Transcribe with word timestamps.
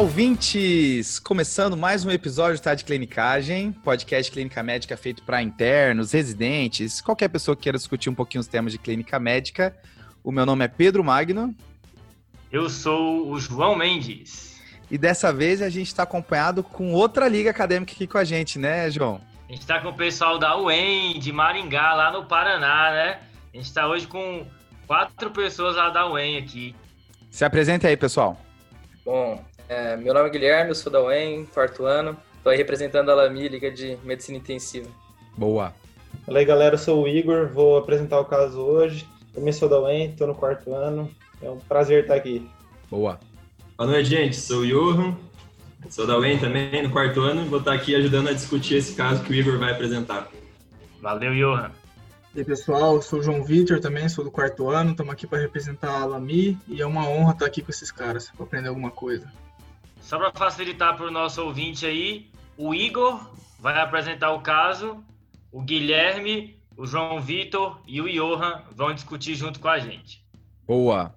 ouvintes! 0.00 1.18
Começando 1.18 1.76
mais 1.76 2.06
um 2.06 2.10
episódio 2.10 2.58
tá, 2.58 2.74
de 2.74 2.86
Clinicagem, 2.86 3.70
podcast 3.70 4.32
clínica 4.32 4.62
médica 4.62 4.96
feito 4.96 5.22
para 5.22 5.42
internos, 5.42 6.12
residentes, 6.12 7.02
qualquer 7.02 7.28
pessoa 7.28 7.54
que 7.54 7.64
queira 7.64 7.76
discutir 7.76 8.08
um 8.08 8.14
pouquinho 8.14 8.40
os 8.40 8.46
temas 8.46 8.72
de 8.72 8.78
clínica 8.78 9.20
médica. 9.20 9.76
O 10.24 10.32
meu 10.32 10.46
nome 10.46 10.64
é 10.64 10.68
Pedro 10.68 11.04
Magno. 11.04 11.54
Eu 12.50 12.70
sou 12.70 13.30
o 13.30 13.38
João 13.38 13.76
Mendes. 13.76 14.58
E 14.90 14.96
dessa 14.96 15.34
vez 15.34 15.60
a 15.60 15.68
gente 15.68 15.88
está 15.88 16.04
acompanhado 16.04 16.62
com 16.62 16.94
outra 16.94 17.28
liga 17.28 17.50
acadêmica 17.50 17.92
aqui 17.92 18.06
com 18.06 18.16
a 18.16 18.24
gente, 18.24 18.58
né, 18.58 18.90
João? 18.90 19.20
A 19.50 19.52
gente 19.52 19.60
está 19.60 19.80
com 19.80 19.90
o 19.90 19.94
pessoal 19.94 20.38
da 20.38 20.56
UEM, 20.56 21.18
de 21.18 21.30
Maringá, 21.30 21.92
lá 21.92 22.10
no 22.10 22.24
Paraná, 22.24 22.90
né? 22.90 23.20
A 23.52 23.56
gente 23.58 23.66
está 23.66 23.86
hoje 23.86 24.06
com 24.06 24.46
quatro 24.86 25.30
pessoas 25.30 25.76
lá 25.76 25.90
da 25.90 26.10
UEM 26.10 26.38
aqui. 26.38 26.74
Se 27.30 27.44
apresente 27.44 27.86
aí, 27.86 27.98
pessoal. 27.98 28.40
Bom, 29.04 29.44
é, 29.70 29.96
meu 29.96 30.12
nome 30.12 30.26
é 30.26 30.32
Guilherme, 30.32 30.70
eu 30.70 30.74
sou 30.74 30.90
da 30.90 31.00
UEM, 31.00 31.46
quarto 31.46 31.84
ano. 31.84 32.16
Estou 32.36 32.50
aí 32.50 32.58
representando 32.58 33.08
a 33.08 33.14
LAMI, 33.14 33.46
Liga 33.46 33.70
de 33.70 33.96
Medicina 34.02 34.36
Intensiva. 34.36 34.90
Boa. 35.36 35.72
Fala 36.26 36.40
aí, 36.40 36.44
galera, 36.44 36.74
eu 36.74 36.78
sou 36.78 37.04
o 37.04 37.06
Igor, 37.06 37.46
vou 37.46 37.78
apresentar 37.78 38.18
o 38.18 38.24
caso 38.24 38.58
hoje. 38.58 39.06
Também 39.32 39.52
sou 39.52 39.68
da 39.68 39.80
UEM, 39.80 40.10
estou 40.10 40.26
no 40.26 40.34
quarto 40.34 40.74
ano. 40.74 41.08
É 41.40 41.48
um 41.48 41.58
prazer 41.58 42.02
estar 42.02 42.16
aqui. 42.16 42.50
Boa. 42.90 43.20
Boa 43.78 43.88
noite, 43.88 44.08
gente. 44.08 44.34
Sou 44.34 44.62
o 44.62 44.66
Johan, 44.66 45.16
sou 45.88 46.04
da 46.04 46.18
UEM 46.18 46.40
também, 46.40 46.82
no 46.82 46.90
quarto 46.90 47.20
ano. 47.20 47.44
Vou 47.44 47.60
estar 47.60 47.74
aqui 47.74 47.94
ajudando 47.94 48.28
a 48.28 48.32
discutir 48.32 48.74
esse 48.74 48.96
caso 48.96 49.22
que 49.22 49.30
o 49.30 49.34
Igor 49.36 49.56
vai 49.56 49.70
apresentar. 49.70 50.28
Valeu, 51.00 51.32
Johan. 51.32 51.70
E 52.34 52.40
aí, 52.40 52.44
pessoal, 52.44 52.96
eu 52.96 53.02
sou 53.02 53.20
o 53.20 53.22
João 53.22 53.44
Vitor 53.44 53.78
também, 53.78 54.08
sou 54.08 54.24
do 54.24 54.32
quarto 54.32 54.68
ano, 54.68 54.90
estamos 54.90 55.12
aqui 55.12 55.28
para 55.28 55.38
representar 55.38 56.02
a 56.02 56.06
Lami 56.06 56.58
e 56.66 56.82
é 56.82 56.86
uma 56.86 57.08
honra 57.08 57.32
estar 57.34 57.46
aqui 57.46 57.62
com 57.62 57.70
esses 57.70 57.92
caras 57.92 58.30
para 58.30 58.44
aprender 58.44 58.68
alguma 58.68 58.90
coisa. 58.90 59.30
Só 60.10 60.18
para 60.18 60.32
facilitar 60.32 60.96
para 60.96 61.06
o 61.06 61.10
nosso 61.12 61.40
ouvinte 61.40 61.86
aí, 61.86 62.28
o 62.56 62.74
Igor 62.74 63.30
vai 63.60 63.78
apresentar 63.80 64.32
o 64.32 64.40
caso, 64.40 65.04
o 65.52 65.62
Guilherme, 65.62 66.60
o 66.76 66.84
João 66.84 67.20
Vitor 67.20 67.80
e 67.86 68.00
o 68.00 68.08
Johan 68.08 68.60
vão 68.74 68.92
discutir 68.92 69.36
junto 69.36 69.60
com 69.60 69.68
a 69.68 69.78
gente. 69.78 70.20
Boa. 70.66 71.14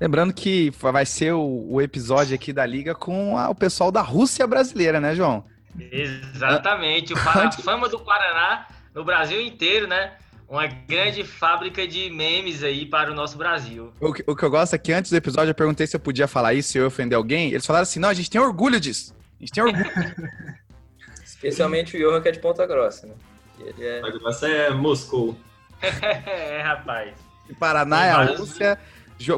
Lembrando 0.00 0.32
que 0.32 0.70
vai 0.70 1.04
ser 1.04 1.32
o, 1.32 1.66
o 1.72 1.82
episódio 1.82 2.36
aqui 2.36 2.52
da 2.52 2.64
Liga 2.64 2.94
com 2.94 3.36
a, 3.36 3.50
o 3.50 3.54
pessoal 3.54 3.90
da 3.90 4.00
Rússia 4.00 4.46
brasileira, 4.46 5.00
né, 5.00 5.12
João? 5.12 5.44
Exatamente. 5.76 7.14
O, 7.14 7.16
a 7.18 7.50
fama 7.50 7.88
do 7.88 7.98
Paraná 7.98 8.68
no 8.94 9.04
Brasil 9.04 9.40
inteiro, 9.40 9.88
né? 9.88 10.12
Uma 10.48 10.66
grande 10.66 11.24
fábrica 11.24 11.86
de 11.86 12.08
memes 12.10 12.62
aí 12.62 12.86
para 12.86 13.10
o 13.10 13.14
nosso 13.14 13.36
Brasil. 13.36 13.92
O 14.00 14.12
que, 14.12 14.24
o 14.26 14.36
que 14.36 14.42
eu 14.42 14.50
gosto 14.50 14.74
é 14.74 14.78
que 14.78 14.92
antes 14.92 15.10
do 15.10 15.16
episódio 15.16 15.50
eu 15.50 15.54
perguntei 15.54 15.86
se 15.86 15.96
eu 15.96 16.00
podia 16.00 16.28
falar 16.28 16.54
isso, 16.54 16.70
se 16.70 16.78
eu 16.78 16.86
ofender 16.86 17.16
alguém. 17.16 17.50
Eles 17.50 17.66
falaram 17.66 17.82
assim: 17.82 17.98
não, 17.98 18.08
a 18.08 18.14
gente 18.14 18.30
tem 18.30 18.40
orgulho 18.40 18.78
disso. 18.78 19.14
A 19.38 19.42
gente 19.42 19.52
tem 19.52 19.62
orgulho. 19.62 19.90
Especialmente 21.24 21.96
o 21.96 22.00
Johan 22.00 22.20
que 22.20 22.28
é 22.28 22.32
de 22.32 22.38
Ponta 22.38 22.66
Grossa, 22.66 23.06
né? 23.06 23.14
Ele 23.60 23.86
é... 23.86 24.00
Ponta 24.00 24.18
Grossa 24.18 24.48
é 24.48 24.70
Moscou. 24.70 25.36
é, 25.82 26.62
rapaz. 26.62 27.14
E 27.48 27.54
Paraná 27.54 28.04
é 28.06 28.10
a 28.10 28.24
Rússia, 28.24 28.78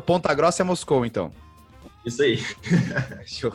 Ponta 0.06 0.32
Grossa 0.32 0.62
é 0.62 0.64
Moscou, 0.64 1.04
então. 1.04 1.32
Isso 2.04 2.22
aí. 2.22 2.42
Show. 3.26 3.54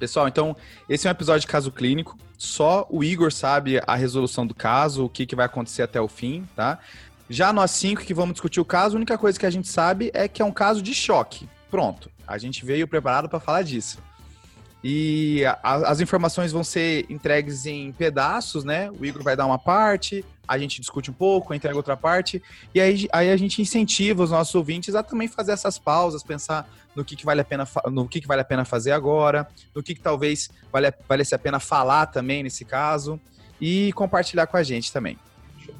Pessoal, 0.00 0.26
então, 0.26 0.56
esse 0.88 1.06
é 1.06 1.10
um 1.10 1.12
episódio 1.12 1.42
de 1.42 1.46
caso 1.46 1.70
clínico. 1.70 2.16
Só 2.38 2.86
o 2.88 3.04
Igor 3.04 3.30
sabe 3.30 3.82
a 3.86 3.94
resolução 3.94 4.46
do 4.46 4.54
caso, 4.54 5.04
o 5.04 5.10
que, 5.10 5.26
que 5.26 5.36
vai 5.36 5.44
acontecer 5.44 5.82
até 5.82 6.00
o 6.00 6.08
fim, 6.08 6.48
tá? 6.56 6.78
Já 7.28 7.52
nós 7.52 7.70
cinco 7.72 8.00
que 8.00 8.14
vamos 8.14 8.32
discutir 8.32 8.60
o 8.60 8.64
caso, 8.64 8.96
a 8.96 8.98
única 8.98 9.18
coisa 9.18 9.38
que 9.38 9.44
a 9.44 9.50
gente 9.50 9.68
sabe 9.68 10.10
é 10.14 10.26
que 10.26 10.40
é 10.40 10.44
um 10.44 10.50
caso 10.50 10.80
de 10.80 10.94
choque. 10.94 11.46
Pronto. 11.70 12.10
A 12.26 12.38
gente 12.38 12.64
veio 12.64 12.88
preparado 12.88 13.28
para 13.28 13.38
falar 13.38 13.60
disso. 13.60 13.98
E 14.82 15.44
a, 15.62 15.90
as 15.90 16.00
informações 16.00 16.50
vão 16.50 16.64
ser 16.64 17.04
entregues 17.10 17.66
em 17.66 17.92
pedaços, 17.92 18.64
né? 18.64 18.90
O 18.90 19.04
Igor 19.04 19.22
vai 19.22 19.36
dar 19.36 19.44
uma 19.44 19.58
parte, 19.58 20.24
a 20.50 20.58
gente 20.58 20.80
discute 20.80 21.12
um 21.12 21.14
pouco, 21.14 21.54
entrega 21.54 21.76
outra 21.76 21.96
parte, 21.96 22.42
e 22.74 22.80
aí, 22.80 23.08
aí 23.12 23.30
a 23.30 23.36
gente 23.36 23.62
incentiva 23.62 24.24
os 24.24 24.32
nossos 24.32 24.52
ouvintes 24.52 24.96
a 24.96 25.02
também 25.02 25.28
fazer 25.28 25.52
essas 25.52 25.78
pausas, 25.78 26.24
pensar 26.24 26.68
no 26.96 27.04
que, 27.04 27.14
que 27.14 27.24
vale 27.24 27.40
a 27.40 27.44
pena 27.44 27.68
no 27.86 28.08
que, 28.08 28.20
que 28.20 28.26
vale 28.26 28.40
a 28.40 28.44
pena 28.44 28.64
fazer 28.64 28.90
agora, 28.90 29.46
no 29.72 29.80
que, 29.80 29.94
que 29.94 30.00
talvez 30.00 30.50
vale, 30.72 30.92
valesse 31.08 31.36
a 31.36 31.38
pena 31.38 31.60
falar 31.60 32.06
também 32.06 32.42
nesse 32.42 32.64
caso, 32.64 33.20
e 33.60 33.92
compartilhar 33.92 34.48
com 34.48 34.56
a 34.56 34.62
gente 34.64 34.92
também. 34.92 35.16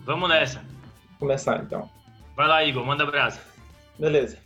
Vamos 0.04 0.28
nessa. 0.28 0.62
Começar 1.18 1.60
então. 1.64 1.90
Vai 2.36 2.46
lá, 2.46 2.64
Igor, 2.64 2.86
manda 2.86 3.02
abraço. 3.02 3.40
Beleza. 3.98 4.38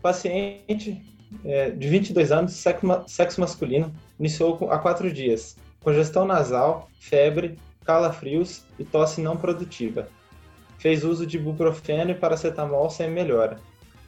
Paciente 0.00 1.02
é, 1.44 1.70
de 1.70 1.88
22 1.88 2.30
anos, 2.30 2.52
sexo 2.52 3.40
masculino, 3.40 3.92
iniciou 4.16 4.70
há 4.70 4.78
quatro 4.78 5.12
dias. 5.12 5.56
Congestão 5.80 6.24
nasal, 6.24 6.88
febre, 7.00 7.58
calafrios 7.84 8.64
e 8.78 8.84
tosse 8.84 9.20
não 9.20 9.36
produtiva. 9.36 10.08
Fez 10.78 11.04
uso 11.04 11.26
de 11.26 11.36
ibuprofeno 11.36 12.10
e 12.10 12.14
paracetamol 12.14 12.90
sem 12.90 13.10
melhora. 13.10 13.58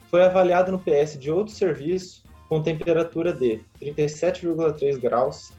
Foi 0.09 0.23
avaliado 0.23 0.71
no 0.71 0.79
PS 0.79 1.17
de 1.19 1.31
outro 1.31 1.53
serviço 1.53 2.23
com 2.49 2.61
temperatura 2.61 3.33
de 3.33 3.61
37,3 3.81 4.99
graus, 4.99 5.51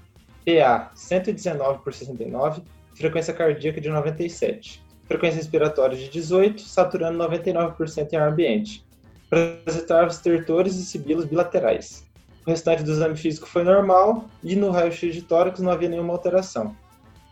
PA 0.45 0.91
119 0.95 1.83
por 1.83 1.93
69, 1.93 2.63
frequência 2.95 3.35
cardíaca 3.35 3.81
de 3.81 3.89
97, 3.89 4.83
frequência 5.05 5.39
respiratória 5.39 5.97
de 5.97 6.09
18, 6.09 6.63
saturando 6.63 7.19
99% 7.19 8.13
em 8.13 8.17
ar 8.17 8.29
ambiente 8.29 8.87
apresentava 9.31 10.09
estertores 10.09 10.77
e 10.77 10.85
sibilos 10.85 11.25
bilaterais. 11.25 12.05
O 12.47 12.51
restante 12.51 12.83
do 12.83 12.93
exame 12.93 13.17
físico 13.17 13.47
foi 13.47 13.65
normal 13.65 14.27
e 14.43 14.55
no 14.55 14.71
raio-x 14.71 15.15
de 15.15 15.23
tórax 15.23 15.61
não 15.61 15.73
havia 15.73 15.89
nenhuma 15.89 16.13
alteração. 16.13 16.77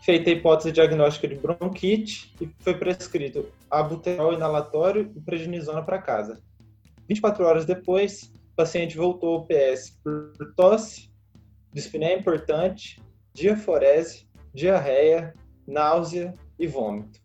Feita 0.05 0.29
a 0.29 0.33
hipótese 0.33 0.71
diagnóstica 0.71 1.27
de 1.27 1.33
bronquite 1.33 2.31
e 2.39 2.47
foi 2.59 2.75
prescrito 2.75 3.51
abuterol 3.71 4.33
inalatório 4.33 5.11
e 5.15 5.19
prednisona 5.19 5.81
para 5.81 5.99
casa. 5.99 6.43
24 7.09 7.43
horas 7.43 7.65
depois, 7.65 8.31
o 8.51 8.55
paciente 8.55 8.95
voltou 8.95 9.33
ao 9.33 9.47
PS 9.47 9.99
por 10.03 10.53
tosse, 10.55 11.09
dispneia 11.73 12.19
importante, 12.19 13.01
diaforese, 13.33 14.27
diarreia, 14.53 15.33
náusea 15.67 16.35
e 16.59 16.67
vômito. 16.67 17.19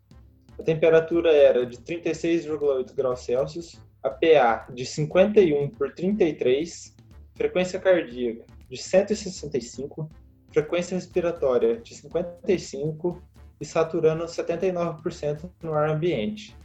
A 0.57 0.63
temperatura 0.63 1.31
era 1.31 1.63
de 1.67 1.77
36,8 1.77 2.95
graus 2.95 3.19
Celsius 3.19 3.79
a 4.01 4.09
PA 4.09 4.65
de 4.73 4.87
51 4.87 5.69
por 5.69 5.93
33, 5.93 6.95
frequência 7.35 7.79
cardíaca 7.79 8.43
de 8.67 8.75
165, 8.75 10.09
frequência 10.51 10.95
respiratória 10.95 11.77
de 11.77 11.95
55 11.95 13.21
e 13.59 13.65
saturando 13.65 14.25
79% 14.25 15.49
no 15.61 15.73
ar 15.73 15.89
ambiente. 15.89 16.55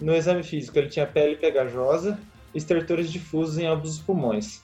No 0.00 0.14
exame 0.14 0.42
físico, 0.42 0.78
ele 0.78 0.88
tinha 0.88 1.06
pele 1.06 1.36
pegajosa 1.36 2.18
e 2.54 2.58
estertores 2.58 3.10
difusos 3.10 3.58
em 3.58 3.66
ambos 3.66 3.96
os 3.96 3.98
pulmões. 3.98 4.62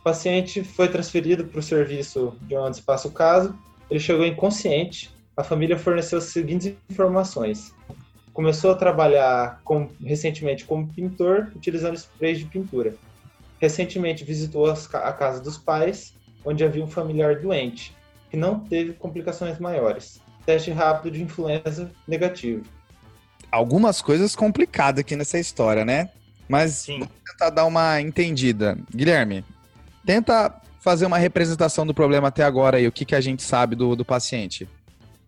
O 0.00 0.02
paciente 0.02 0.62
foi 0.62 0.88
transferido 0.88 1.44
para 1.44 1.60
o 1.60 1.62
serviço 1.62 2.36
de 2.42 2.56
onde 2.56 2.76
se 2.76 2.82
passa 2.82 3.08
o 3.08 3.12
caso. 3.12 3.54
Ele 3.90 4.00
chegou 4.00 4.26
inconsciente. 4.26 5.10
A 5.36 5.44
família 5.44 5.78
forneceu 5.78 6.18
as 6.18 6.24
seguintes 6.24 6.74
informações: 6.90 7.74
Começou 8.32 8.70
a 8.70 8.76
trabalhar 8.76 9.60
com, 9.64 9.88
recentemente 10.02 10.64
como 10.64 10.92
pintor, 10.92 11.52
utilizando 11.54 11.96
sprays 11.96 12.38
de 12.38 12.46
pintura. 12.46 12.94
Recentemente 13.60 14.24
visitou 14.24 14.70
a 14.70 15.12
casa 15.12 15.42
dos 15.42 15.58
pais, 15.58 16.14
onde 16.44 16.64
havia 16.64 16.84
um 16.84 16.88
familiar 16.88 17.36
doente, 17.40 17.94
que 18.30 18.36
não 18.36 18.60
teve 18.60 18.92
complicações 18.92 19.58
maiores. 19.58 20.20
Teste 20.46 20.70
rápido 20.70 21.12
de 21.12 21.22
influenza 21.22 21.90
negativo. 22.06 22.64
Algumas 23.50 24.00
coisas 24.00 24.36
complicadas 24.36 25.00
aqui 25.00 25.16
nessa 25.16 25.38
história, 25.38 25.84
né? 25.84 26.10
Mas 26.48 26.72
Sim. 26.72 27.00
vamos 27.00 27.14
tentar 27.26 27.50
dar 27.50 27.64
uma 27.66 28.00
entendida. 28.00 28.78
Guilherme, 28.94 29.44
tenta 30.04 30.54
fazer 30.80 31.06
uma 31.06 31.18
representação 31.18 31.86
do 31.86 31.94
problema 31.94 32.28
até 32.28 32.42
agora 32.42 32.80
e 32.80 32.88
o 32.88 32.92
que, 32.92 33.04
que 33.04 33.14
a 33.14 33.20
gente 33.20 33.42
sabe 33.42 33.76
do, 33.76 33.94
do 33.94 34.04
paciente. 34.04 34.68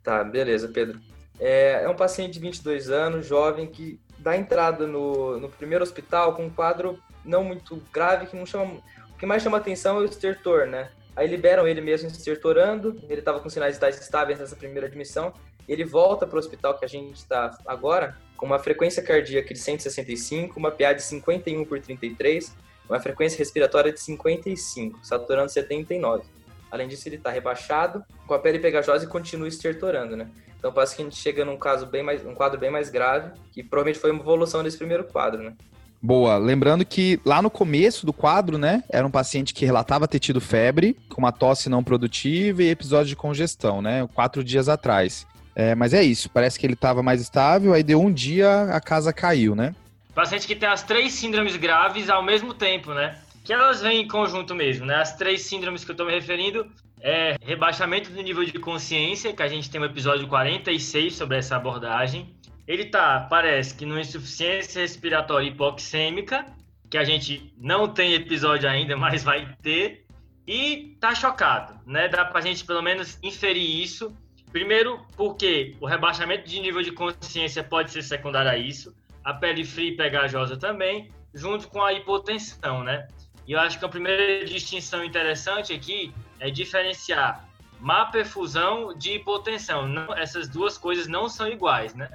Tá, 0.02 0.25
beleza, 0.25 0.69
Pedro. 0.69 0.98
É, 1.38 1.82
é 1.84 1.88
um 1.88 1.94
paciente 1.94 2.34
de 2.34 2.40
22 2.40 2.90
anos, 2.90 3.26
jovem, 3.26 3.66
que 3.66 4.00
dá 4.19 4.37
entrada 4.37 4.87
no, 4.87 5.38
no 5.38 5.48
primeiro 5.48 5.82
hospital 5.82 6.34
com 6.34 6.46
um 6.46 6.50
quadro 6.50 6.98
não 7.25 7.44
muito 7.44 7.82
grave, 7.92 8.26
que 8.26 8.37
não 8.37 8.46
chama. 8.46 8.75
O 9.10 9.19
que 9.19 9.26
mais 9.26 9.42
chama 9.42 9.58
atenção 9.58 9.96
é 9.96 10.00
o 10.00 10.04
estertor, 10.04 10.66
né? 10.66 10.90
Aí 11.14 11.26
liberam 11.26 11.67
ele 11.69 11.81
mesmo 11.81 12.09
estertorando, 12.09 12.99
ele 13.09 13.20
estava 13.20 13.41
com 13.41 13.49
sinais 13.49 13.75
vitais 13.75 14.00
estáveis 14.00 14.38
nessa 14.38 14.56
primeira 14.56 14.87
admissão. 14.87 15.32
Ele 15.69 15.85
volta 15.85 16.26
para 16.26 16.37
o 16.37 16.38
hospital 16.38 16.79
que 16.79 16.85
a 16.85 16.88
gente 16.88 17.17
está 17.17 17.56
agora, 17.67 18.17
com 18.37 18.47
uma 18.47 18.59
frequência 18.59 19.03
cardíaca 19.03 19.53
de 19.53 19.61
165, 19.61 20.59
uma 20.59 20.70
PA 20.70 20.93
de 20.93 21.03
51 21.03 21.64
por 21.64 21.81
33, 21.81 22.55
uma 22.88 22.99
frequência 22.99 23.38
respiratória 23.38 23.93
de 23.93 24.00
55, 24.00 24.99
saturando 25.03 25.50
79. 25.50 26.25
Além 26.70 26.88
disso, 26.88 27.06
ele 27.06 27.17
está 27.17 27.31
rebaixado, 27.31 28.05
com 28.26 28.35
a 28.35 28.38
pele 28.38 28.59
pegajosa 28.59 29.05
e 29.05 29.09
continua 29.09 29.47
estertorando, 29.47 30.17
né? 30.17 30.31
Então 30.59 30.73
parece 30.73 30.97
que 30.97 31.03
a 31.03 31.05
gente 31.05 31.17
chega 31.17 31.44
num 31.44 31.59
caso 31.59 31.87
bem 31.87 32.03
mais, 32.03 32.25
um 32.25 32.35
quadro 32.35 32.59
bem 32.59 32.70
mais 32.70 32.88
grave, 32.88 33.32
que 33.53 33.62
provavelmente 33.62 34.00
foi 34.00 34.11
uma 34.11 34.20
evolução 34.20 34.62
desse 34.62 34.79
primeiro 34.79 35.05
quadro, 35.05 35.43
né? 35.43 35.55
Boa. 36.02 36.37
Lembrando 36.37 36.84
que 36.84 37.20
lá 37.25 37.40
no 37.40 37.49
começo 37.49 38.04
do 38.04 38.12
quadro, 38.12 38.58
né, 38.58 38.82
era 38.88 39.06
um 39.06 39.10
paciente 39.10 39.54
que 39.54 39.64
relatava 39.64 40.08
ter 40.08 40.19
tido 40.19 40.40
febre, 40.40 40.96
com 41.08 41.20
uma 41.20 41.31
tosse 41.31 41.69
não 41.69 41.84
produtiva 41.84 42.62
e 42.62 42.70
episódio 42.70 43.06
de 43.06 43.16
congestão, 43.16 43.81
né, 43.81 44.08
quatro 44.12 44.43
dias 44.43 44.69
atrás. 44.69 45.25
É, 45.54 45.75
mas 45.75 45.94
é 45.94 46.02
isso, 46.02 46.28
parece 46.31 46.58
que 46.58 46.66
ele 46.66 46.72
estava 46.75 47.02
mais 47.02 47.20
estável, 47.20 47.72
aí 47.72 47.82
deu 47.82 48.00
um 48.00 48.12
dia, 48.12 48.62
a 48.75 48.81
casa 48.81 49.12
caiu, 49.12 49.54
né? 49.54 49.75
Paciente 50.14 50.46
que 50.46 50.56
tem 50.56 50.69
as 50.69 50.82
três 50.82 51.12
síndromes 51.12 51.56
graves 51.56 52.10
ao 52.10 52.22
mesmo 52.22 52.52
tempo, 52.52 52.93
né? 52.93 53.19
Que 53.44 53.52
elas 53.52 53.81
vêm 53.81 54.02
em 54.02 54.08
conjunto 54.08 54.54
mesmo, 54.54 54.87
né? 54.87 54.96
As 54.96 55.16
três 55.16 55.43
síndromes 55.43 55.84
que 55.84 55.90
eu 55.90 55.94
estou 55.94 56.06
me 56.06 56.12
referindo 56.12 56.66
é 57.00 57.37
rebaixamento 57.43 58.10
do 58.10 58.22
nível 58.22 58.44
de 58.44 58.52
consciência, 58.58 59.32
que 59.32 59.43
a 59.43 59.49
gente 59.49 59.70
tem 59.70 59.81
um 59.81 59.84
episódio 59.84 60.26
46 60.26 61.14
sobre 61.14 61.37
essa 61.38 61.56
abordagem. 61.56 62.34
Ele 62.67 62.87
tá, 62.87 63.26
parece 63.29 63.75
que 63.75 63.85
numa 63.85 64.00
insuficiência 64.00 64.82
respiratória 64.82 65.49
hipoxêmica, 65.49 66.47
que 66.88 66.99
a 66.99 67.05
gente 67.05 67.53
não 67.56 67.88
tem 67.88 68.14
episódio 68.14 68.69
ainda, 68.69 68.97
mas 68.99 69.23
vai 69.23 69.55
ter. 69.62 70.06
E 70.47 70.97
tá 71.00 71.14
chocado, 71.14 71.79
né? 71.87 72.09
Dá 72.09 72.25
pra 72.25 72.41
gente 72.41 72.64
pelo 72.64 72.82
menos 72.82 73.19
inferir 73.23 73.82
isso 73.82 74.12
Primeiro, 74.53 75.00
porque 75.17 75.75
o 75.81 75.87
rebaixamento 75.87 76.47
de 76.47 76.61
nível 76.61 76.82
de 76.82 76.93
consciência 76.93 77.64
pode 77.64 77.91
ser 77.91 78.03
secundário 78.03 78.50
a 78.50 78.59
isso, 78.59 78.94
a 79.25 79.32
pele 79.32 79.64
fria 79.64 79.88
e 79.88 79.97
pegajosa 79.97 80.59
também, 80.59 81.11
junto 81.32 81.69
com 81.69 81.82
a 81.82 81.94
hipotensão, 81.94 82.85
né? 82.85 83.09
E 83.47 83.53
eu 83.53 83.59
acho 83.59 83.79
que 83.79 83.85
a 83.85 83.88
primeira 83.88 84.44
distinção 84.44 85.03
interessante 85.03 85.73
aqui 85.73 86.14
é 86.38 86.50
diferenciar 86.50 87.49
má 87.81 88.05
perfusão 88.05 88.93
de 88.94 89.14
hipotensão. 89.14 89.88
Não, 89.88 90.14
essas 90.14 90.49
duas 90.49 90.76
coisas 90.76 91.09
não 91.09 91.31
são 91.31 91.49
iguais, 91.49 91.94
né? 91.94 92.11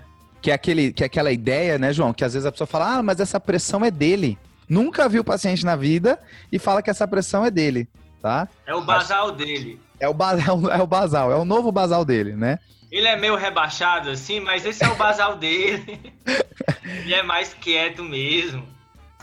Que 0.48 0.52
é, 0.52 0.54
aquele, 0.54 0.94
que 0.94 1.04
é 1.04 1.08
aquela 1.08 1.30
ideia, 1.30 1.78
né, 1.78 1.92
João? 1.92 2.14
Que 2.14 2.24
às 2.24 2.32
vezes 2.32 2.46
a 2.46 2.52
pessoa 2.54 2.66
fala, 2.66 3.00
ah, 3.00 3.04
mas 3.04 3.20
essa 3.20 3.38
pressão 3.38 3.84
é 3.84 3.92
dele. 3.92 4.40
Nunca 4.70 5.10
viu 5.10 5.20
o 5.20 5.26
paciente 5.26 5.66
na 5.66 5.76
vida 5.76 6.18
e 6.50 6.58
fala 6.58 6.82
que 6.82 6.90
essa 6.90 7.06
pressão 7.06 7.44
é 7.44 7.52
dele, 7.52 7.86
tá? 8.22 8.48
É 8.66 8.74
o 8.74 8.80
basal 8.80 9.34
dele. 9.34 9.78
É 10.00 10.08
o, 10.08 10.14
basal, 10.14 10.58
é 10.72 10.82
o 10.82 10.88
basal, 10.88 11.34
é 11.34 11.36
o 11.36 11.44
novo 11.44 11.70
basal 11.70 12.06
dele, 12.06 12.34
né? 12.34 12.60
Ele 12.90 13.08
é 13.08 13.18
meio 13.18 13.36
rebaixado 13.36 14.10
assim, 14.10 14.40
mas 14.40 14.66
esse 14.66 14.86
é 14.86 14.88
o 14.88 14.96
basal 14.96 15.36
dele. 15.36 16.14
Ele 17.04 17.14
é 17.14 17.24
mais 17.24 17.54
quieto 17.54 18.02
mesmo. 18.02 18.66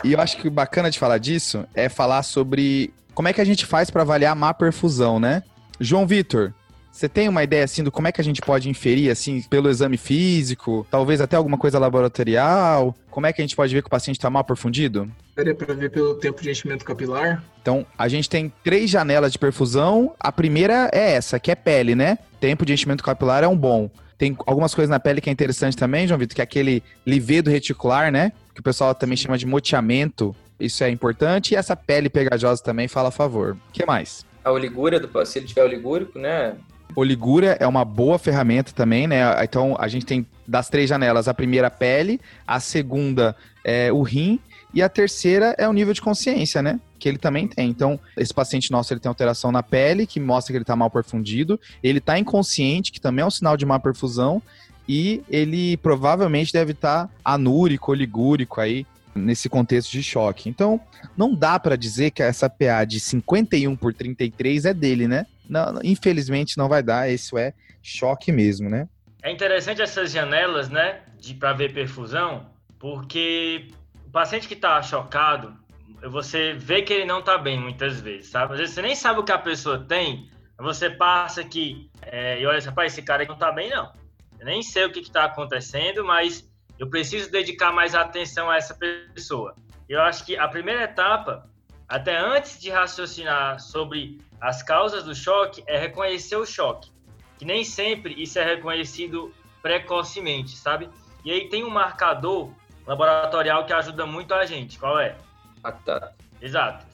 E 0.04 0.12
eu 0.12 0.20
acho 0.20 0.36
que 0.36 0.46
o 0.46 0.50
bacana 0.50 0.90
de 0.90 0.98
falar 0.98 1.16
disso 1.16 1.66
é 1.74 1.88
falar 1.88 2.22
sobre 2.22 2.92
como 3.14 3.28
é 3.28 3.32
que 3.32 3.40
a 3.40 3.46
gente 3.46 3.64
faz 3.64 3.88
para 3.88 4.02
avaliar 4.02 4.32
a 4.32 4.34
má 4.34 4.52
perfusão, 4.52 5.18
né? 5.18 5.42
João 5.80 6.06
Vitor, 6.06 6.52
você 6.94 7.08
tem 7.08 7.28
uma 7.28 7.42
ideia 7.42 7.64
assim 7.64 7.82
do 7.82 7.90
como 7.90 8.06
é 8.06 8.12
que 8.12 8.20
a 8.20 8.24
gente 8.24 8.40
pode 8.40 8.70
inferir 8.70 9.10
assim 9.10 9.42
pelo 9.42 9.68
exame 9.68 9.96
físico, 9.96 10.86
talvez 10.88 11.20
até 11.20 11.34
alguma 11.34 11.58
coisa 11.58 11.76
laboratorial? 11.76 12.94
Como 13.10 13.26
é 13.26 13.32
que 13.32 13.42
a 13.42 13.44
gente 13.44 13.56
pode 13.56 13.74
ver 13.74 13.82
que 13.82 13.88
o 13.88 13.90
paciente 13.90 14.16
está 14.16 14.30
mal 14.30 14.44
perfundido? 14.44 15.10
Daria 15.34 15.56
para 15.56 15.74
ver 15.74 15.90
pelo 15.90 16.14
tempo 16.14 16.40
de 16.40 16.50
enchimento 16.52 16.84
capilar? 16.84 17.42
Então, 17.60 17.84
a 17.98 18.06
gente 18.06 18.30
tem 18.30 18.52
três 18.62 18.88
janelas 18.88 19.32
de 19.32 19.40
perfusão. 19.40 20.14
A 20.20 20.30
primeira 20.30 20.88
é 20.92 21.14
essa, 21.14 21.40
que 21.40 21.50
é 21.50 21.56
pele, 21.56 21.96
né? 21.96 22.16
Tempo 22.38 22.64
de 22.64 22.72
enchimento 22.72 23.02
capilar 23.02 23.42
é 23.42 23.48
um 23.48 23.56
bom. 23.56 23.90
Tem 24.16 24.36
algumas 24.46 24.72
coisas 24.72 24.88
na 24.88 25.00
pele 25.00 25.20
que 25.20 25.28
é 25.28 25.32
interessante 25.32 25.76
também, 25.76 26.06
João 26.06 26.20
Vitor, 26.20 26.36
que 26.36 26.42
é 26.42 26.44
aquele 26.44 26.80
livedo 27.04 27.50
reticular, 27.50 28.12
né? 28.12 28.30
Que 28.54 28.60
o 28.60 28.62
pessoal 28.62 28.94
também 28.94 29.16
chama 29.16 29.36
de 29.36 29.46
moteamento. 29.46 30.34
Isso 30.60 30.84
é 30.84 30.90
importante. 30.90 31.54
E 31.54 31.56
essa 31.56 31.74
pele 31.74 32.08
pegajosa 32.08 32.62
também 32.62 32.86
fala 32.86 33.08
a 33.08 33.12
favor. 33.12 33.56
O 33.68 33.72
que 33.72 33.84
mais? 33.84 34.24
A 34.44 34.52
oligúria, 34.52 35.00
do, 35.00 35.26
se 35.26 35.40
ele 35.40 35.46
tiver 35.46 35.64
oligúrico, 35.64 36.20
né? 36.20 36.54
Oligura 36.94 37.56
é 37.58 37.66
uma 37.66 37.84
boa 37.84 38.18
ferramenta 38.18 38.72
também, 38.72 39.06
né? 39.06 39.22
Então 39.42 39.76
a 39.78 39.88
gente 39.88 40.06
tem 40.06 40.26
das 40.46 40.68
três 40.68 40.88
janelas 40.88 41.28
a 41.28 41.34
primeira 41.34 41.70
pele, 41.70 42.20
a 42.46 42.60
segunda 42.60 43.34
é 43.64 43.92
o 43.92 44.02
rim 44.02 44.38
e 44.74 44.82
a 44.82 44.88
terceira 44.88 45.54
é 45.56 45.68
o 45.68 45.72
nível 45.72 45.94
de 45.94 46.02
consciência, 46.02 46.60
né? 46.60 46.80
Que 46.98 47.08
ele 47.08 47.16
também 47.16 47.46
tem. 47.46 47.70
Então, 47.70 47.98
esse 48.16 48.34
paciente 48.34 48.72
nosso 48.72 48.92
ele 48.92 48.98
tem 48.98 49.08
alteração 49.08 49.52
na 49.52 49.62
pele, 49.62 50.04
que 50.04 50.18
mostra 50.18 50.52
que 50.52 50.56
ele 50.56 50.64
está 50.64 50.74
mal 50.74 50.90
perfundido. 50.90 51.60
Ele 51.80 51.98
está 51.98 52.18
inconsciente, 52.18 52.90
que 52.90 53.00
também 53.00 53.22
é 53.22 53.26
um 53.26 53.30
sinal 53.30 53.56
de 53.56 53.64
má 53.64 53.78
perfusão. 53.78 54.42
E 54.88 55.22
ele 55.30 55.76
provavelmente 55.76 56.52
deve 56.52 56.72
estar 56.72 57.06
tá 57.06 57.10
anúrico, 57.24 57.92
oligúrico 57.92 58.60
aí, 58.60 58.84
nesse 59.14 59.48
contexto 59.48 59.90
de 59.90 60.02
choque. 60.02 60.48
Então, 60.48 60.80
não 61.16 61.34
dá 61.34 61.58
para 61.58 61.76
dizer 61.76 62.10
que 62.10 62.22
essa 62.22 62.48
PA 62.48 62.84
de 62.84 63.00
51 63.00 63.76
por 63.76 63.94
33 63.94 64.64
é 64.66 64.74
dele, 64.74 65.06
né? 65.06 65.26
Não, 65.48 65.78
infelizmente 65.82 66.56
não 66.56 66.68
vai 66.68 66.82
dar, 66.82 67.10
isso 67.10 67.36
é 67.36 67.52
choque 67.82 68.32
mesmo, 68.32 68.68
né? 68.68 68.88
É 69.22 69.30
interessante 69.30 69.80
essas 69.80 70.10
janelas, 70.10 70.68
né, 70.68 71.00
de 71.18 71.34
para 71.34 71.52
ver 71.52 71.72
perfusão, 71.72 72.50
porque 72.78 73.68
o 74.06 74.10
paciente 74.10 74.46
que 74.46 74.54
está 74.54 74.82
chocado, 74.82 75.56
você 76.02 76.52
vê 76.52 76.82
que 76.82 76.92
ele 76.92 77.06
não 77.06 77.20
está 77.20 77.38
bem 77.38 77.58
muitas 77.58 78.00
vezes, 78.00 78.30
sabe? 78.30 78.52
Às 78.52 78.58
vezes 78.58 78.74
você 78.74 78.82
nem 78.82 78.94
sabe 78.94 79.20
o 79.20 79.24
que 79.24 79.32
a 79.32 79.38
pessoa 79.38 79.78
tem, 79.78 80.28
você 80.58 80.90
passa 80.90 81.40
aqui 81.40 81.90
é, 82.02 82.40
e 82.40 82.46
olha, 82.46 82.60
rapaz, 82.60 82.92
esse 82.92 83.02
cara 83.02 83.24
não 83.24 83.34
está 83.34 83.50
bem 83.50 83.70
não. 83.70 83.92
Eu 84.38 84.46
nem 84.46 84.62
sei 84.62 84.84
o 84.84 84.92
que 84.92 85.00
está 85.00 85.24
acontecendo, 85.24 86.04
mas 86.04 86.46
eu 86.84 86.90
preciso 86.90 87.30
dedicar 87.30 87.72
mais 87.72 87.94
atenção 87.94 88.50
a 88.50 88.56
essa 88.58 88.74
pessoa. 88.74 89.54
Eu 89.88 90.02
acho 90.02 90.24
que 90.26 90.36
a 90.36 90.46
primeira 90.46 90.84
etapa, 90.84 91.48
até 91.88 92.14
antes 92.14 92.60
de 92.60 92.68
raciocinar 92.68 93.58
sobre 93.58 94.20
as 94.38 94.62
causas 94.62 95.02
do 95.02 95.14
choque, 95.14 95.64
é 95.66 95.78
reconhecer 95.78 96.36
o 96.36 96.44
choque. 96.44 96.92
Que 97.38 97.46
nem 97.46 97.64
sempre 97.64 98.22
isso 98.22 98.38
é 98.38 98.44
reconhecido 98.44 99.34
precocemente, 99.62 100.56
sabe? 100.58 100.90
E 101.24 101.32
aí 101.32 101.48
tem 101.48 101.64
um 101.64 101.70
marcador 101.70 102.52
laboratorial 102.86 103.64
que 103.64 103.72
ajuda 103.72 104.04
muito 104.04 104.34
a 104.34 104.44
gente. 104.44 104.78
Qual 104.78 104.98
é? 104.98 105.16
Lactato. 105.62 106.14
Exato. 106.38 106.84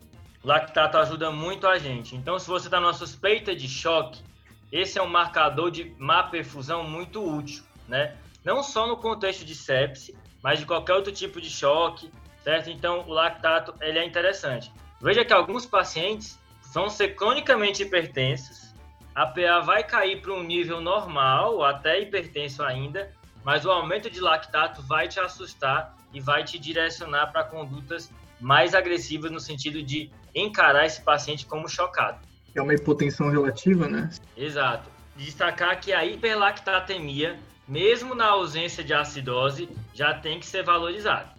Lactato 0.45 0.99
ajuda 0.99 1.33
muito 1.33 1.67
a 1.67 1.79
gente. 1.79 2.15
Então, 2.15 2.39
se 2.39 2.47
você 2.47 2.69
está 2.69 2.79
numa 2.79 2.95
suspeita 2.95 3.57
de 3.57 3.69
choque, 3.69 4.23
esse 4.71 5.01
é 5.01 5.03
um 5.03 5.09
marcador 5.09 5.69
de 5.69 5.93
má 5.99 6.23
perfusão 6.23 6.85
muito 6.85 7.21
útil, 7.21 7.65
né? 7.89 8.17
Não 8.45 8.63
só 8.63 8.87
no 8.87 8.97
contexto 8.97 9.45
de 9.45 9.55
sepse, 9.55 10.17
mas 10.43 10.59
de 10.59 10.67
qualquer 10.67 10.95
outro 10.95 11.13
tipo 11.13 11.41
de 11.41 11.51
choque, 11.51 12.11
certo? 12.43 12.71
Então, 12.71 13.05
o 13.07 13.13
lactato 13.13 13.75
ele 13.81 13.99
é 13.99 14.05
interessante. 14.05 14.73
Veja 15.01 15.25
que 15.25 15.33
alguns 15.33 15.67
pacientes 15.67 16.39
vão 16.73 16.89
ser 16.89 17.15
cronicamente 17.15 17.83
hipertensos, 17.83 18.71
a 19.15 19.27
PA 19.27 19.61
vai 19.61 19.83
cair 19.83 20.23
para 20.23 20.33
um 20.33 20.43
nível 20.43 20.81
normal, 20.81 21.57
ou 21.57 21.65
até 21.65 22.01
hipertenso 22.01 22.63
ainda, 22.63 23.11
mas 23.45 23.65
o 23.65 23.71
aumento 23.71 24.09
de 24.09 24.21
lactato 24.21 24.83
vai 24.83 25.09
te 25.09 25.19
assustar 25.19 25.97
e 26.13 26.21
vai 26.21 26.45
te 26.45 26.59
direcionar 26.59 27.33
para 27.33 27.45
condutas 27.45 28.11
mais 28.41 28.75
agressivas 28.75 29.31
no 29.31 29.41
sentido 29.41 29.83
de 29.83 30.11
encarar 30.35 30.87
esse 30.87 31.03
paciente 31.03 31.45
como 31.45 31.69
chocado. 31.69 32.19
É 32.55 32.63
uma 32.63 32.75
hipotensão 32.75 33.31
relativa, 33.31 33.89
né? 33.89 34.11
Exato. 34.37 34.89
Destacar 35.17 35.79
que 35.81 35.93
a 35.93 36.05
hiperlactatemia 36.05 37.39
mesmo 37.71 38.17
na 38.17 38.27
ausência 38.27 38.83
de 38.83 38.93
acidose, 38.93 39.69
já 39.95 40.13
tem 40.13 40.41
que 40.41 40.47
ser 40.47 40.65
valorizado. 40.65 41.31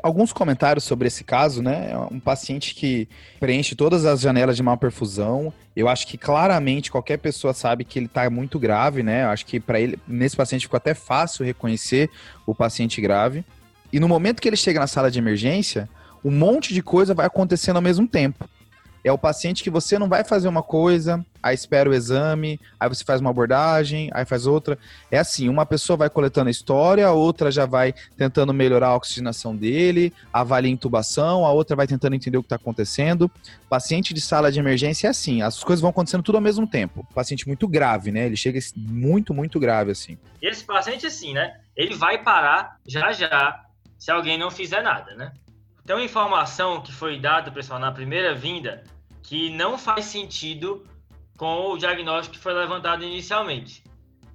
alguns 0.00 0.32
comentários 0.32 0.84
sobre 0.84 1.08
esse 1.08 1.24
caso, 1.24 1.60
né? 1.60 1.90
É 1.90 1.98
um 1.98 2.20
paciente 2.20 2.72
que 2.72 3.08
preenche 3.40 3.74
todas 3.74 4.06
as 4.06 4.20
janelas 4.20 4.56
de 4.56 4.62
malperfusão. 4.62 5.52
Eu 5.74 5.88
acho 5.88 6.06
que 6.06 6.16
claramente 6.16 6.88
qualquer 6.88 7.16
pessoa 7.16 7.52
sabe 7.52 7.84
que 7.84 7.98
ele 7.98 8.06
está 8.06 8.30
muito 8.30 8.60
grave, 8.60 9.02
né? 9.02 9.24
Eu 9.24 9.30
acho 9.30 9.44
que 9.44 9.58
para 9.58 9.80
ele, 9.80 9.98
nesse 10.06 10.36
paciente, 10.36 10.62
ficou 10.62 10.76
até 10.76 10.94
fácil 10.94 11.44
reconhecer 11.44 12.08
o 12.46 12.54
paciente 12.54 13.00
grave. 13.00 13.44
E 13.92 13.98
no 13.98 14.06
momento 14.06 14.40
que 14.40 14.48
ele 14.48 14.56
chega 14.56 14.78
na 14.78 14.86
sala 14.86 15.10
de 15.10 15.18
emergência, 15.18 15.88
um 16.24 16.30
monte 16.30 16.72
de 16.72 16.80
coisa 16.80 17.12
vai 17.12 17.26
acontecendo 17.26 17.76
ao 17.76 17.82
mesmo 17.82 18.06
tempo. 18.06 18.48
É 19.04 19.10
o 19.10 19.18
paciente 19.18 19.62
que 19.62 19.70
você 19.70 19.98
não 19.98 20.08
vai 20.08 20.22
fazer 20.22 20.46
uma 20.46 20.62
coisa, 20.62 21.24
aí 21.42 21.54
espera 21.54 21.90
o 21.90 21.94
exame, 21.94 22.60
aí 22.78 22.88
você 22.88 23.04
faz 23.04 23.20
uma 23.20 23.30
abordagem, 23.30 24.08
aí 24.12 24.24
faz 24.24 24.46
outra. 24.46 24.78
É 25.10 25.18
assim, 25.18 25.48
uma 25.48 25.66
pessoa 25.66 25.96
vai 25.96 26.08
coletando 26.08 26.48
a 26.48 26.50
história, 26.50 27.06
a 27.06 27.12
outra 27.12 27.50
já 27.50 27.66
vai 27.66 27.92
tentando 28.16 28.54
melhorar 28.54 28.88
a 28.88 28.96
oxigenação 28.96 29.56
dele, 29.56 30.12
avalia 30.32 30.70
a 30.70 30.72
intubação, 30.72 31.44
a 31.44 31.50
outra 31.50 31.74
vai 31.74 31.86
tentando 31.86 32.14
entender 32.14 32.38
o 32.38 32.42
que 32.42 32.46
está 32.46 32.56
acontecendo. 32.56 33.30
Paciente 33.68 34.14
de 34.14 34.20
sala 34.20 34.52
de 34.52 34.60
emergência 34.60 35.08
é 35.08 35.10
assim, 35.10 35.42
as 35.42 35.62
coisas 35.64 35.80
vão 35.80 35.90
acontecendo 35.90 36.22
tudo 36.22 36.36
ao 36.36 36.42
mesmo 36.42 36.66
tempo. 36.66 37.06
Paciente 37.12 37.46
muito 37.46 37.66
grave, 37.66 38.12
né? 38.12 38.26
Ele 38.26 38.36
chega 38.36 38.60
muito, 38.76 39.34
muito 39.34 39.58
grave 39.58 39.90
assim. 39.90 40.16
Esse 40.40 40.64
paciente 40.64 41.06
assim, 41.06 41.32
né? 41.32 41.56
Ele 41.76 41.96
vai 41.96 42.22
parar 42.22 42.76
já 42.86 43.10
já 43.10 43.64
se 43.98 44.10
alguém 44.10 44.38
não 44.38 44.50
fizer 44.50 44.82
nada, 44.82 45.14
né? 45.14 45.32
Tem 45.84 45.96
uma 45.96 46.04
informação 46.04 46.80
que 46.80 46.92
foi 46.92 47.18
dada, 47.18 47.50
pessoal, 47.50 47.80
na 47.80 47.90
primeira 47.90 48.34
vinda, 48.34 48.84
que 49.22 49.50
não 49.50 49.76
faz 49.76 50.04
sentido 50.04 50.86
com 51.36 51.72
o 51.72 51.76
diagnóstico 51.76 52.36
que 52.36 52.42
foi 52.42 52.52
levantado 52.52 53.02
inicialmente. 53.02 53.82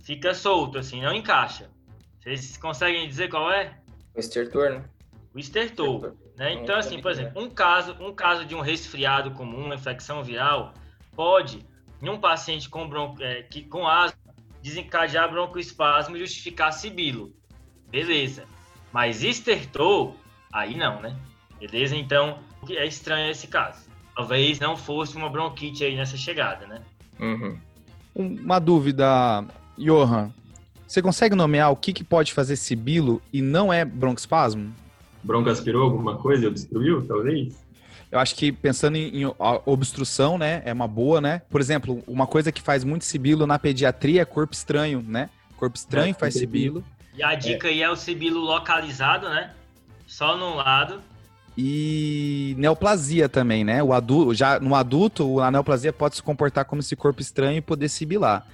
Fica 0.02 0.34
solto, 0.34 0.78
assim, 0.78 1.02
não 1.02 1.14
encaixa. 1.14 1.70
Vocês 2.20 2.58
conseguem 2.58 3.08
dizer 3.08 3.30
qual 3.30 3.52
é? 3.52 3.78
O 4.14 4.20
estertor, 4.20 4.72
né? 4.72 4.84
O 5.34 5.40
estertor. 5.40 6.16
Né? 6.36 6.54
Então, 6.54 6.76
assim, 6.76 7.02
por 7.02 7.12
exemplo, 7.12 7.42
um 7.42 7.50
caso, 7.50 7.96
um 8.00 8.14
caso 8.14 8.46
de 8.46 8.54
um 8.54 8.60
resfriado 8.60 9.32
comum, 9.32 9.66
uma 9.66 9.76
infecção 9.76 10.24
viral, 10.24 10.74
pode, 11.16 11.66
em 12.02 12.10
um 12.10 12.20
paciente 12.20 12.70
com, 12.70 12.88
bronco, 12.88 13.24
é, 13.24 13.44
que, 13.44 13.64
com 13.64 13.88
asma, 13.88 14.18
desencadear 14.62 15.32
broncoespasmo 15.32 16.18
e 16.18 16.20
justificar 16.20 16.74
sibilo. 16.74 17.34
Beleza. 17.88 18.46
Mas 18.92 19.24
estertor, 19.24 20.14
aí 20.52 20.76
não, 20.76 21.02
né? 21.02 21.16
Beleza? 21.60 21.96
Então, 21.96 22.40
é 22.70 22.86
estranho 22.86 23.32
esse 23.32 23.48
caso. 23.48 23.88
Talvez 24.16 24.60
não 24.60 24.76
fosse 24.76 25.16
uma 25.16 25.30
bronquite 25.30 25.84
aí 25.84 25.96
nessa 25.96 26.18
chegada, 26.18 26.66
né? 26.66 26.82
Uhum. 27.20 27.58
Uma 28.16 28.60
dúvida, 28.60 29.46
Johan. 29.78 30.32
Você 30.88 31.02
consegue 31.02 31.36
nomear 31.36 31.72
o 31.72 31.76
que, 31.76 31.92
que 31.92 32.04
pode 32.04 32.34
fazer 32.34 32.56
sibilo 32.56 33.22
e 33.32 33.42
não 33.42 33.72
é 33.72 33.84
broncoespasmo? 33.84 34.74
Bronco 35.24 35.50
aspirou 35.50 35.84
alguma 35.84 36.16
coisa 36.16 36.46
e 36.46 36.48
obstruiu, 36.48 37.06
talvez? 37.06 37.54
Eu 38.10 38.20
acho 38.20 38.36
que 38.36 38.52
pensando 38.54 38.96
em, 38.96 39.24
em 39.24 39.34
obstrução, 39.66 40.38
né, 40.38 40.62
é 40.64 40.72
uma 40.72 40.88
boa, 40.88 41.20
né? 41.20 41.42
Por 41.50 41.60
exemplo, 41.60 42.02
uma 42.08 42.26
coisa 42.26 42.52
que 42.52 42.62
faz 42.62 42.86
muito 42.86 43.04
sibilo 43.04 43.46
na 43.46 43.60
pediatria 43.60 44.22
é 44.22 44.26
corpo 44.26 44.54
estranho, 44.54 45.04
né? 45.06 45.30
Corpo 45.58 45.76
estranho 45.76 46.16
faz 46.16 46.36
sibilo. 46.36 46.84
E 47.14 47.22
a 47.22 47.36
dica 47.36 47.68
é. 47.68 47.72
aí 47.72 47.82
é 47.82 47.90
o 47.90 47.96
sibilo 47.96 48.40
localizado, 48.40 49.28
né? 49.28 49.52
Só 50.06 50.38
num 50.38 50.56
lado. 50.56 51.02
E 51.58 52.54
neoplasia 52.58 53.28
também, 53.28 53.64
né? 53.64 53.82
O 53.82 53.92
adulto, 53.92 54.36
já 54.36 54.60
no 54.60 54.76
adulto, 54.76 55.40
a 55.42 55.50
neoplasia 55.50 55.92
pode 55.92 56.18
se 56.18 56.22
comportar 56.22 56.66
como 56.66 56.82
esse 56.82 56.96
corpo 56.96 57.20
estranho 57.20 57.58
e 57.58 57.62
poder 57.62 57.90
sibilar. 57.90 58.46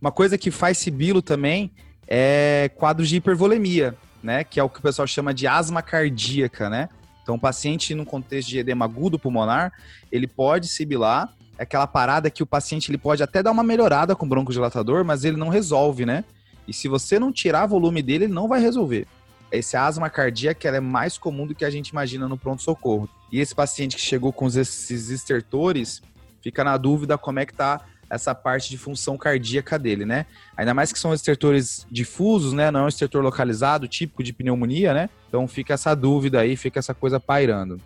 Uma 0.00 0.12
coisa 0.12 0.38
que 0.38 0.50
faz 0.50 0.78
sibilo 0.78 1.20
também 1.20 1.72
é 2.06 2.70
quadros 2.76 3.08
de 3.08 3.16
hipervolemia, 3.16 3.96
né? 4.22 4.44
Que 4.44 4.60
é 4.60 4.62
o 4.62 4.68
que 4.68 4.78
o 4.78 4.82
pessoal 4.82 5.08
chama 5.08 5.34
de 5.34 5.46
asma 5.46 5.82
cardíaca, 5.82 6.70
né? 6.70 6.88
Então, 7.22 7.34
o 7.34 7.38
paciente, 7.38 7.94
no 7.94 8.04
contexto 8.04 8.48
de 8.48 8.58
edema 8.58 8.84
agudo 8.84 9.18
pulmonar, 9.18 9.72
ele 10.10 10.28
pode 10.28 10.68
sibilar. 10.68 11.32
É 11.58 11.64
aquela 11.64 11.86
parada 11.86 12.30
que 12.30 12.42
o 12.42 12.46
paciente 12.46 12.90
ele 12.90 12.98
pode 12.98 13.22
até 13.22 13.42
dar 13.42 13.50
uma 13.50 13.62
melhorada 13.62 14.14
com 14.14 14.28
broncodilatador, 14.28 15.04
mas 15.04 15.24
ele 15.24 15.36
não 15.36 15.48
resolve, 15.48 16.06
né? 16.06 16.24
E 16.66 16.72
se 16.72 16.86
você 16.86 17.18
não 17.18 17.32
tirar 17.32 17.66
volume 17.66 18.02
dele, 18.02 18.24
ele 18.24 18.32
não 18.32 18.46
vai 18.46 18.60
resolver. 18.60 19.06
Esse 19.52 19.76
asma 19.76 20.08
cardíaca 20.08 20.66
é 20.68 20.80
mais 20.80 21.18
comum 21.18 21.46
do 21.46 21.54
que 21.54 21.64
a 21.64 21.70
gente 21.70 21.90
imagina 21.90 22.26
no 22.26 22.38
pronto-socorro. 22.38 23.08
E 23.30 23.38
esse 23.38 23.54
paciente 23.54 23.96
que 23.96 24.02
chegou 24.02 24.32
com 24.32 24.46
esses 24.46 25.10
estertores, 25.10 26.02
fica 26.40 26.64
na 26.64 26.76
dúvida 26.78 27.18
como 27.18 27.38
é 27.38 27.46
que 27.46 27.52
tá 27.52 27.82
essa 28.08 28.34
parte 28.34 28.68
de 28.68 28.76
função 28.76 29.16
cardíaca 29.16 29.78
dele, 29.78 30.04
né? 30.04 30.26
Ainda 30.56 30.74
mais 30.74 30.92
que 30.92 30.98
são 30.98 31.14
estertores 31.14 31.86
difusos, 31.90 32.52
né? 32.52 32.70
Não 32.70 32.80
é 32.80 32.82
um 32.84 32.88
estertor 32.88 33.22
localizado, 33.22 33.88
típico 33.88 34.22
de 34.22 34.32
pneumonia, 34.32 34.92
né? 34.92 35.08
Então 35.28 35.48
fica 35.48 35.74
essa 35.74 35.94
dúvida 35.94 36.40
aí, 36.40 36.56
fica 36.56 36.78
essa 36.78 36.92
coisa 36.92 37.18
pairando. 37.18 37.80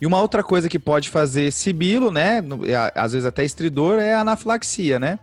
E 0.00 0.06
uma 0.06 0.20
outra 0.20 0.42
coisa 0.42 0.68
que 0.68 0.78
pode 0.78 1.08
fazer 1.08 1.52
sibilo, 1.52 2.10
né? 2.10 2.42
Às 2.94 3.12
vezes 3.12 3.26
até 3.26 3.44
estridor, 3.44 4.00
é 4.00 4.14
a 4.14 4.20
anafilaxia, 4.20 4.98
né? 4.98 5.18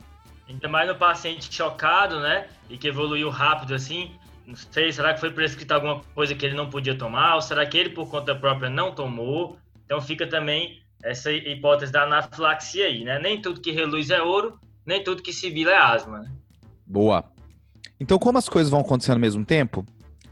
Ainda 0.48 0.68
mais 0.68 0.88
no 0.88 0.96
paciente 0.96 1.53
chocado, 1.53 2.20
né? 2.20 2.48
E 2.70 2.77
que 2.77 2.88
evoluiu 2.88 3.29
rápido 3.29 3.74
assim. 3.74 4.12
Não 4.50 4.56
sei, 4.56 4.91
será 4.91 5.13
que 5.13 5.20
foi 5.20 5.29
prescrito 5.29 5.72
alguma 5.72 6.01
coisa 6.15 6.34
que 6.34 6.44
ele 6.44 6.56
não 6.56 6.72
podia 6.72 6.98
tomar? 6.98 7.36
Ou 7.36 7.41
será 7.41 7.63
que 7.68 7.77
ele, 7.77 7.91
por 7.91 8.10
conta 8.10 8.34
própria, 8.34 8.68
não 8.68 8.96
tomou? 8.96 9.60
Então 9.86 10.01
fica 10.01 10.25
também 10.25 10.82
essa 11.03 11.32
hipótese 11.32 11.91
da 11.91 12.01
anafilaxia 12.01 12.88
aí, 12.88 13.03
né? 13.03 13.20
Nem 13.20 13.39
tudo 13.39 13.62
que 13.62 13.72
reluz 13.72 14.10
é 14.10 14.20
ouro, 14.20 14.60
nem 14.84 15.03
tudo 15.03 15.22
que 15.22 15.32
sibila 15.32 15.70
é 15.70 15.77
asma, 15.77 16.22
né? 16.22 16.32
Boa. 16.84 17.32
Então, 18.00 18.18
como 18.18 18.39
as 18.39 18.50
coisas 18.50 18.72
vão 18.72 18.79
acontecendo 18.79 19.18
ao 19.18 19.22
mesmo 19.22 19.46
tempo, 19.46 19.86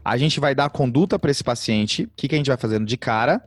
a 0.04 0.16
gente 0.16 0.40
vai 0.40 0.52
dar 0.52 0.68
conduta 0.68 1.16
para 1.16 1.30
esse 1.30 1.44
paciente, 1.44 2.02
o 2.02 2.10
que, 2.16 2.26
que 2.26 2.34
a 2.34 2.38
gente 2.38 2.48
vai 2.48 2.56
fazendo 2.56 2.84
de 2.84 2.96
cara, 2.96 3.40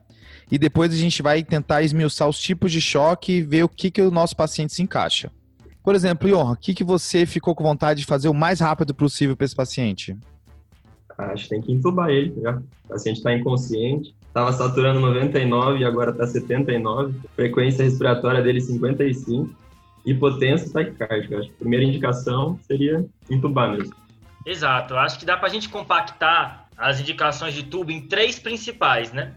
e 0.50 0.58
depois 0.58 0.94
a 0.94 0.98
gente 0.98 1.22
vai 1.22 1.44
tentar 1.44 1.82
esmiuçar 1.82 2.30
os 2.30 2.40
tipos 2.40 2.72
de 2.72 2.80
choque 2.80 3.34
e 3.34 3.42
ver 3.42 3.66
o 3.66 3.70
que, 3.70 3.92
que 3.92 4.02
o 4.02 4.10
nosso 4.10 4.38
paciente 4.38 4.74
se 4.74 4.82
encaixa. 4.82 5.30
Por 5.84 5.96
exemplo, 5.96 6.30
Ion, 6.30 6.54
o 6.54 6.56
que, 6.56 6.74
que 6.74 6.84
você 6.84 7.26
ficou 7.26 7.54
com 7.54 7.64
vontade 7.64 8.00
de 8.00 8.06
fazer 8.06 8.30
o 8.30 8.34
mais 8.34 8.62
rápido 8.62 8.96
possível 8.96 9.36
para 9.36 9.44
esse 9.44 9.56
paciente? 9.56 10.18
Acho 11.18 11.44
que 11.44 11.50
tem 11.50 11.62
que 11.62 11.72
entubar 11.72 12.10
ele, 12.10 12.34
já. 12.42 12.58
O 12.86 12.88
paciente 12.90 13.18
está 13.18 13.34
inconsciente, 13.34 14.14
estava 14.28 14.52
saturando 14.54 15.00
99 15.00 15.80
e 15.80 15.86
agora 15.86 16.12
está 16.12 16.28
79. 16.28 17.20
Frequência 17.36 17.84
respiratória 17.84 18.42
dele 18.42 18.62
55. 18.62 19.50
Hipotenso 20.06 20.74
taquicárdico. 20.74 21.36
Acho 21.36 21.48
que 21.48 21.54
a 21.54 21.60
primeira 21.60 21.86
indicação 21.86 22.60
seria 22.68 23.06
entubar 23.30 23.72
mesmo. 23.72 23.96
Exato. 24.46 24.96
Acho 24.96 25.20
que 25.20 25.26
dá 25.26 25.38
para 25.38 25.48
a 25.48 25.52
gente 25.52 25.70
compactar 25.70 26.68
as 26.78 27.00
indicações 27.00 27.54
de 27.54 27.64
tubo 27.64 27.92
em 27.92 28.02
três 28.08 28.40
principais, 28.40 29.14
né? 29.14 29.34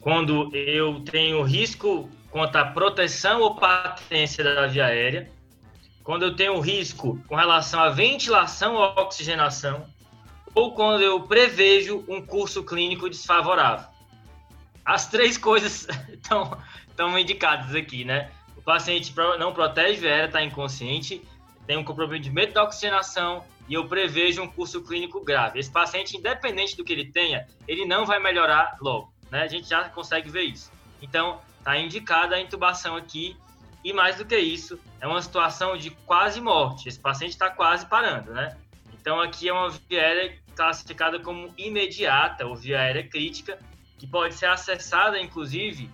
Quando 0.00 0.54
eu 0.54 1.00
tenho 1.00 1.42
risco 1.42 2.10
contra 2.30 2.60
a 2.60 2.64
proteção 2.66 3.40
ou 3.40 3.54
patência 3.54 4.44
da 4.44 4.66
via 4.66 4.86
aérea, 4.86 5.30
quando 6.02 6.24
eu 6.24 6.36
tenho 6.36 6.60
risco 6.60 7.18
com 7.26 7.34
relação 7.34 7.80
à 7.80 7.88
ventilação 7.88 8.74
ou 8.74 8.82
oxigenação, 9.02 9.86
ou 10.54 10.72
quando 10.74 11.02
eu 11.02 11.20
prevejo 11.20 12.04
um 12.08 12.24
curso 12.24 12.62
clínico 12.62 13.10
desfavorável. 13.10 13.86
As 14.84 15.08
três 15.08 15.36
coisas 15.36 15.88
estão, 16.12 17.18
indicadas 17.18 17.74
aqui, 17.74 18.04
né? 18.04 18.30
O 18.56 18.62
paciente 18.62 19.12
não 19.38 19.52
protege 19.52 20.08
a 20.08 20.26
está 20.26 20.42
inconsciente, 20.42 21.22
tem 21.66 21.76
um 21.76 21.84
comprometimento 21.84 22.54
da 22.54 22.62
oxigenação 22.62 23.44
e 23.68 23.74
eu 23.74 23.88
prevejo 23.88 24.42
um 24.42 24.48
curso 24.48 24.82
clínico 24.82 25.24
grave. 25.24 25.58
Esse 25.58 25.70
paciente, 25.70 26.16
independente 26.16 26.76
do 26.76 26.84
que 26.84 26.92
ele 26.92 27.10
tenha, 27.10 27.46
ele 27.66 27.84
não 27.84 28.04
vai 28.04 28.20
melhorar 28.20 28.76
logo, 28.80 29.12
né? 29.30 29.42
A 29.42 29.48
gente 29.48 29.68
já 29.68 29.88
consegue 29.88 30.30
ver 30.30 30.42
isso. 30.42 30.70
Então, 31.00 31.40
está 31.58 31.76
indicada 31.78 32.36
a 32.36 32.40
intubação 32.40 32.94
aqui 32.94 33.36
e 33.82 33.92
mais 33.92 34.16
do 34.16 34.24
que 34.24 34.36
isso, 34.38 34.78
é 35.00 35.06
uma 35.06 35.20
situação 35.20 35.76
de 35.76 35.90
quase 35.90 36.40
morte. 36.40 36.88
Esse 36.88 36.98
paciente 36.98 37.32
está 37.32 37.50
quase 37.50 37.84
parando, 37.86 38.32
né? 38.32 38.56
Então, 38.94 39.20
aqui 39.20 39.48
é 39.48 39.52
uma 39.52 39.70
aérea 39.90 40.38
classificada 40.54 41.18
como 41.18 41.52
imediata 41.58 42.46
ou 42.46 42.56
via 42.56 42.80
aérea 42.80 43.06
crítica, 43.06 43.58
que 43.98 44.06
pode 44.06 44.34
ser 44.34 44.46
acessada, 44.46 45.18
inclusive, 45.20 45.90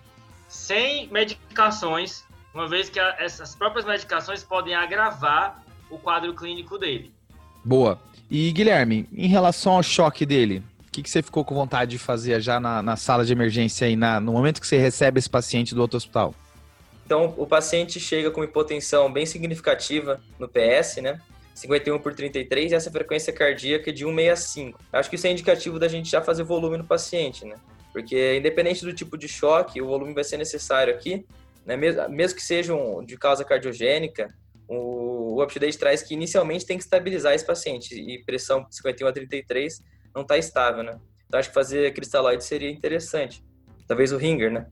sem 0.47 1.07
medicações, 1.07 2.23
uma 2.53 2.67
vez 2.67 2.89
que 2.89 2.99
a, 2.99 3.15
essas 3.19 3.55
próprias 3.55 3.85
medicações 3.85 4.43
podem 4.43 4.75
agravar 4.75 5.63
o 5.89 5.97
quadro 5.97 6.33
clínico 6.33 6.77
dele. 6.77 7.13
Boa. 7.63 7.99
E 8.29 8.51
Guilherme, 8.51 9.07
em 9.13 9.27
relação 9.27 9.73
ao 9.73 9.83
choque 9.83 10.25
dele, 10.25 10.63
o 10.87 10.91
que, 10.91 11.03
que 11.03 11.09
você 11.09 11.21
ficou 11.21 11.45
com 11.45 11.55
vontade 11.55 11.91
de 11.91 11.97
fazer 11.97 12.41
já 12.41 12.59
na, 12.59 12.81
na 12.81 12.95
sala 12.95 13.25
de 13.25 13.31
emergência 13.31 13.87
aí, 13.87 13.95
na, 13.95 14.19
no 14.19 14.33
momento 14.33 14.59
que 14.59 14.67
você 14.67 14.77
recebe 14.77 15.19
esse 15.19 15.29
paciente 15.29 15.75
do 15.75 15.81
outro 15.81 15.97
hospital? 15.97 16.33
Então, 17.05 17.33
o 17.37 17.45
paciente 17.45 17.99
chega 17.99 18.31
com 18.31 18.43
hipotensão 18.43 19.11
bem 19.11 19.25
significativa 19.25 20.21
no 20.39 20.47
PS, 20.47 20.97
né? 21.01 21.19
51 21.53 21.99
por 21.99 22.13
33 22.13 22.71
e 22.71 22.75
essa 22.75 22.89
frequência 22.89 23.31
cardíaca 23.33 23.91
de 23.91 24.03
165. 24.03 24.79
Acho 24.91 25.09
que 25.09 25.15
isso 25.15 25.27
é 25.27 25.31
indicativo 25.31 25.77
da 25.77 25.87
gente 25.87 26.09
já 26.09 26.21
fazer 26.21 26.43
volume 26.43 26.77
no 26.77 26.85
paciente, 26.85 27.45
né? 27.45 27.55
Porque 27.91 28.37
independente 28.37 28.85
do 28.85 28.93
tipo 28.93 29.17
de 29.17 29.27
choque, 29.27 29.81
o 29.81 29.87
volume 29.87 30.13
vai 30.13 30.23
ser 30.23 30.37
necessário 30.37 30.93
aqui, 30.93 31.25
né? 31.65 31.75
mesmo, 31.75 32.35
que 32.35 32.41
sejam 32.41 33.03
de 33.03 33.17
causa 33.17 33.43
cardiogênica, 33.43 34.33
o, 34.67 35.41
UpToDate 35.41 35.77
traz 35.77 36.01
que 36.01 36.13
inicialmente 36.13 36.65
tem 36.65 36.77
que 36.77 36.83
estabilizar 36.83 37.33
esse 37.33 37.45
paciente 37.45 37.93
e 37.93 38.23
pressão 38.23 38.65
51 38.69 39.07
a 39.07 39.11
33 39.11 39.81
não 40.15 40.21
está 40.21 40.37
estável, 40.37 40.83
né? 40.83 40.99
Então 41.27 41.39
acho 41.39 41.49
que 41.49 41.55
fazer 41.55 41.93
cristalóide 41.93 42.43
seria 42.43 42.69
interessante. 42.69 43.43
Talvez 43.87 44.11
o 44.11 44.17
ringer, 44.17 44.51
né? 44.51 44.67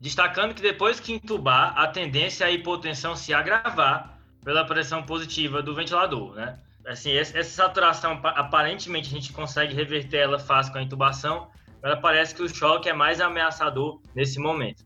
Destacando 0.00 0.54
que 0.54 0.62
depois 0.62 1.00
que 1.00 1.12
intubar, 1.12 1.76
a 1.76 1.88
tendência 1.88 2.44
é 2.44 2.48
a 2.48 2.50
hipotensão 2.50 3.16
se 3.16 3.32
agravar 3.32 4.15
pela 4.46 4.64
pressão 4.64 5.02
positiva 5.02 5.60
do 5.60 5.74
ventilador, 5.74 6.32
né? 6.36 6.54
Assim, 6.86 7.10
essa 7.10 7.42
saturação, 7.42 8.20
aparentemente, 8.22 9.08
a 9.08 9.10
gente 9.10 9.32
consegue 9.32 9.74
reverter 9.74 10.18
ela 10.18 10.38
fácil 10.38 10.72
com 10.72 10.78
a 10.78 10.82
intubação, 10.82 11.48
mas 11.82 11.98
parece 11.98 12.32
que 12.32 12.40
o 12.40 12.48
choque 12.48 12.88
é 12.88 12.92
mais 12.92 13.20
ameaçador 13.20 14.00
nesse 14.14 14.38
momento. 14.38 14.84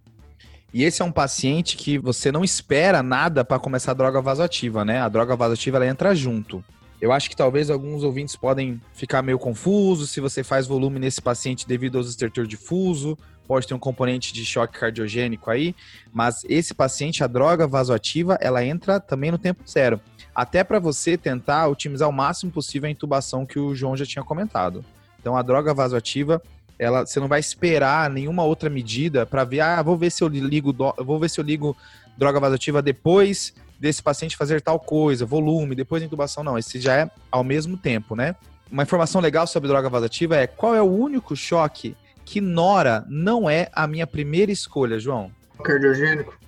E 0.72 0.82
esse 0.82 1.02
é 1.02 1.04
um 1.04 1.12
paciente 1.12 1.76
que 1.76 1.98
você 1.98 2.32
não 2.32 2.42
espera 2.42 3.02
nada 3.02 3.44
para 3.44 3.58
começar 3.58 3.90
a 3.90 3.94
droga 3.94 4.22
vasoativa, 4.22 4.82
né? 4.82 4.98
A 4.98 5.10
droga 5.10 5.36
vasoativa 5.36 5.76
ela 5.76 5.86
entra 5.86 6.14
junto. 6.14 6.64
Eu 7.00 7.12
acho 7.12 7.30
que 7.30 7.36
talvez 7.36 7.70
alguns 7.70 8.02
ouvintes 8.02 8.36
podem 8.36 8.80
ficar 8.92 9.22
meio 9.22 9.38
confusos 9.38 10.10
se 10.10 10.20
você 10.20 10.44
faz 10.44 10.66
volume 10.66 10.98
nesse 10.98 11.20
paciente 11.20 11.66
devido 11.66 11.96
aos 11.96 12.08
estertor 12.08 12.46
difuso, 12.46 13.16
pode 13.48 13.66
ter 13.66 13.74
um 13.74 13.78
componente 13.78 14.32
de 14.32 14.44
choque 14.44 14.78
cardiogênico 14.78 15.50
aí, 15.50 15.74
mas 16.12 16.44
esse 16.48 16.74
paciente, 16.74 17.24
a 17.24 17.26
droga 17.26 17.66
vasoativa, 17.66 18.38
ela 18.40 18.64
entra 18.64 19.00
também 19.00 19.30
no 19.30 19.38
tempo 19.38 19.62
zero. 19.68 20.00
Até 20.34 20.62
para 20.62 20.78
você 20.78 21.16
tentar 21.16 21.66
otimizar 21.68 22.08
o 22.08 22.12
máximo 22.12 22.52
possível 22.52 22.86
a 22.86 22.90
intubação 22.90 23.46
que 23.46 23.58
o 23.58 23.74
João 23.74 23.96
já 23.96 24.04
tinha 24.04 24.22
comentado. 24.22 24.84
Então 25.18 25.36
a 25.36 25.42
droga 25.42 25.72
vasoativa, 25.72 26.40
ela, 26.78 27.04
você 27.04 27.18
não 27.18 27.28
vai 27.28 27.40
esperar 27.40 28.10
nenhuma 28.10 28.44
outra 28.44 28.70
medida 28.70 29.24
para 29.24 29.42
ver, 29.42 29.60
ah, 29.60 29.82
vou 29.82 29.96
ver 29.96 30.10
se 30.10 30.22
eu 30.22 30.28
ligo, 30.28 30.72
vou 30.98 31.18
ver 31.18 31.30
se 31.30 31.40
eu 31.40 31.44
ligo 31.44 31.76
droga 32.16 32.38
vasoativa 32.38 32.82
depois 32.82 33.54
desse 33.80 34.02
paciente 34.02 34.36
fazer 34.36 34.60
tal 34.60 34.78
coisa, 34.78 35.24
volume, 35.24 35.74
depois 35.74 36.02
intubação, 36.02 36.44
não. 36.44 36.58
Esse 36.58 36.78
já 36.78 36.94
é 36.94 37.10
ao 37.32 37.42
mesmo 37.42 37.78
tempo, 37.78 38.14
né? 38.14 38.36
Uma 38.70 38.82
informação 38.82 39.20
legal 39.20 39.46
sobre 39.46 39.68
droga 39.68 39.88
vasoativa 39.88 40.36
é 40.36 40.46
qual 40.46 40.74
é 40.74 40.82
o 40.82 40.84
único 40.84 41.34
choque 41.34 41.96
que 42.24 42.40
Nora 42.40 43.04
não 43.08 43.48
é 43.48 43.68
a 43.72 43.86
minha 43.86 44.06
primeira 44.06 44.52
escolha, 44.52 45.00
João? 45.00 45.32
Cardiogênico. 45.64 46.38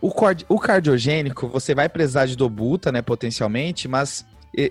O, 0.00 0.12
o 0.48 0.58
cardiogênico, 0.60 1.48
você 1.48 1.74
vai 1.74 1.88
precisar 1.88 2.26
de 2.26 2.36
dobuta, 2.36 2.92
né, 2.92 3.00
potencialmente, 3.02 3.88
mas 3.88 4.24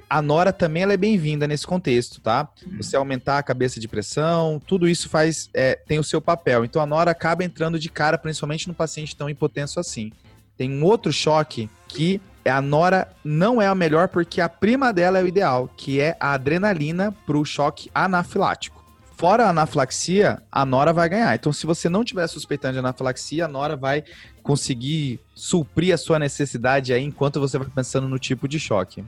A 0.09 0.21
nora 0.21 0.51
também 0.51 0.81
ela 0.81 0.93
é 0.93 0.97
bem-vinda 0.97 1.47
nesse 1.47 1.67
contexto, 1.67 2.19
tá? 2.19 2.49
Você 2.77 2.95
aumentar 2.95 3.37
a 3.37 3.43
cabeça 3.43 3.79
de 3.79 3.87
pressão, 3.87 4.59
tudo 4.65 4.87
isso 4.87 5.07
faz 5.09 5.49
é, 5.53 5.75
tem 5.75 5.99
o 5.99 6.03
seu 6.03 6.19
papel. 6.19 6.65
Então 6.65 6.81
a 6.81 6.87
nora 6.87 7.11
acaba 7.11 7.43
entrando 7.43 7.77
de 7.77 7.89
cara, 7.89 8.17
principalmente 8.17 8.67
no 8.67 8.73
paciente 8.73 9.15
tão 9.15 9.29
hipotenso 9.29 9.79
assim. 9.79 10.11
Tem 10.57 10.71
um 10.71 10.83
outro 10.83 11.11
choque 11.11 11.69
que 11.87 12.21
é 12.43 12.51
a 12.51 12.61
nora 12.61 13.07
não 13.23 13.61
é 13.61 13.67
a 13.67 13.75
melhor 13.75 14.07
porque 14.07 14.39
a 14.39 14.47
prima 14.47 14.93
dela 14.93 15.19
é 15.19 15.23
o 15.23 15.27
ideal, 15.27 15.69
que 15.75 15.99
é 15.99 16.15
a 16.19 16.33
adrenalina 16.33 17.11
para 17.25 17.37
o 17.37 17.43
choque 17.43 17.89
anafilático. 17.93 18.85
Fora 19.17 19.45
a 19.45 19.49
anafilaxia, 19.49 20.41
a 20.51 20.65
nora 20.65 20.91
vai 20.91 21.07
ganhar. 21.07 21.33
Então, 21.33 21.53
se 21.53 21.65
você 21.65 21.87
não 21.87 22.03
tiver 22.03 22.27
suspeitando 22.27 22.73
de 22.73 22.79
anafilaxia, 22.79 23.45
a 23.45 23.47
nora 23.47 23.75
vai 23.75 24.03
conseguir 24.43 25.19
suprir 25.33 25.93
a 25.93 25.97
sua 25.97 26.19
necessidade 26.19 26.93
aí 26.93 27.03
enquanto 27.03 27.39
você 27.39 27.57
vai 27.57 27.67
pensando 27.67 28.07
no 28.09 28.19
tipo 28.19 28.47
de 28.47 28.59
choque. 28.59 29.03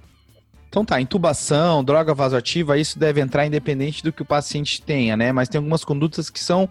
Então 0.69 0.83
tá, 0.83 0.99
intubação, 0.99 1.83
droga 1.83 2.13
vasoativa, 2.13 2.77
isso 2.77 2.99
deve 2.99 3.21
entrar 3.21 3.45
independente 3.45 4.03
do 4.03 4.11
que 4.11 4.21
o 4.21 4.25
paciente 4.25 4.81
tenha, 4.81 5.15
né? 5.15 5.31
Mas 5.31 5.47
tem 5.47 5.59
algumas 5.59 5.83
condutas 5.83 6.29
que 6.29 6.39
são 6.39 6.69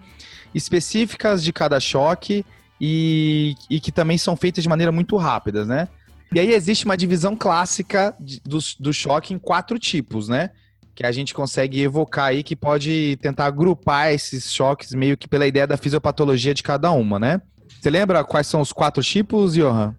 específicas 0.54 1.42
de 1.42 1.52
cada 1.52 1.80
choque 1.80 2.45
e, 2.80 3.54
e 3.71 3.80
que 3.80 3.90
também 3.92 4.18
são 4.18 4.37
feitas 4.37 4.62
de 4.62 4.68
maneira 4.68 4.92
muito 4.92 5.16
rápida, 5.16 5.64
né? 5.64 5.88
E 6.35 6.40
aí 6.40 6.52
existe 6.52 6.85
uma 6.85 6.97
divisão 6.97 7.37
clássica 7.37 8.14
de- 8.18 8.40
do, 8.45 8.59
do 8.80 8.92
choque 8.92 9.33
em 9.33 9.38
quatro 9.38 9.78
tipos, 9.78 10.28
né? 10.28 10.50
Que 10.95 11.06
a 11.06 11.12
gente 11.12 11.33
consegue 11.35 11.80
evocar 11.80 12.26
aí, 12.26 12.42
que 12.42 12.56
pode 12.56 13.16
tentar 13.23 13.47
agrupar 13.47 14.12
esses 14.12 14.52
choques 14.52 14.92
meio 14.92 15.16
que 15.16 15.28
pela 15.28 15.47
ideia 15.47 15.66
da 15.66 15.76
fisiopatologia 15.76 16.52
de 16.54 16.62
cada 16.62 16.90
uma, 16.90 17.18
né? 17.18 17.40
Você 17.80 17.90
lembra 17.90 18.25
quais 18.25 18.47
são 18.47 18.61
os 18.61 18.73
quatro 18.73 19.02
tipos, 19.02 19.54
Johan? 19.54 19.95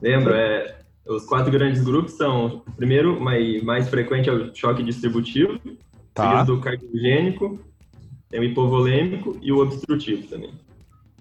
Lembro, 0.00 0.34
é, 0.34 0.76
os 1.06 1.24
quatro 1.24 1.50
grandes 1.50 1.82
grupos 1.82 2.12
são, 2.14 2.62
o 2.66 2.72
primeiro, 2.72 3.20
mais, 3.20 3.62
mais 3.62 3.88
frequente 3.88 4.28
é 4.28 4.32
o 4.32 4.54
choque 4.54 4.82
distributivo, 4.82 5.58
Tá. 6.12 6.30
seguido 6.30 6.54
do 6.56 6.60
cardiogênico, 6.62 7.58
tem 8.30 8.38
o 8.38 8.44
hipovolêmico 8.44 9.36
e 9.42 9.50
o 9.50 9.58
obstrutivo 9.58 10.28
também. 10.28 10.52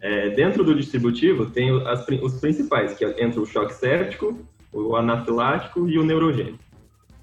É, 0.03 0.31
dentro 0.31 0.65
do 0.65 0.75
distributivo 0.75 1.45
tem 1.45 1.71
as 1.87 2.05
os 2.21 2.33
principais, 2.33 2.93
que 2.93 3.05
é 3.05 3.23
entre 3.23 3.39
o 3.39 3.45
choque 3.45 3.73
séptico, 3.73 4.37
o 4.73 4.97
anafilático 4.97 5.87
e 5.87 5.97
o 5.97 6.03
neurogênico. 6.03 6.59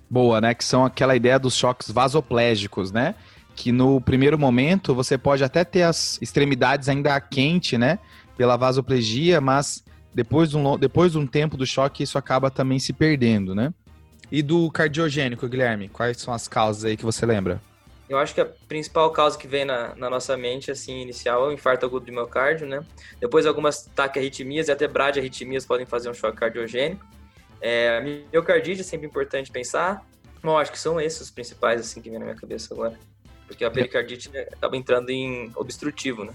Boa, 0.09 0.41
né? 0.41 0.55
Que 0.55 0.65
são 0.65 0.87
aquela 0.87 1.15
ideia 1.15 1.39
dos 1.39 1.55
choques 1.55 1.91
vasoplégicos, 1.91 2.91
né? 2.91 3.15
Que 3.55 3.71
no 3.71 4.01
primeiro 4.01 4.39
momento 4.39 4.95
você 4.95 5.19
pode 5.19 5.45
até 5.45 5.63
ter 5.63 5.83
as 5.83 6.19
extremidades 6.23 6.89
ainda 6.89 7.21
quente, 7.21 7.77
né? 7.77 7.99
Pela 8.35 8.57
vasoplegia, 8.57 9.43
mas 9.43 9.85
depois 10.15 10.49
de 10.49 10.57
um, 10.57 10.79
depois 10.79 11.13
de 11.13 11.19
um 11.19 11.27
tempo 11.27 11.59
do 11.59 11.67
choque 11.67 12.03
isso 12.03 12.17
acaba 12.17 12.51
também 12.51 12.79
se 12.79 12.95
perdendo, 12.95 13.55
né? 13.55 13.75
E 14.33 14.43
do 14.43 14.71
cardiogênico, 14.71 15.47
Guilherme, 15.47 15.91
quais 15.91 16.17
são 16.17 16.33
as 16.33 16.49
causas 16.49 16.87
aí 16.87 16.97
que 16.97 17.05
você 17.05 17.27
lembra? 17.27 17.61
Eu 18.11 18.19
acho 18.19 18.35
que 18.35 18.41
a 18.41 18.45
principal 18.45 19.09
causa 19.13 19.39
que 19.39 19.47
vem 19.47 19.65
na, 19.65 19.95
na 19.95 20.11
nossa 20.11 20.37
mente, 20.37 20.69
assim, 20.69 21.01
inicial, 21.01 21.45
é 21.45 21.49
o 21.49 21.53
infarto 21.53 21.87
agudo 21.87 22.07
do 22.07 22.13
miocárdio, 22.13 22.67
né? 22.67 22.85
Depois, 23.21 23.47
algumas 23.47 23.89
taquiarritmias 23.95 24.67
e 24.67 24.73
até 24.73 24.89
bradiarritmias 24.89 25.65
podem 25.65 25.87
fazer 25.87 26.11
um 26.11 26.15
choque 26.15 26.37
cardiogênico. 26.37 27.07
É, 27.61 28.01
miocardite 28.33 28.81
é 28.81 28.85
sempre 28.85 29.07
importante 29.07 29.53
pensar. 29.53 30.05
Bom, 30.43 30.59
acho 30.59 30.73
que 30.73 30.79
são 30.79 31.01
esses 31.01 31.21
os 31.21 31.31
principais, 31.31 31.81
assim, 31.81 32.03
que 32.03 32.11
vem 32.11 32.19
na 32.19 32.25
minha 32.25 32.37
cabeça 32.37 32.75
agora. 32.75 32.99
Porque 33.47 33.65
a 33.65 33.71
pericardite 33.71 34.29
né, 34.29 34.41
acaba 34.53 34.77
entrando 34.77 35.11
em 35.11 35.53
obstrutivo, 35.55 36.25
né? 36.25 36.33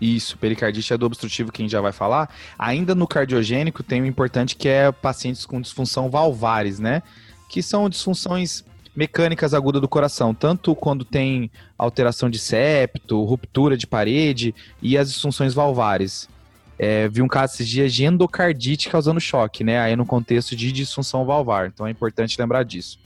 Isso, 0.00 0.36
pericardite 0.36 0.92
é 0.92 0.98
do 0.98 1.06
obstrutivo 1.06 1.52
que 1.52 1.62
a 1.62 1.64
gente 1.64 1.70
já 1.70 1.80
vai 1.80 1.92
falar. 1.92 2.28
Ainda 2.58 2.92
no 2.92 3.06
cardiogênico 3.06 3.84
tem 3.84 4.02
um 4.02 4.06
importante 4.06 4.56
que 4.56 4.68
é 4.68 4.90
pacientes 4.90 5.46
com 5.46 5.60
disfunção 5.60 6.10
valvares, 6.10 6.80
né? 6.80 7.04
Que 7.48 7.62
são 7.62 7.88
disfunções 7.88 8.64
mecânicas 8.94 9.54
agudas 9.54 9.80
do 9.80 9.88
coração, 9.88 10.34
tanto 10.34 10.74
quando 10.74 11.04
tem 11.04 11.50
alteração 11.76 12.30
de 12.30 12.38
septo, 12.38 13.22
ruptura 13.24 13.76
de 13.76 13.86
parede 13.86 14.54
e 14.80 14.96
as 14.96 15.12
disfunções 15.12 15.52
valvares. 15.54 16.28
É, 16.78 17.08
vi 17.08 17.22
um 17.22 17.28
caso 17.28 17.54
esses 17.54 17.68
dias 17.68 17.94
de 17.94 18.04
endocardite 18.04 18.88
causando 18.88 19.20
choque, 19.20 19.62
né? 19.62 19.80
Aí 19.80 19.94
no 19.94 20.04
contexto 20.04 20.56
de 20.56 20.72
disfunção 20.72 21.24
valvar. 21.24 21.68
Então 21.68 21.86
é 21.86 21.90
importante 21.90 22.40
lembrar 22.40 22.64
disso. 22.64 22.98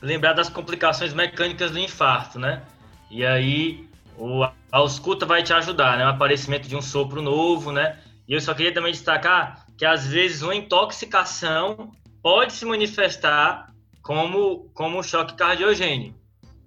lembrar 0.00 0.32
das 0.32 0.48
complicações 0.48 1.12
mecânicas 1.12 1.70
do 1.70 1.78
infarto, 1.78 2.38
né? 2.38 2.62
E 3.10 3.24
aí 3.24 3.86
o, 4.16 4.42
a 4.42 4.52
ausculta 4.72 5.26
vai 5.26 5.42
te 5.42 5.52
ajudar, 5.52 5.98
né? 5.98 6.04
O 6.04 6.08
aparecimento 6.08 6.68
de 6.68 6.76
um 6.76 6.82
sopro 6.82 7.20
novo, 7.20 7.72
né? 7.72 7.98
E 8.26 8.32
eu 8.32 8.40
só 8.40 8.54
queria 8.54 8.72
também 8.72 8.92
destacar 8.92 9.66
que 9.76 9.84
às 9.84 10.06
vezes 10.06 10.42
uma 10.42 10.54
intoxicação 10.54 11.92
pode 12.22 12.52
se 12.52 12.64
manifestar 12.64 13.72
como, 14.08 14.70
como 14.72 14.98
um 14.98 15.02
choque 15.02 15.34
cardiogênico. 15.34 16.18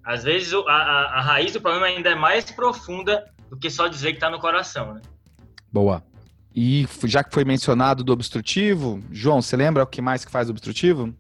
Às 0.04 0.24
vezes 0.24 0.54
a, 0.54 0.60
a, 0.60 1.18
a 1.18 1.22
raiz 1.22 1.52
do 1.52 1.60
problema 1.60 1.88
ainda 1.88 2.12
é 2.12 2.14
mais 2.14 2.52
profunda 2.52 3.26
do 3.50 3.58
que 3.58 3.68
só 3.68 3.88
dizer 3.88 4.10
que 4.12 4.18
está 4.18 4.30
no 4.30 4.40
coração, 4.40 4.94
né? 4.94 5.02
Boa. 5.74 6.04
E 6.56 6.88
já 7.06 7.24
que 7.24 7.34
foi 7.34 7.44
mencionado 7.44 8.04
do 8.04 8.14
obstrutivo, 8.14 9.02
João, 9.12 9.42
você 9.42 9.58
lembra 9.58 9.82
o 9.82 9.88
que 9.88 10.04
mais 10.04 10.24
que 10.24 10.32
faz 10.32 10.52
obstrutivo? 10.52 11.16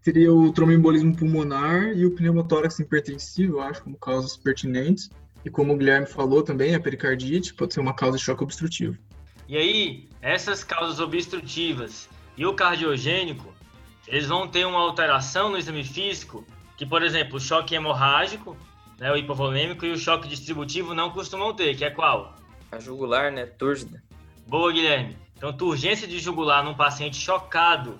Seria 0.00 0.32
o 0.32 0.50
tromboembolismo 0.50 1.14
pulmonar 1.14 1.92
e 1.94 2.06
o 2.06 2.14
pneumotórax 2.14 2.78
hipertensivo, 2.78 3.56
eu 3.56 3.60
acho, 3.60 3.82
como 3.82 3.98
causas 3.98 4.34
pertinentes. 4.34 5.10
E 5.44 5.50
como 5.50 5.74
o 5.74 5.76
Guilherme 5.76 6.06
falou 6.06 6.42
também, 6.42 6.74
a 6.74 6.80
pericardite 6.80 7.52
pode 7.52 7.74
ser 7.74 7.80
uma 7.80 7.92
causa 7.92 8.16
de 8.16 8.24
choque 8.24 8.42
obstrutivo. 8.42 8.96
E 9.46 9.58
aí, 9.58 10.08
essas 10.22 10.64
causas 10.64 11.00
obstrutivas 11.00 12.08
e 12.34 12.46
o 12.46 12.54
cardiogênico, 12.54 13.55
eles 14.08 14.26
vão 14.26 14.46
ter 14.48 14.66
uma 14.66 14.78
alteração 14.80 15.50
no 15.50 15.58
exame 15.58 15.84
físico, 15.84 16.46
que, 16.76 16.84
por 16.86 17.02
exemplo, 17.02 17.36
o 17.36 17.40
choque 17.40 17.74
hemorrágico, 17.74 18.56
né, 18.98 19.10
o 19.12 19.16
hipovolêmico 19.16 19.84
e 19.84 19.92
o 19.92 19.98
choque 19.98 20.28
distributivo 20.28 20.94
não 20.94 21.10
costumam 21.10 21.54
ter, 21.54 21.76
que 21.76 21.84
é 21.84 21.90
qual? 21.90 22.34
A 22.70 22.78
jugular, 22.78 23.30
né? 23.32 23.46
Túrgida. 23.46 24.02
Boa, 24.46 24.72
Guilherme. 24.72 25.16
Então, 25.36 25.52
turgência 25.52 26.06
de 26.08 26.18
jugular 26.18 26.64
num 26.64 26.74
paciente 26.74 27.16
chocado 27.16 27.98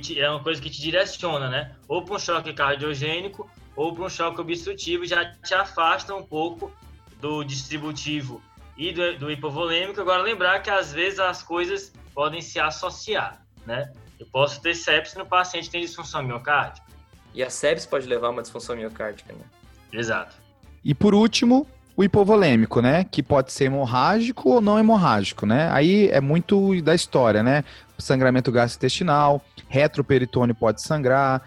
te- 0.00 0.18
é 0.20 0.30
uma 0.30 0.40
coisa 0.40 0.60
que 0.60 0.70
te 0.70 0.80
direciona, 0.80 1.48
né? 1.48 1.74
Ou 1.88 2.04
para 2.04 2.14
um 2.14 2.18
choque 2.18 2.52
cardiogênico 2.52 3.48
ou 3.74 3.94
para 3.94 4.04
um 4.04 4.08
choque 4.08 4.40
obstrutivo, 4.40 5.04
já 5.06 5.24
te 5.24 5.54
afasta 5.54 6.14
um 6.14 6.22
pouco 6.22 6.72
do 7.20 7.42
distributivo 7.42 8.42
e 8.76 8.92
do, 8.92 9.18
do 9.18 9.30
hipovolêmico. 9.30 10.00
Agora, 10.00 10.22
lembrar 10.22 10.60
que 10.60 10.70
às 10.70 10.92
vezes 10.92 11.18
as 11.18 11.42
coisas 11.42 11.92
podem 12.14 12.40
se 12.40 12.60
associar, 12.60 13.44
né? 13.66 13.92
Eu 14.22 14.28
posso 14.30 14.60
ter 14.60 14.76
sepsis 14.76 15.16
no 15.16 15.26
paciente 15.26 15.64
que 15.64 15.72
tem 15.72 15.80
disfunção 15.80 16.22
miocárdica. 16.22 16.86
E 17.34 17.42
a 17.42 17.50
sepsis 17.50 17.84
pode 17.84 18.06
levar 18.06 18.28
a 18.28 18.30
uma 18.30 18.40
disfunção 18.40 18.76
miocárdica, 18.76 19.32
né? 19.32 19.44
Exato. 19.92 20.36
E 20.84 20.94
por 20.94 21.12
último, 21.12 21.66
o 21.96 22.04
hipovolêmico, 22.04 22.80
né? 22.80 23.02
Que 23.02 23.20
pode 23.20 23.52
ser 23.52 23.64
hemorrágico 23.64 24.48
ou 24.48 24.60
não 24.60 24.78
hemorrágico, 24.78 25.44
né? 25.44 25.68
Aí 25.72 26.08
é 26.08 26.20
muito 26.20 26.80
da 26.82 26.94
história, 26.94 27.42
né? 27.42 27.64
Sangramento 27.98 28.52
gastrointestinal, 28.52 29.44
retroperitônio 29.68 30.54
pode 30.54 30.82
sangrar, 30.82 31.42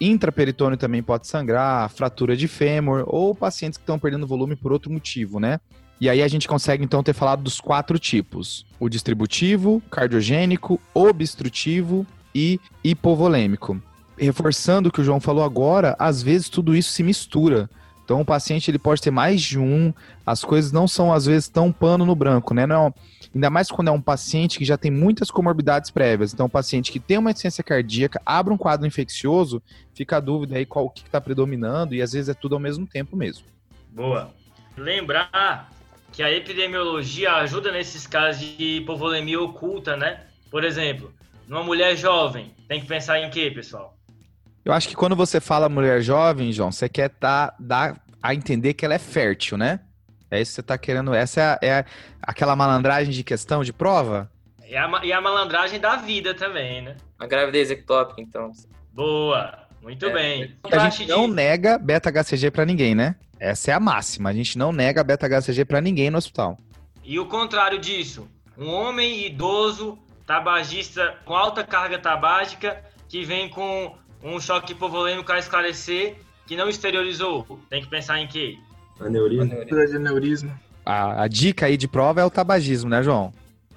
intraperitônio 0.00 0.78
também 0.78 1.02
pode 1.02 1.26
sangrar, 1.26 1.90
fratura 1.90 2.36
de 2.36 2.46
fêmur 2.46 3.02
ou 3.08 3.34
pacientes 3.34 3.76
que 3.76 3.82
estão 3.82 3.98
perdendo 3.98 4.24
volume 4.24 4.54
por 4.54 4.72
outro 4.72 4.90
motivo, 4.90 5.40
né? 5.40 5.58
E 6.00 6.08
aí 6.08 6.22
a 6.22 6.28
gente 6.28 6.46
consegue 6.46 6.84
então 6.84 7.02
ter 7.02 7.12
falado 7.12 7.42
dos 7.42 7.60
quatro 7.60 7.98
tipos: 7.98 8.64
o 8.78 8.88
distributivo, 8.88 9.82
cardiogênico, 9.90 10.80
obstrutivo 10.94 12.06
e 12.34 12.60
hipovolêmico. 12.82 13.80
Reforçando 14.16 14.88
o 14.88 14.92
que 14.92 15.00
o 15.00 15.04
João 15.04 15.20
falou 15.20 15.44
agora, 15.44 15.96
às 15.98 16.22
vezes 16.22 16.48
tudo 16.48 16.76
isso 16.76 16.90
se 16.92 17.02
mistura. 17.02 17.68
Então 18.04 18.20
o 18.20 18.24
paciente 18.24 18.70
ele 18.70 18.78
pode 18.78 19.00
ter 19.00 19.12
mais 19.12 19.40
de 19.40 19.58
um, 19.58 19.94
as 20.26 20.42
coisas 20.42 20.72
não 20.72 20.88
são 20.88 21.12
às 21.12 21.26
vezes 21.26 21.48
tão 21.48 21.70
pano 21.70 22.04
no 22.04 22.14
branco, 22.14 22.52
né? 22.52 22.66
Não, 22.66 22.92
ainda 23.32 23.48
mais 23.48 23.70
quando 23.70 23.86
é 23.86 23.92
um 23.92 24.00
paciente 24.00 24.58
que 24.58 24.64
já 24.64 24.76
tem 24.76 24.90
muitas 24.90 25.30
comorbidades 25.30 25.90
prévias. 25.90 26.34
Então, 26.34 26.46
um 26.46 26.50
paciente 26.50 26.90
que 26.90 26.98
tem 26.98 27.18
uma 27.18 27.30
insuficiência 27.30 27.62
cardíaca, 27.62 28.20
abre 28.26 28.52
um 28.52 28.58
quadro 28.58 28.84
infeccioso, 28.84 29.62
fica 29.94 30.16
a 30.16 30.20
dúvida 30.20 30.56
aí 30.56 30.66
qual 30.66 30.90
que 30.90 31.02
está 31.02 31.20
predominando 31.20 31.94
e 31.94 32.02
às 32.02 32.12
vezes 32.12 32.28
é 32.28 32.34
tudo 32.34 32.56
ao 32.56 32.60
mesmo 32.60 32.84
tempo 32.84 33.16
mesmo. 33.16 33.44
Boa. 33.90 34.34
Lembrar 34.76 35.70
que 36.12 36.22
a 36.22 36.32
epidemiologia 36.32 37.34
ajuda 37.34 37.70
nesses 37.70 38.06
casos 38.06 38.40
de 38.56 38.78
hipovolemia 38.78 39.40
oculta, 39.40 39.96
né? 39.96 40.22
Por 40.50 40.64
exemplo, 40.64 41.12
numa 41.50 41.64
mulher 41.64 41.96
jovem, 41.96 42.54
tem 42.68 42.80
que 42.80 42.86
pensar 42.86 43.18
em 43.18 43.28
quê, 43.28 43.50
pessoal? 43.50 43.98
Eu 44.64 44.72
acho 44.72 44.88
que 44.88 44.94
quando 44.94 45.16
você 45.16 45.40
fala 45.40 45.68
mulher 45.68 46.00
jovem, 46.00 46.52
João, 46.52 46.70
você 46.70 46.88
quer 46.88 47.08
tá, 47.08 47.52
dar 47.58 48.00
a 48.22 48.32
entender 48.32 48.72
que 48.72 48.84
ela 48.84 48.94
é 48.94 49.00
fértil, 49.00 49.58
né? 49.58 49.80
É 50.30 50.40
isso 50.40 50.52
que 50.52 50.54
você 50.56 50.62
tá 50.62 50.78
querendo. 50.78 51.12
Essa 51.12 51.58
é, 51.60 51.66
é 51.68 51.84
aquela 52.22 52.54
malandragem 52.54 53.12
de 53.12 53.24
questão 53.24 53.64
de 53.64 53.72
prova? 53.72 54.30
E 54.64 54.76
a, 54.76 54.88
e 55.02 55.12
a 55.12 55.20
malandragem 55.20 55.80
da 55.80 55.96
vida 55.96 56.34
também, 56.34 56.82
né? 56.82 56.96
A 57.18 57.26
gravidez 57.26 57.68
ectópica, 57.68 58.20
então. 58.20 58.52
Boa, 58.92 59.66
muito 59.82 60.06
É, 60.06 60.12
bem. 60.12 60.56
A 60.70 60.88
gente 60.88 61.08
não 61.08 61.26
nega 61.26 61.78
beta-HCG 61.78 62.52
pra 62.52 62.64
ninguém, 62.64 62.94
né? 62.94 63.16
Essa 63.40 63.72
é 63.72 63.74
a 63.74 63.80
máxima. 63.80 64.30
A 64.30 64.32
gente 64.32 64.56
não 64.56 64.70
nega 64.70 65.02
beta-HCG 65.02 65.64
pra 65.64 65.80
ninguém 65.80 66.10
no 66.10 66.18
hospital. 66.18 66.56
E 67.02 67.18
o 67.18 67.26
contrário 67.26 67.80
disso, 67.80 68.28
um 68.56 68.68
homem 68.68 69.26
idoso, 69.26 69.98
tabagista 70.30 71.16
com 71.24 71.34
alta 71.34 71.64
carga 71.64 71.98
tabágica, 71.98 72.80
que 73.08 73.24
vem 73.24 73.48
com 73.48 73.96
um 74.22 74.38
choque 74.38 74.70
hipovolêmico 74.70 75.32
a 75.32 75.40
esclarecer 75.40 76.18
que 76.46 76.56
não 76.56 76.68
exteriorizou. 76.68 77.58
Tem 77.68 77.82
que 77.82 77.88
pensar 77.88 78.20
em 78.20 78.28
quê? 78.28 78.56
Aneurisma. 79.00 79.56
Aneurisma. 79.96 80.60
A, 80.86 81.24
a 81.24 81.26
dica 81.26 81.66
aí 81.66 81.76
de 81.76 81.88
prova 81.88 82.20
é 82.20 82.24
o 82.24 82.30
tabagismo, 82.30 82.88
né, 82.88 83.02
João? 83.02 83.32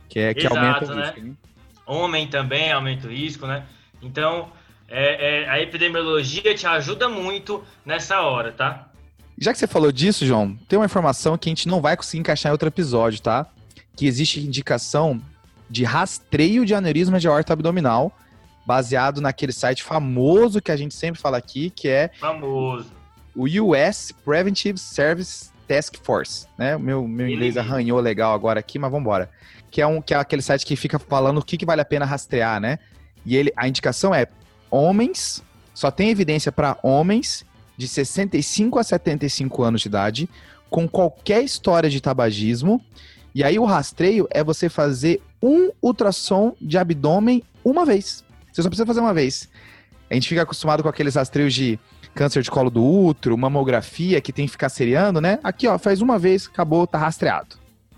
Que 0.07 0.19
é 0.19 0.33
que 0.35 0.45
Exato, 0.45 0.55
aumenta 0.55 0.85
o 0.85 0.95
né? 0.95 1.05
risco. 1.05 1.19
hein? 1.21 1.37
Homem 1.87 2.27
também 2.27 2.71
aumenta 2.71 3.07
o 3.07 3.11
risco, 3.11 3.47
né? 3.47 3.65
Então, 3.99 4.51
é, 4.87 5.45
é, 5.45 5.49
a 5.49 5.59
epidemiologia 5.59 6.53
te 6.53 6.67
ajuda 6.67 7.09
muito 7.09 7.63
nessa 7.83 8.21
hora, 8.21 8.51
tá? 8.51 8.89
Já 9.39 9.51
que 9.53 9.57
você 9.57 9.65
falou 9.65 9.91
disso, 9.91 10.23
João, 10.23 10.55
tem 10.69 10.77
uma 10.77 10.85
informação 10.85 11.35
que 11.35 11.49
a 11.49 11.51
gente 11.51 11.67
não 11.67 11.81
vai 11.81 11.97
conseguir 11.97 12.19
encaixar 12.19 12.51
em 12.51 12.53
outro 12.53 12.67
episódio, 12.67 13.19
tá? 13.23 13.47
Que 13.95 14.05
existe 14.05 14.39
indicação 14.39 15.19
de 15.73 15.83
rastreio 15.83 16.67
de 16.67 16.75
aneurisma 16.75 17.19
de 17.19 17.27
aorta 17.27 17.51
abdominal, 17.51 18.15
baseado 18.63 19.19
naquele 19.19 19.51
site 19.51 19.83
famoso 19.83 20.61
que 20.61 20.71
a 20.71 20.75
gente 20.77 20.93
sempre 20.93 21.19
fala 21.19 21.35
aqui, 21.35 21.71
que 21.71 21.87
é 21.87 22.11
Famoso. 22.19 22.91
o 23.35 23.45
US 23.45 24.13
Preventive 24.23 24.77
Service 24.77 25.49
Task 25.67 25.95
Force, 26.03 26.45
né? 26.59 26.75
O 26.75 26.79
meu, 26.79 27.07
meu 27.07 27.27
inglês 27.27 27.57
arranhou 27.57 27.99
legal 27.99 28.35
agora 28.35 28.59
aqui, 28.59 28.77
mas 28.77 28.91
vamos 28.91 29.01
embora. 29.03 29.31
Que 29.71 29.81
é, 29.81 29.87
um, 29.87 29.99
que 29.99 30.13
é 30.13 30.17
aquele 30.17 30.43
site 30.43 30.63
que 30.63 30.75
fica 30.75 30.99
falando 30.99 31.39
o 31.39 31.43
que, 31.43 31.57
que 31.57 31.65
vale 31.65 31.81
a 31.81 31.85
pena 31.85 32.05
rastrear, 32.05 32.61
né? 32.61 32.77
E 33.25 33.35
ele, 33.35 33.51
a 33.57 33.67
indicação 33.67 34.13
é 34.13 34.27
homens, 34.69 35.43
só 35.73 35.89
tem 35.89 36.11
evidência 36.11 36.51
para 36.51 36.77
homens 36.83 37.43
de 37.75 37.87
65 37.87 38.77
a 38.77 38.83
75 38.83 39.63
anos 39.63 39.81
de 39.81 39.87
idade, 39.87 40.29
com 40.69 40.87
qualquer 40.87 41.43
história 41.43 41.89
de 41.89 41.99
tabagismo. 41.99 42.79
E 43.33 43.43
aí 43.43 43.57
o 43.57 43.65
rastreio 43.65 44.27
é 44.29 44.43
você 44.43 44.69
fazer 44.69 45.19
um 45.43 45.71
ultrassom 45.81 46.55
de 46.61 46.77
abdômen 46.77 47.43
uma 47.65 47.85
vez. 47.85 48.23
Você 48.51 48.63
só 48.63 48.69
precisa 48.69 48.85
fazer 48.85 49.01
uma 49.01 49.13
vez. 49.13 49.49
A 50.09 50.13
gente 50.13 50.29
fica 50.29 50.43
acostumado 50.43 50.81
com 50.81 50.87
aqueles 50.87 51.15
rastreios 51.15 51.53
de 51.53 51.77
câncer 52.15 52.41
de 52.41 52.49
colo 52.49 52.69
do 52.69 52.83
útero, 52.83 53.37
mamografia, 53.37 54.21
que 54.21 54.31
tem 54.31 54.45
que 54.45 54.51
ficar 54.53 54.69
seriando, 54.69 55.19
né? 55.19 55.39
Aqui, 55.43 55.67
ó, 55.67 55.77
faz 55.77 56.01
uma 56.01 56.17
vez, 56.17 56.47
acabou, 56.47 56.87
tá 56.87 56.97
rastreado. 56.97 57.57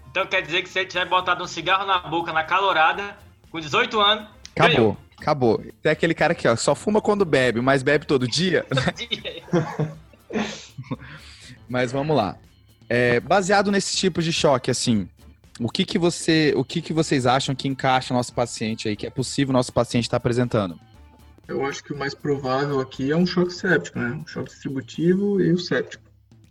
Então 0.10 0.26
quer 0.26 0.42
dizer 0.42 0.64
que 0.64 0.70
se 0.70 0.80
ele 0.80 0.88
tiver 0.88 1.06
botado 1.08 1.44
um 1.44 1.48
cigarro 1.48 1.86
na 1.86 2.00
boca 2.00 2.34
na 2.34 2.44
calorada, 2.44 3.16
com 3.52 3.60
18 3.60 4.00
anos, 4.00 4.36
Acabou, 4.58 4.98
acabou. 5.20 5.64
Tem 5.84 5.92
aquele 5.92 6.14
cara 6.14 6.32
aqui, 6.32 6.48
ó, 6.48 6.56
só 6.56 6.74
fuma 6.74 7.02
quando 7.02 7.26
bebe, 7.26 7.60
mas 7.60 7.84
bebe 7.84 8.06
todo 8.06 8.28
dia. 8.28 8.66
ganhou. 9.22 9.88
Mas 11.68 11.92
vamos 11.92 12.16
lá. 12.16 12.38
É, 12.88 13.20
baseado 13.20 13.72
nesse 13.72 13.98
tipo 13.98 14.22
de 14.22 14.32
choque, 14.32 14.70
assim, 14.70 15.10
o 15.60 15.70
que 15.70 15.86
que 15.86 15.98
você, 15.98 16.54
o 16.56 16.64
que 16.64 16.82
que 16.82 16.94
vocês 16.94 17.26
acham 17.26 17.56
que 17.56 17.68
encaixa 17.68 18.14
o 18.14 18.18
nosso 18.18 18.34
paciente 18.34 18.88
aí, 18.88 18.96
que 18.96 19.08
é 19.08 19.10
possível 19.10 19.52
o 19.52 19.54
nosso 19.54 19.72
paciente 19.72 20.04
estar 20.04 20.18
apresentando? 20.18 20.80
Eu 21.48 21.64
acho 21.66 21.84
que 21.84 21.94
o 21.94 21.98
mais 21.98 22.14
provável 22.14 22.80
aqui 22.80 23.12
é 23.12 23.16
um 23.16 23.26
choque 23.26 23.54
séptico, 23.54 24.00
né? 24.00 24.10
Um 24.12 24.26
choque 24.26 24.50
distributivo 24.50 25.40
e 25.40 25.52
o 25.52 25.58
séptico. 25.58 26.04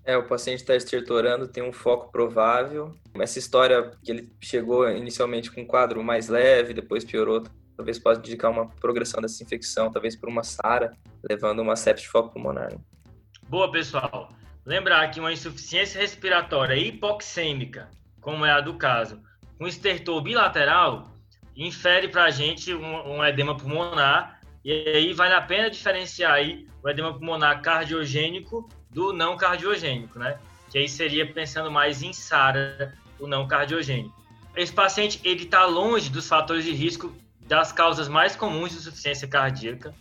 É, 0.04 0.16
o 0.16 0.22
paciente 0.22 0.60
está 0.60 0.76
estertorando, 0.76 1.48
tem 1.48 1.62
um 1.62 1.72
foco 1.72 2.12
provável. 2.12 2.94
Essa 3.14 3.38
história 3.38 3.90
que 4.02 4.12
ele 4.12 4.32
chegou 4.40 4.88
inicialmente 4.90 5.50
com 5.50 5.62
um 5.62 5.66
quadro 5.66 6.02
mais 6.04 6.28
leve, 6.28 6.74
depois 6.74 7.04
piorou, 7.04 7.42
talvez 7.76 7.98
possa 7.98 8.20
indicar 8.20 8.50
uma 8.50 8.68
progressão 8.68 9.20
dessa 9.20 9.42
infecção, 9.42 9.90
talvez 9.90 10.14
por 10.14 10.28
uma 10.28 10.44
SARA, 10.44 10.92
levando 11.28 11.60
uma 11.60 11.74
sepse 11.74 12.04
de 12.04 12.10
foco 12.10 12.32
pulmonar. 12.32 12.72
Boa, 13.48 13.70
pessoal. 13.72 14.28
Lembrar 14.64 15.10
que 15.10 15.20
uma 15.20 15.32
insuficiência 15.32 16.00
respiratória 16.00 16.76
hipoxêmica, 16.76 17.90
como 18.24 18.44
é 18.44 18.50
a 18.50 18.60
do 18.60 18.74
caso, 18.74 19.22
com 19.58 19.68
estertor 19.68 20.22
bilateral, 20.22 21.12
infere 21.54 22.08
para 22.08 22.24
a 22.24 22.30
gente 22.30 22.74
um, 22.74 23.16
um 23.16 23.24
edema 23.24 23.54
pulmonar, 23.54 24.40
e 24.64 24.72
aí 24.72 25.12
vale 25.12 25.34
a 25.34 25.42
pena 25.42 25.70
diferenciar 25.70 26.32
aí 26.32 26.66
o 26.82 26.88
edema 26.88 27.12
pulmonar 27.12 27.60
cardiogênico 27.60 28.68
do 28.90 29.12
não 29.12 29.36
cardiogênico, 29.36 30.18
né? 30.18 30.38
Que 30.70 30.78
aí 30.78 30.88
seria 30.88 31.30
pensando 31.30 31.70
mais 31.70 32.02
em 32.02 32.14
SARA, 32.14 32.94
o 33.20 33.26
não 33.26 33.46
cardiogênico. 33.46 34.14
Esse 34.56 34.72
paciente, 34.72 35.20
ele 35.22 35.44
está 35.44 35.66
longe 35.66 36.08
dos 36.08 36.26
fatores 36.26 36.64
de 36.64 36.72
risco 36.72 37.14
das 37.46 37.72
causas 37.72 38.08
mais 38.08 38.34
comuns 38.34 38.70
de 38.70 38.78
insuficiência 38.78 39.28
cardíaca, 39.28 39.94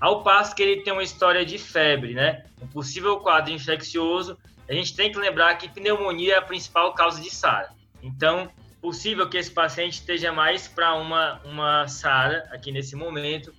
ao 0.00 0.22
passo 0.22 0.54
que 0.54 0.62
ele 0.62 0.82
tem 0.82 0.92
uma 0.92 1.02
história 1.02 1.44
de 1.44 1.58
febre, 1.58 2.14
né? 2.14 2.44
Um 2.60 2.66
possível 2.66 3.18
quadro 3.18 3.52
infeccioso. 3.52 4.38
A 4.68 4.72
gente 4.72 4.94
tem 4.94 5.12
que 5.12 5.18
lembrar 5.18 5.54
que 5.56 5.68
pneumonia 5.68 6.34
é 6.34 6.38
a 6.38 6.42
principal 6.42 6.92
causa 6.92 7.20
de 7.20 7.30
SARA. 7.30 7.70
Então, 8.02 8.48
possível 8.80 9.28
que 9.28 9.36
esse 9.36 9.50
paciente 9.50 9.94
esteja 9.94 10.32
mais 10.32 10.66
para 10.68 10.94
uma, 10.94 11.40
uma 11.44 11.88
SARA 11.88 12.44
aqui 12.52 12.72
nesse 12.72 12.96
momento. 12.96 13.52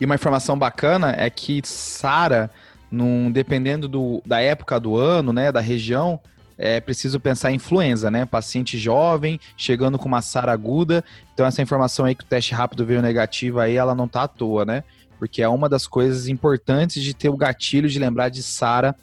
E 0.00 0.04
uma 0.04 0.14
informação 0.14 0.58
bacana 0.58 1.14
é 1.16 1.28
que 1.30 1.60
SARA, 1.64 2.50
num, 2.90 3.30
dependendo 3.30 3.88
do, 3.88 4.22
da 4.24 4.40
época 4.40 4.78
do 4.78 4.96
ano, 4.96 5.32
né, 5.32 5.50
da 5.50 5.60
região, 5.60 6.20
é 6.58 6.80
preciso 6.80 7.20
pensar 7.20 7.50
em 7.52 7.56
influenza, 7.56 8.10
né? 8.10 8.24
Paciente 8.24 8.78
jovem, 8.78 9.38
chegando 9.56 9.98
com 9.98 10.06
uma 10.06 10.22
SARA 10.22 10.52
aguda. 10.52 11.04
Então, 11.34 11.44
essa 11.44 11.60
informação 11.60 12.06
aí 12.06 12.14
que 12.14 12.24
o 12.24 12.26
teste 12.26 12.54
rápido 12.54 12.84
veio 12.84 13.02
negativo 13.02 13.60
aí, 13.60 13.76
ela 13.76 13.94
não 13.94 14.08
tá 14.08 14.22
à 14.22 14.28
toa, 14.28 14.64
né? 14.64 14.82
Porque 15.18 15.42
é 15.42 15.48
uma 15.48 15.68
das 15.68 15.86
coisas 15.86 16.28
importantes 16.28 17.02
de 17.02 17.14
ter 17.14 17.28
o 17.28 17.36
gatilho 17.36 17.88
de 17.88 17.98
lembrar 17.98 18.30
de 18.30 18.42
SARA 18.42 18.96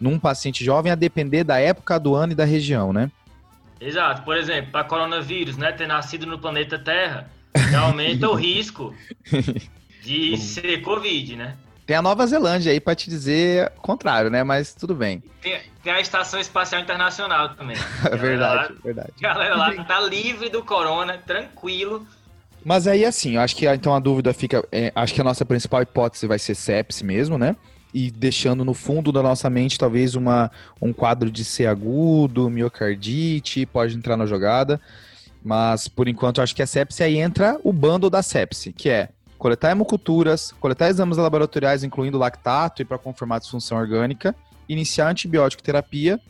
num 0.00 0.18
paciente 0.18 0.64
jovem, 0.64 0.90
a 0.90 0.94
depender 0.94 1.44
da 1.44 1.58
época 1.58 1.98
do 1.98 2.14
ano 2.14 2.32
e 2.32 2.36
da 2.36 2.44
região, 2.44 2.92
né? 2.92 3.10
Exato. 3.80 4.22
Por 4.22 4.36
exemplo, 4.36 4.70
para 4.72 4.84
coronavírus, 4.84 5.56
né? 5.56 5.72
Ter 5.72 5.86
nascido 5.86 6.26
no 6.26 6.38
planeta 6.38 6.78
Terra, 6.78 7.30
já 7.70 7.80
aumenta 7.80 8.28
o 8.28 8.34
risco 8.34 8.94
de 10.02 10.36
ser 10.36 10.82
Covid, 10.82 11.36
né? 11.36 11.56
Tem 11.86 11.96
a 11.96 12.02
Nova 12.02 12.24
Zelândia 12.24 12.70
aí 12.70 12.78
pra 12.78 12.94
te 12.94 13.10
dizer 13.10 13.72
o 13.76 13.80
contrário, 13.80 14.30
né? 14.30 14.44
Mas 14.44 14.72
tudo 14.72 14.94
bem. 14.94 15.22
Tem, 15.42 15.60
tem 15.82 15.92
a 15.92 16.00
Estação 16.00 16.38
Espacial 16.38 16.80
Internacional 16.80 17.48
também. 17.54 17.76
É 18.04 18.16
verdade, 18.16 18.74
é 18.78 18.82
verdade. 18.82 19.12
A 19.18 19.20
galera 19.20 19.56
lá 19.56 19.84
tá 19.84 20.00
livre 20.00 20.48
do 20.48 20.62
corona, 20.62 21.18
tranquilo. 21.18 22.06
Mas 22.64 22.86
aí, 22.86 23.04
assim, 23.04 23.34
eu 23.36 23.40
acho 23.40 23.56
que 23.56 23.66
então 23.66 23.94
a 23.94 23.98
dúvida 23.98 24.32
fica. 24.32 24.64
é, 24.70 24.92
acho 24.94 25.14
que 25.14 25.20
a 25.20 25.24
nossa 25.24 25.44
principal 25.44 25.82
hipótese 25.82 26.26
vai 26.26 26.38
ser 26.38 26.54
sepse 26.54 27.04
mesmo, 27.04 27.36
né? 27.38 27.56
E 27.92 28.10
deixando 28.10 28.64
no 28.64 28.74
fundo 28.74 29.10
da 29.10 29.22
nossa 29.22 29.50
mente, 29.50 29.78
talvez, 29.78 30.14
uma, 30.14 30.50
um 30.80 30.92
quadro 30.92 31.30
de 31.30 31.44
C 31.44 31.66
agudo, 31.66 32.48
miocardite, 32.48 33.66
pode 33.66 33.96
entrar 33.96 34.16
na 34.16 34.26
jogada. 34.26 34.80
Mas, 35.42 35.88
por 35.88 36.06
enquanto, 36.06 36.40
acho 36.40 36.54
que 36.54 36.62
a 36.62 36.66
sepse 36.66 37.02
aí 37.02 37.18
entra 37.18 37.58
o 37.64 37.72
bando 37.72 38.10
da 38.10 38.22
sepse, 38.22 38.72
que 38.72 38.88
é 38.88 39.08
coletar 39.38 39.70
hemoculturas, 39.70 40.52
coletar 40.60 40.90
exames 40.90 41.16
laboratoriais, 41.16 41.82
incluindo 41.82 42.18
lactato 42.18 42.82
e 42.82 42.84
para 42.84 42.98
confirmar 42.98 43.36
a 43.36 43.40
disfunção 43.40 43.78
orgânica, 43.78 44.36
iniciar 44.68 45.08
antibiótico 45.08 45.62
terapia, 45.62 46.20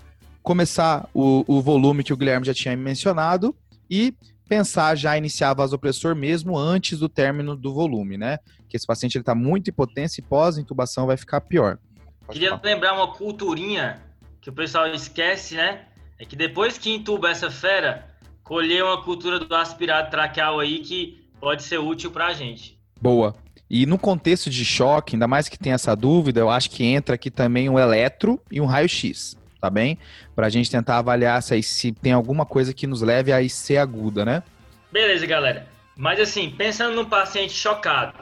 começar 0.43 1.09
o, 1.13 1.45
o 1.47 1.61
volume 1.61 2.05
que 2.05 2.13
o 2.13 2.17
Guilherme 2.17 2.47
já 2.47 2.55
tinha 2.55 2.77
mencionado 2.77 3.55
e 3.91 4.15
pensar 4.51 4.97
já 4.97 5.17
iniciar 5.17 5.55
vasopressor 5.55 6.17
mesmo 6.17 6.59
antes 6.59 6.99
do 6.99 7.09
término 7.09 7.55
do 7.55 7.73
volume, 7.73 8.19
né? 8.19 8.41
Que 8.69 8.77
esse 8.77 8.85
paciente 8.85 9.17
ele 9.17 9.23
tá 9.23 9.33
muito 9.33 9.69
hipotência 9.69 10.21
e 10.21 10.25
pós-intubação 10.25 11.07
vai 11.07 11.17
ficar 11.17 11.41
pior. 11.41 11.79
Pode 12.27 12.33
Queria 12.33 12.51
falar. 12.51 12.63
lembrar 12.65 12.95
uma 12.95 13.13
culturinha 13.13 14.03
que 14.41 14.51
o 14.51 14.53
pessoal 14.53 14.89
esquece, 14.89 15.55
né? 15.55 15.83
É 16.19 16.25
que 16.25 16.35
depois 16.35 16.77
que 16.77 16.93
intuba 16.93 17.31
essa 17.31 17.49
fera, 17.49 18.09
colher 18.43 18.83
uma 18.83 19.01
cultura 19.05 19.39
do 19.39 19.55
aspirado 19.55 20.11
traqueal 20.11 20.59
aí 20.59 20.81
que 20.81 21.25
pode 21.41 21.63
ser 21.63 21.79
útil 21.79 22.11
pra 22.11 22.33
gente. 22.33 22.77
Boa. 23.01 23.37
E 23.71 23.87
no 23.87 23.97
contexto 23.97 24.51
de 24.51 24.65
choque, 24.65 25.15
ainda 25.15 25.29
mais 25.29 25.49
que 25.49 25.57
tem 25.57 25.73
essa 25.73 25.95
dúvida, 25.95 26.41
eu 26.41 26.51
acho 26.51 26.71
que 26.71 26.83
entra 26.83 27.15
aqui 27.15 27.31
também 27.31 27.69
um 27.69 27.79
eletro 27.79 28.43
e 28.51 28.61
um 28.61 28.67
raio-x, 28.67 29.37
tá 29.61 29.69
bem? 29.69 29.99
Pra 30.35 30.49
gente 30.49 30.71
tentar 30.71 30.99
avaliar 30.99 31.43
se, 31.43 31.55
aí- 31.55 31.63
se 31.63 31.93
tem 31.93 32.13
alguma 32.13 32.47
coisa 32.47 32.73
que 32.73 32.87
nos 32.87 33.03
leve 33.03 33.33
a 33.33 33.43
IC 33.43 33.77
aguda, 33.77 34.25
né? 34.25 34.43
Beleza, 34.91 35.27
galera. 35.27 35.69
Mas 35.97 36.19
assim, 36.19 36.51
pensando 36.51 36.97
num 36.97 37.05
paciente 37.05 37.53
chocado, 37.53 38.15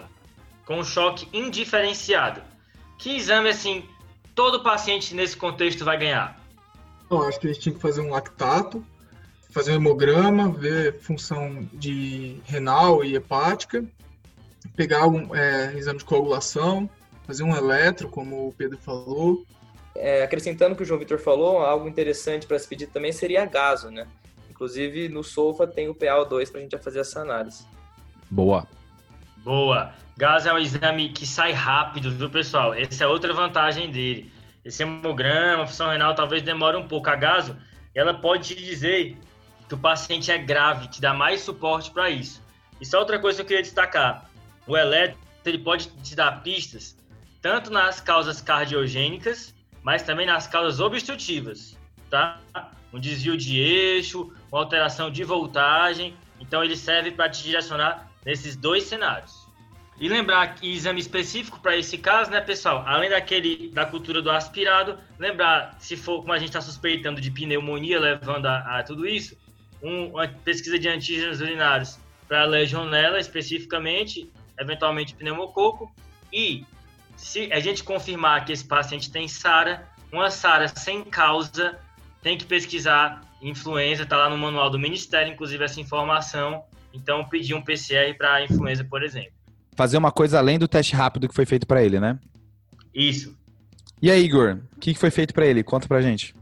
com 0.67 0.81
um 0.81 0.85
choque 0.85 1.29
indiferenciado, 1.33 2.43
que 2.99 3.17
exame 3.17 3.49
assim 3.49 3.85
todo 4.35 4.63
paciente 4.63 5.15
nesse 5.15 5.37
contexto 5.37 5.85
vai 5.85 5.97
ganhar? 5.99 6.39
Então, 7.07 7.23
acho 7.23 7.41
que 7.41 7.47
a 7.47 7.53
gente 7.53 7.63
tinha 7.63 7.75
que 7.75 7.81
fazer 7.81 8.01
um 8.01 8.11
lactato, 8.11 8.85
fazer 9.51 9.73
um 9.73 9.77
hemograma, 9.77 10.51
ver 10.51 11.01
função 11.01 11.67
de 11.73 12.37
renal 12.45 13.03
e 13.05 13.15
hepática, 13.15 13.85
pegar 14.77 15.01
algum 15.01 15.35
é, 15.35 15.73
exame 15.77 15.99
de 15.99 16.05
coagulação, 16.05 16.89
fazer 17.27 17.43
um 17.45 17.57
eletro, 17.57 18.09
como 18.09 18.49
o 18.49 18.53
Pedro 18.53 18.79
falou. 18.79 19.45
É, 20.01 20.23
acrescentando 20.23 20.75
o 20.75 20.77
que 20.77 20.83
o 20.83 20.87
João 20.87 20.99
Vitor 20.99 21.19
falou, 21.19 21.59
algo 21.59 21.89
interessante 21.89 22.47
para 22.47 22.59
se 22.59 22.69
pedir 22.69 22.87
também 22.87 23.13
seria 23.13 23.45
gaso, 23.45 23.91
né? 23.91 24.07
Inclusive, 24.49 25.09
no 25.09 25.23
SOFA 25.23 25.67
tem 25.67 25.89
o 25.89 25.95
PaO2 25.95 26.51
para 26.51 26.61
a 26.61 26.63
gente 26.63 26.73
já 26.73 26.79
fazer 26.79 27.01
essa 27.01 27.21
análise. 27.21 27.65
Boa. 28.31 28.67
Boa. 29.39 29.93
Gás 30.17 30.47
é 30.47 30.53
um 30.53 30.59
exame 30.59 31.11
que 31.11 31.25
sai 31.27 31.53
rápido, 31.53 32.11
viu, 32.11 32.29
pessoal? 32.29 32.75
Essa 32.75 33.05
é 33.05 33.07
outra 33.07 33.33
vantagem 33.33 33.91
dele. 33.91 34.33
Esse 34.65 34.83
hemograma, 34.83 35.67
função 35.67 35.91
renal, 35.91 36.15
talvez 36.15 36.43
demore 36.43 36.77
um 36.77 36.89
pouco. 36.89 37.09
A 37.09 37.17
gaso, 37.17 37.57
ela 37.95 38.13
pode 38.13 38.55
te 38.55 38.63
dizer 38.63 39.17
que 39.69 39.75
o 39.75 39.79
paciente 39.79 40.31
é 40.31 40.39
grave, 40.39 40.89
te 40.89 41.01
dá 41.01 41.15
mais 41.15 41.41
suporte 41.41 41.91
para 41.91 42.11
isso. 42.11 42.43
E 42.81 42.87
só 42.87 42.99
outra 42.99 43.19
coisa 43.19 43.37
que 43.37 43.43
eu 43.43 43.47
queria 43.47 43.63
destacar. 43.63 44.29
O 44.67 44.77
eletro, 44.77 45.19
ele 45.45 45.59
pode 45.59 45.89
te 46.03 46.15
dar 46.15 46.43
pistas 46.43 46.97
tanto 47.41 47.71
nas 47.71 48.01
causas 48.01 48.41
cardiogênicas, 48.41 49.55
mas 49.83 50.03
também 50.03 50.27
nas 50.27 50.47
causas 50.47 50.81
obstrutivas, 50.81 51.79
tá? 52.11 52.41
Um 52.93 52.99
desvio 52.99 53.37
de 53.37 53.59
eixo, 53.59 54.33
uma 54.51 54.61
alteração 54.61 55.11
de 55.11 55.25
voltagem. 55.25 56.17
Então, 56.41 56.63
ele 56.63 56.77
serve 56.77 57.11
para 57.11 57.29
te 57.29 57.43
direcionar 57.43 58.11
nesses 58.25 58.57
dois 58.57 58.85
cenários. 58.85 59.49
E 60.01 60.09
lembrar 60.09 60.55
que 60.55 60.73
exame 60.73 61.01
específico 61.01 61.59
para 61.61 61.77
esse 61.77 61.99
caso, 61.99 62.31
né, 62.31 62.41
pessoal? 62.41 62.85
Além 62.87 63.11
daquele 63.11 63.69
da 63.71 63.85
cultura 63.85 64.23
do 64.23 64.31
aspirado, 64.31 64.97
lembrar, 65.19 65.77
se 65.81 65.97
for 65.97 66.21
como 66.21 66.33
a 66.33 66.39
gente 66.39 66.49
está 66.49 66.61
suspeitando 66.61 67.21
de 67.21 67.31
pneumonia 67.31 67.99
levando 67.99 68.47
a, 68.47 68.79
a 68.79 68.83
tudo 68.85 69.09
isso, 69.09 69.37
um, 69.83 70.11
uma 70.11 70.29
pesquisa 70.29 70.79
de 70.79 70.89
antígenos 70.89 71.41
urinários 71.41 71.99
para 72.29 72.45
legionela 72.45 73.19
especificamente, 73.19 74.31
eventualmente 74.59 75.15
pneumococo, 75.15 75.93
e 76.33 76.65
se 77.19 77.53
a 77.53 77.61
gente 77.61 77.85
confirmar 77.85 78.45
que 78.45 78.53
esse 78.53 78.65
paciente 78.65 79.11
tem 79.11 79.29
SARA, 79.29 79.87
uma 80.11 80.31
SARA 80.31 80.69
sem 80.69 81.05
causa, 81.05 81.77
tem 82.23 82.39
que 82.39 82.47
pesquisar 82.47 83.21
influenza, 83.43 84.05
está 84.05 84.17
lá 84.17 84.31
no 84.31 84.39
manual 84.39 84.71
do 84.71 84.79
Ministério, 84.79 85.33
inclusive 85.33 85.63
essa 85.63 85.81
informação. 85.81 86.63
Então, 86.95 87.25
pedir 87.25 87.55
um 87.55 87.63
PCR 87.63 88.15
para 88.17 88.45
influenza, 88.45 88.85
por 88.85 89.03
exemplo. 89.03 89.33
Fazer 89.77 89.99
uma 89.99 90.11
coisa 90.11 90.39
além 90.39 90.59
do 90.59 90.67
teste 90.67 90.95
rápido 90.95 91.29
que 91.29 91.35
foi 91.35 91.45
feito 91.45 91.67
para 91.67 91.83
ele, 91.83 92.01
né? 92.01 92.19
Isso. 92.95 93.37
E 94.01 94.11
aí, 94.11 94.25
Igor, 94.25 94.61
o 94.77 94.79
que 94.79 94.95
foi 94.95 95.11
feito 95.11 95.35
para 95.35 95.47
ele? 95.47 95.63
Conta 95.63 95.87
pra 95.87 96.01
gente. 96.01 96.35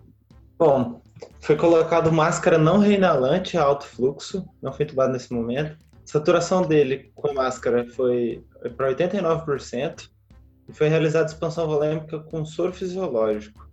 Bom, 0.58 1.02
foi 1.40 1.56
colocado 1.56 2.12
máscara 2.12 2.58
não 2.58 2.78
reinalante 2.78 3.56
a 3.56 3.62
alto 3.62 3.86
fluxo, 3.86 4.46
não 4.62 4.72
foi 4.72 4.84
entubado 4.84 5.12
nesse 5.12 5.32
momento. 5.32 5.72
A 5.72 6.06
saturação 6.06 6.62
dele 6.62 7.10
com 7.14 7.30
a 7.30 7.34
máscara 7.34 7.86
foi 7.94 8.44
para 8.76 8.94
89% 8.94 10.02
e 10.02 10.15
foi 10.72 10.88
realizada 10.88 11.26
expansão 11.26 11.66
volêmica 11.66 12.18
com 12.18 12.44
soro 12.44 12.72
fisiológico. 12.72 13.66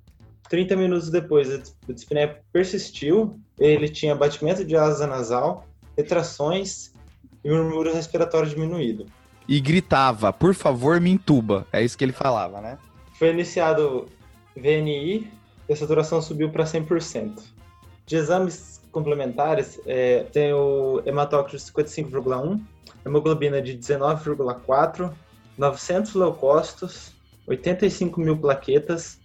30 0.50 0.76
minutos 0.76 1.10
depois, 1.10 1.50
a 1.52 1.92
dispneia 1.92 2.40
persistiu, 2.52 3.40
ele 3.58 3.90
tinha 3.90 4.16
batimento 4.16 4.64
de 4.64 4.76
asa 4.76 5.08
nasal, 5.08 5.68
retrações 5.98 6.94
e 7.44 7.50
murmúrio 7.50 7.94
respiratório 7.94 8.50
diminuído. 8.50 9.06
E 9.48 9.60
gritava, 9.60 10.32
por 10.32 10.54
favor, 10.54 11.02
me 11.02 11.12
entuba. 11.12 11.66
É 11.72 11.84
isso 11.84 11.98
que 11.98 12.04
ele 12.04 12.14
falava, 12.14 12.62
né? 12.62 12.78
Foi 13.18 13.32
iniciado 13.32 14.08
VNI 14.56 15.32
e 15.68 15.74
a 15.74 15.76
saturação 15.76 16.22
subiu 16.22 16.50
para 16.50 16.64
100%. 16.64 17.42
De 18.06 18.16
exames 18.16 18.82
complementares, 18.92 19.80
é, 19.86 20.24
tem 20.32 20.54
o 20.54 21.02
hematócrito 21.06 21.58
de 21.58 21.72
55,1, 21.72 22.62
hemoglobina 23.06 23.62
de 23.62 23.78
19,4, 23.78 25.12
900 25.58 26.16
leucócitos, 26.16 27.14
85 27.48 28.20
mil 28.20 28.38
plaquetas, 28.38 29.20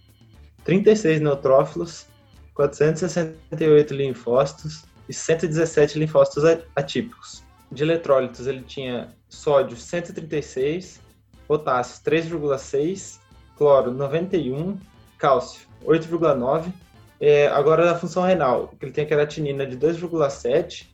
36 0.63 1.21
neutrófilos, 1.21 2.07
468 2.53 3.93
linfócitos 3.93 4.83
e 5.07 5.13
117 5.13 5.97
linfócitos 5.97 6.43
atípicos. 6.75 7.43
De 7.71 7.83
eletrólitos, 7.83 8.47
ele 8.47 8.61
tinha 8.61 9.13
sódio 9.27 9.77
136, 9.77 10.99
potássio 11.47 12.03
3,6, 12.03 13.19
cloro 13.57 13.91
91, 13.91 14.77
cálcio 15.17 15.67
8,9. 15.85 16.71
É, 17.21 17.47
agora 17.47 17.91
a 17.91 17.95
função 17.95 18.23
renal, 18.23 18.73
que 18.79 18.85
ele 18.85 18.91
tem 18.91 19.03
a 19.03 19.07
queratinina 19.07 19.65
de 19.65 19.77
2,7, 19.77 20.87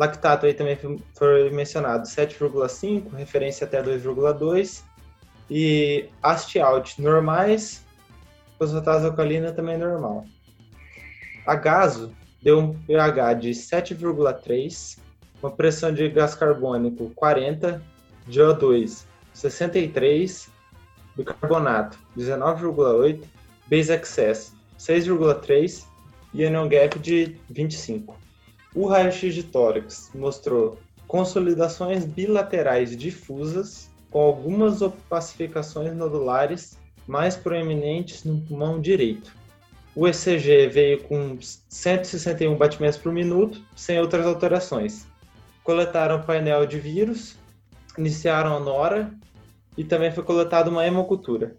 lactato 0.00 0.46
aí 0.46 0.54
também 0.54 0.78
foi 1.14 1.50
mencionado 1.50 2.08
7,5, 2.08 3.14
referência 3.14 3.66
até 3.66 3.82
2,2 3.82 4.82
e 5.50 6.08
ast-out 6.22 7.02
normais, 7.02 7.84
fosfatase 8.58 9.04
alcalina 9.04 9.52
também 9.52 9.76
normal. 9.76 10.24
A 11.46 11.54
gaso 11.54 12.16
deu 12.42 12.58
um 12.60 12.74
pH 12.74 13.34
de 13.34 13.50
7,3, 13.50 14.98
uma 15.42 15.50
pressão 15.50 15.92
de 15.92 16.08
gás 16.08 16.34
carbônico 16.34 17.10
40, 17.14 17.82
de 18.26 18.40
O2 18.40 19.04
63, 19.34 20.48
bicarbonato 21.14 21.98
19,8, 22.16 23.22
base 23.68 23.92
excess 23.92 24.54
6,3 24.78 25.84
e 26.32 26.46
anion 26.46 26.68
gap 26.68 26.98
de 26.98 27.36
25. 27.50 28.19
O 28.74 28.86
raio-x 28.86 29.34
de 29.34 29.42
tórax 29.42 30.10
mostrou 30.14 30.78
consolidações 31.08 32.04
bilaterais 32.04 32.96
difusas 32.96 33.90
com 34.10 34.20
algumas 34.20 34.80
opacificações 34.80 35.94
nodulares 35.96 36.78
mais 37.06 37.36
proeminentes 37.36 38.22
no 38.22 38.40
pulmão 38.42 38.80
direito. 38.80 39.34
O 39.94 40.06
ECG 40.06 40.68
veio 40.68 41.02
com 41.02 41.36
161 41.40 42.56
batimentos 42.56 42.96
por 42.96 43.12
minuto, 43.12 43.60
sem 43.74 43.98
outras 43.98 44.24
alterações. 44.24 45.06
Coletaram 45.64 46.22
painel 46.22 46.64
de 46.64 46.78
vírus, 46.78 47.36
iniciaram 47.98 48.56
a 48.56 48.60
NORA 48.60 49.12
e 49.76 49.82
também 49.82 50.12
foi 50.12 50.22
coletada 50.22 50.70
uma 50.70 50.86
hemocultura. 50.86 51.56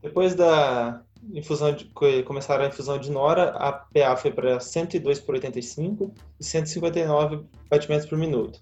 Depois 0.00 0.34
da 0.34 1.02
infusão 1.32 1.72
de, 1.72 1.90
começaram 2.24 2.64
a 2.64 2.68
infusão 2.68 2.98
de 2.98 3.10
NORA, 3.10 3.50
a 3.50 3.72
PA 3.72 4.16
foi 4.16 4.30
para 4.30 4.60
102 4.60 5.20
por 5.20 5.34
85 5.34 6.12
e 6.38 6.44
159 6.44 7.44
batimentos 7.70 8.06
por 8.06 8.18
minuto. 8.18 8.60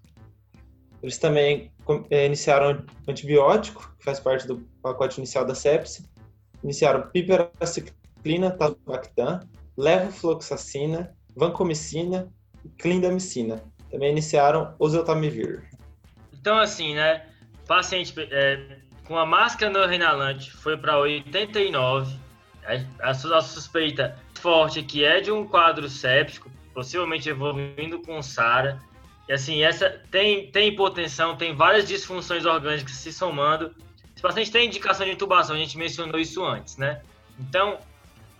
Eles 1.02 1.18
também 1.18 1.72
é, 2.10 2.26
iniciaram 2.26 2.84
antibiótico, 3.08 3.92
que 3.98 4.04
faz 4.04 4.20
parte 4.20 4.46
do 4.46 4.58
pacote 4.80 5.18
inicial 5.18 5.44
da 5.44 5.54
sepse. 5.54 6.08
Iniciaram 6.62 7.08
piperaciclina, 7.08 8.52
tazobactam, 8.52 9.40
levofloxacina, 9.76 11.12
vancomicina 11.36 12.32
e 12.64 12.68
clindamicina. 12.68 13.60
Também 13.90 14.12
iniciaram 14.12 14.74
oseltamivir. 14.78 15.68
Então, 16.32 16.56
assim, 16.56 16.94
né? 16.94 17.26
Paciente 17.66 18.14
é, 18.18 18.78
com 19.04 19.18
a 19.18 19.26
máscara 19.26 19.72
não 19.72 19.86
renalante 19.86 20.52
foi 20.52 20.76
para 20.76 20.98
89. 20.98 22.16
A, 22.64 23.10
a 23.10 23.40
suspeita 23.42 24.18
forte 24.40 24.82
que 24.82 25.04
é 25.04 25.20
de 25.20 25.30
um 25.30 25.46
quadro 25.46 25.88
séptico, 25.88 26.50
possivelmente 26.72 27.28
evoluindo 27.28 28.00
com 28.00 28.22
SARA 28.22 28.80
e 29.28 29.32
assim, 29.32 29.62
essa 29.62 29.88
tem, 30.10 30.50
tem 30.50 30.68
hipotensão, 30.68 31.36
tem 31.36 31.54
várias 31.54 31.86
disfunções 31.86 32.44
orgânicas 32.44 32.92
se 32.92 33.12
somando. 33.12 33.74
Esse 34.14 34.22
paciente 34.22 34.50
tem 34.50 34.66
indicação 34.66 35.06
de 35.06 35.12
intubação, 35.12 35.54
a 35.54 35.58
gente 35.58 35.78
mencionou 35.78 36.20
isso 36.20 36.44
antes, 36.44 36.76
né? 36.76 37.00
Então, 37.38 37.78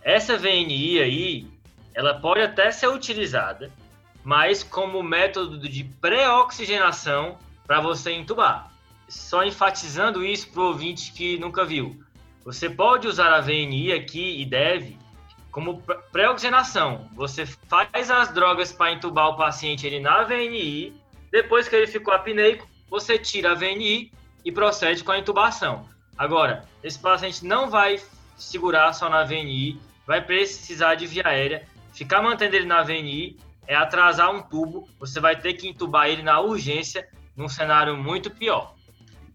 essa 0.01 0.37
VNI 0.37 0.99
aí, 0.99 1.47
ela 1.93 2.19
pode 2.19 2.41
até 2.41 2.69
ser 2.71 2.87
utilizada, 2.87 3.71
mas 4.23 4.61
como 4.61 5.01
método 5.01 5.67
de 5.67 5.83
pré-oxigenação 5.83 7.37
para 7.65 7.79
você 7.79 8.11
intubar. 8.11 8.71
Só 9.07 9.43
enfatizando 9.43 10.23
isso 10.23 10.49
para 10.49 10.61
o 10.61 10.67
ouvinte 10.67 11.11
que 11.13 11.37
nunca 11.37 11.65
viu. 11.65 12.03
Você 12.45 12.69
pode 12.69 13.07
usar 13.07 13.33
a 13.33 13.41
VNI 13.41 13.93
aqui 13.93 14.41
e 14.41 14.45
deve 14.45 14.97
como 15.51 15.81
pré-oxigenação. 16.11 17.07
Você 17.13 17.45
faz 17.45 18.09
as 18.09 18.33
drogas 18.33 18.73
para 18.73 18.91
entubar 18.91 19.29
o 19.29 19.37
paciente 19.37 19.85
ele 19.85 19.99
na 19.99 20.23
VNI, 20.23 20.93
depois 21.31 21.67
que 21.67 21.75
ele 21.75 21.87
ficou 21.87 22.13
apneico, 22.13 22.67
você 22.89 23.17
tira 23.17 23.51
a 23.51 23.55
VNI 23.55 24.11
e 24.43 24.51
procede 24.51 25.03
com 25.03 25.11
a 25.11 25.17
intubação. 25.17 25.87
Agora, 26.17 26.65
esse 26.83 26.99
paciente 26.99 27.45
não 27.45 27.69
vai 27.69 27.99
segurar 28.35 28.93
só 28.93 29.09
na 29.09 29.23
VNI, 29.23 29.79
vai 30.05 30.21
precisar 30.21 30.95
de 30.95 31.07
via 31.07 31.23
aérea. 31.25 31.67
Ficar 31.93 32.21
mantendo 32.21 32.55
ele 32.55 32.65
na 32.65 32.83
VNI 32.83 33.37
é 33.67 33.75
atrasar 33.75 34.33
um 34.33 34.41
tubo, 34.41 34.87
você 34.99 35.19
vai 35.19 35.35
ter 35.39 35.53
que 35.53 35.67
entubar 35.67 36.07
ele 36.07 36.21
na 36.23 36.39
urgência, 36.39 37.07
num 37.35 37.47
cenário 37.47 37.95
muito 37.95 38.29
pior. 38.29 38.72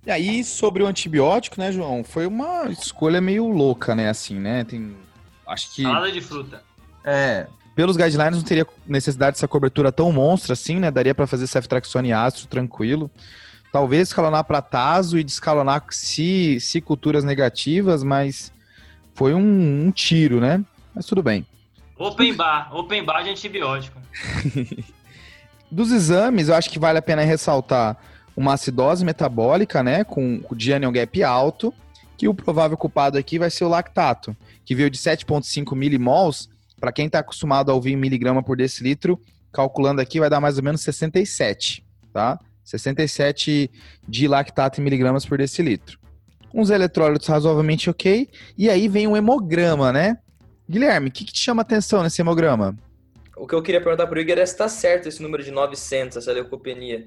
E 0.08 0.10
aí, 0.10 0.42
sobre 0.42 0.82
o 0.82 0.86
antibiótico, 0.86 1.60
né, 1.60 1.70
João? 1.70 2.02
Foi 2.02 2.26
uma 2.26 2.64
escolha 2.70 3.20
meio 3.20 3.46
louca, 3.46 3.94
né, 3.94 4.08
assim, 4.08 4.36
né? 4.36 4.64
Tem 4.64 4.96
Acho 5.46 5.70
que. 5.74 5.82
Salada 5.82 6.10
de 6.10 6.22
fruta. 6.22 6.62
É. 7.04 7.46
Pelos 7.76 7.94
guidelines 7.94 8.38
não 8.38 8.42
teria 8.42 8.66
necessidade 8.86 9.34
dessa 9.34 9.46
cobertura 9.46 9.92
tão 9.92 10.10
monstra 10.10 10.54
assim, 10.54 10.80
né? 10.80 10.90
Daria 10.90 11.14
para 11.14 11.26
fazer 11.26 11.46
ceftraxone 11.46 12.10
ácido 12.10 12.48
tranquilo. 12.48 13.10
Talvez 13.70 14.08
escalonar 14.08 14.44
para 14.44 14.62
taso 14.62 15.18
e 15.18 15.22
descalonar 15.22 15.84
se, 15.90 16.58
se 16.58 16.80
culturas 16.80 17.22
negativas, 17.22 18.02
mas 18.02 18.50
foi 19.12 19.34
um, 19.34 19.88
um 19.88 19.90
tiro, 19.90 20.40
né? 20.40 20.64
Mas 20.94 21.04
tudo 21.04 21.22
bem. 21.22 21.46
Open 21.98 22.34
bar, 22.34 22.74
open 22.74 23.04
bar 23.04 23.24
de 23.24 23.28
antibiótico. 23.28 24.00
Dos 25.70 25.92
exames, 25.92 26.48
eu 26.48 26.54
acho 26.54 26.70
que 26.70 26.78
vale 26.78 26.96
a 26.96 27.02
pena 27.02 27.20
ressaltar 27.24 27.98
uma 28.38 28.55
acidose 28.55 29.05
metabólica, 29.05 29.83
né, 29.83 30.05
com 30.05 30.40
o 30.48 30.55
Dianion 30.55 30.92
gap 30.92 31.24
alto, 31.24 31.74
que 32.16 32.29
o 32.29 32.35
provável 32.35 32.77
culpado 32.77 33.18
aqui 33.18 33.37
vai 33.37 33.51
ser 33.51 33.64
o 33.64 33.68
lactato 33.68 34.37
que 34.64 34.77
veio 34.77 34.88
de 34.88 34.96
7,5 34.96 35.74
milimols, 35.74 36.48
para 36.79 36.92
quem 36.92 37.07
está 37.07 37.18
acostumado 37.18 37.72
a 37.72 37.74
ouvir 37.74 37.96
miligrama 37.96 38.40
por 38.40 38.57
decilitro, 38.57 39.20
calculando 39.53 40.01
aqui 40.01 40.20
vai 40.20 40.31
dar 40.31 40.40
mais 40.40 40.57
ou 40.57 40.62
menos 40.62 40.83
67, 40.83 41.85
tá? 42.12 42.38
67 42.62 43.68
de 44.07 44.29
lactato 44.29 44.81
em 44.81 44.85
miligramas 44.85 45.27
por 45.27 45.38
decilitro. 45.38 45.98
uns 46.55 46.70
eletrólitos 46.70 47.27
razoavelmente 47.27 47.90
ok, 47.90 48.29
e 48.57 48.70
aí 48.70 48.87
vem 48.87 49.09
um 49.09 49.16
hemograma, 49.16 49.92
né? 49.92 50.16
Guilherme, 50.70 51.09
o 51.09 51.12
que, 51.12 51.24
que 51.24 51.33
te 51.33 51.40
chama 51.40 51.62
atenção 51.62 52.05
nesse 52.05 52.20
hemograma? 52.22 52.77
O 53.37 53.48
que 53.48 53.55
eu 53.55 53.62
queria 53.62 53.81
perguntar 53.81 54.07
pro 54.07 54.20
Igor 54.20 54.38
é 54.38 54.46
se 54.46 54.57
tá 54.57 54.68
certo 54.68 55.09
esse 55.09 55.20
número 55.20 55.42
de 55.42 55.51
900, 55.51 56.18
essa 56.18 56.33
leucopenia. 56.33 57.07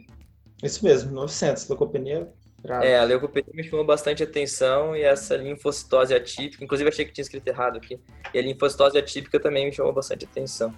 Isso 0.64 0.84
mesmo, 0.84 1.12
900. 1.12 1.68
Leucopenia 1.68 2.28
grave. 2.64 2.86
É, 2.86 3.00
a 3.00 3.04
leucopenia 3.04 3.52
me 3.54 3.64
chamou 3.64 3.86
bastante 3.86 4.24
atenção 4.24 4.96
e 4.96 5.02
essa 5.02 5.36
linfocitose 5.36 6.14
atípica, 6.14 6.64
inclusive 6.64 6.90
achei 6.90 7.06
que 7.06 7.12
tinha 7.12 7.24
escrito 7.24 7.48
errado 7.48 7.78
aqui, 7.78 8.00
e 8.34 8.40
a 8.40 8.42
linfocitose 8.42 8.98
atípica 8.98 9.40
também 9.40 9.66
me 9.66 9.72
chamou 9.72 9.92
bastante 9.92 10.26
atenção. 10.26 10.74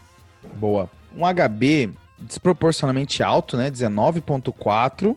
Boa. 0.56 0.90
Um 1.16 1.22
HB 1.26 1.92
desproporcionalmente 2.18 3.22
alto, 3.22 3.58
né? 3.58 3.70
19.4. 3.70 5.16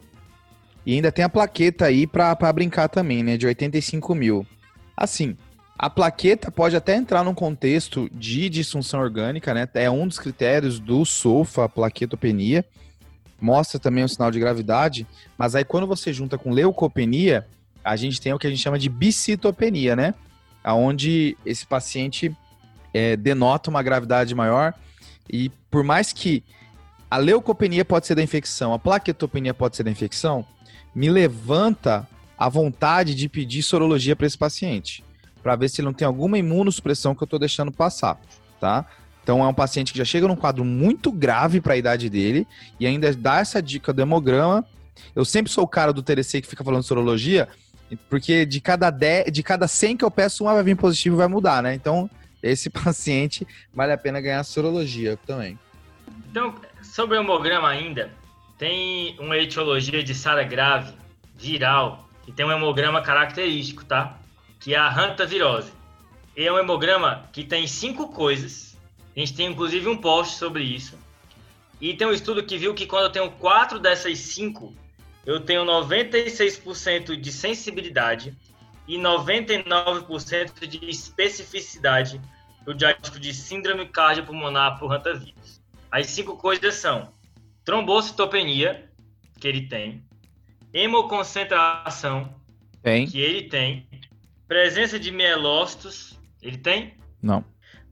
E 0.84 0.94
ainda 0.94 1.10
tem 1.10 1.24
a 1.24 1.28
plaqueta 1.28 1.86
aí 1.86 2.06
pra 2.06 2.34
brincar 2.52 2.88
também, 2.88 3.22
né? 3.22 3.36
De 3.36 3.46
85 3.46 4.14
mil. 4.14 4.46
Assim, 4.96 5.36
a 5.78 5.90
plaqueta 5.90 6.50
pode 6.50 6.76
até 6.76 6.94
entrar 6.94 7.24
num 7.24 7.34
contexto 7.34 8.08
de 8.12 8.48
disfunção 8.48 9.00
orgânica, 9.00 9.52
né? 9.52 9.68
É 9.74 9.90
um 9.90 10.06
dos 10.06 10.18
critérios 10.18 10.78
do 10.78 11.04
SOFA, 11.04 11.64
a 11.64 11.68
plaquetopenia. 11.68 12.64
Mostra 13.40 13.78
também 13.78 14.04
o 14.04 14.08
sinal 14.08 14.30
de 14.30 14.40
gravidade. 14.40 15.06
Mas 15.36 15.54
aí 15.54 15.64
quando 15.64 15.86
você 15.86 16.12
junta 16.12 16.38
com 16.38 16.50
leucopenia, 16.50 17.46
a 17.84 17.96
gente 17.96 18.20
tem 18.20 18.32
o 18.32 18.38
que 18.38 18.46
a 18.46 18.50
gente 18.50 18.62
chama 18.62 18.78
de 18.78 18.88
bicitopenia, 18.88 19.94
né? 19.94 20.14
Onde 20.64 21.36
esse 21.46 21.64
paciente 21.64 22.34
é, 22.92 23.16
denota 23.16 23.70
uma 23.70 23.82
gravidade 23.82 24.34
maior. 24.34 24.74
E 25.30 25.50
por 25.70 25.84
mais 25.84 26.12
que 26.12 26.42
a 27.10 27.18
leucopenia 27.18 27.84
pode 27.84 28.06
ser 28.06 28.14
da 28.14 28.22
infecção, 28.22 28.74
a 28.74 28.78
plaquetopenia 28.78 29.54
pode 29.54 29.76
ser 29.76 29.84
da 29.84 29.90
infecção, 29.90 30.44
me 30.94 31.08
levanta 31.08 32.08
a 32.38 32.48
vontade 32.48 33.14
de 33.14 33.28
pedir 33.28 33.62
sorologia 33.62 34.16
para 34.16 34.26
esse 34.26 34.36
paciente, 34.36 35.04
para 35.42 35.56
ver 35.56 35.68
se 35.68 35.80
ele 35.80 35.86
não 35.86 35.94
tem 35.94 36.06
alguma 36.06 36.38
imunossupressão 36.38 37.14
que 37.14 37.22
eu 37.22 37.26
estou 37.26 37.38
deixando 37.38 37.70
passar, 37.70 38.20
tá? 38.60 38.86
Então 39.26 39.42
é 39.42 39.48
um 39.48 39.52
paciente 39.52 39.90
que 39.90 39.98
já 39.98 40.04
chega 40.04 40.28
num 40.28 40.36
quadro 40.36 40.64
muito 40.64 41.10
grave 41.10 41.60
para 41.60 41.74
a 41.74 41.76
idade 41.76 42.08
dele 42.08 42.46
e 42.78 42.86
ainda 42.86 43.12
dá 43.12 43.40
essa 43.40 43.60
dica 43.60 43.92
do 43.92 44.00
hemograma. 44.00 44.64
Eu 45.16 45.24
sempre 45.24 45.50
sou 45.50 45.64
o 45.64 45.68
cara 45.68 45.92
do 45.92 46.00
TDC 46.00 46.42
que 46.42 46.46
fica 46.46 46.62
falando 46.62 46.84
sorologia, 46.84 47.48
porque 48.08 48.46
de 48.46 48.60
cada 48.60 48.88
10, 48.88 49.32
de 49.32 49.42
cada 49.42 49.66
100 49.66 49.96
que 49.96 50.04
eu 50.04 50.12
peço, 50.12 50.44
uma 50.44 50.54
vai 50.54 50.62
vir 50.62 50.76
positivo 50.76 51.16
e 51.16 51.18
vai 51.18 51.26
mudar, 51.26 51.60
né? 51.60 51.74
Então, 51.74 52.08
esse 52.40 52.70
paciente 52.70 53.44
vale 53.74 53.92
a 53.92 53.98
pena 53.98 54.20
ganhar 54.20 54.44
sorologia 54.44 55.18
também. 55.26 55.58
Então, 56.30 56.54
sobre 56.80 57.18
o 57.18 57.20
hemograma 57.20 57.68
ainda, 57.68 58.12
tem 58.56 59.16
uma 59.18 59.36
etiologia 59.36 60.04
de 60.04 60.14
SARA 60.14 60.44
grave, 60.44 60.92
viral, 61.36 62.08
que 62.24 62.30
tem 62.30 62.46
um 62.46 62.52
hemograma 62.52 63.02
característico, 63.02 63.84
tá? 63.84 64.20
Que 64.60 64.72
é 64.72 64.78
a 64.78 64.88
hantavirose. 64.88 65.72
E 66.36 66.46
é 66.46 66.52
um 66.52 66.58
hemograma 66.60 67.24
que 67.32 67.42
tem 67.42 67.66
cinco 67.66 68.06
coisas. 68.06 68.65
A 69.16 69.20
gente 69.20 69.34
tem 69.34 69.50
inclusive 69.50 69.88
um 69.88 69.96
post 69.96 70.36
sobre 70.36 70.62
isso. 70.62 70.98
E 71.80 71.94
tem 71.94 72.06
um 72.06 72.12
estudo 72.12 72.44
que 72.44 72.58
viu 72.58 72.74
que 72.74 72.86
quando 72.86 73.04
eu 73.04 73.10
tenho 73.10 73.30
quatro 73.32 73.78
dessas 73.78 74.18
cinco, 74.18 74.74
eu 75.24 75.40
tenho 75.40 75.64
96% 75.64 77.16
de 77.16 77.32
sensibilidade 77.32 78.36
e 78.86 78.96
99% 78.96 80.66
de 80.66 80.88
especificidade 80.88 82.20
no 82.66 82.74
diagnóstico 82.74 83.18
de 83.18 83.32
síndrome 83.32 83.86
cardiopulmonar 83.86 84.78
por 84.78 84.92
hantavirus. 84.92 85.60
As 85.90 86.06
cinco 86.06 86.36
coisas 86.36 86.74
são 86.74 87.10
trombocitopenia, 87.64 88.90
que 89.40 89.48
ele 89.48 89.66
tem, 89.66 90.04
hemoconcentração, 90.72 92.34
Tem? 92.82 93.06
que 93.06 93.20
ele 93.20 93.48
tem, 93.48 93.86
presença 94.46 94.98
de 94.98 95.10
mielócitos, 95.10 96.18
ele 96.40 96.56
tem, 96.56 96.94
Não. 97.20 97.44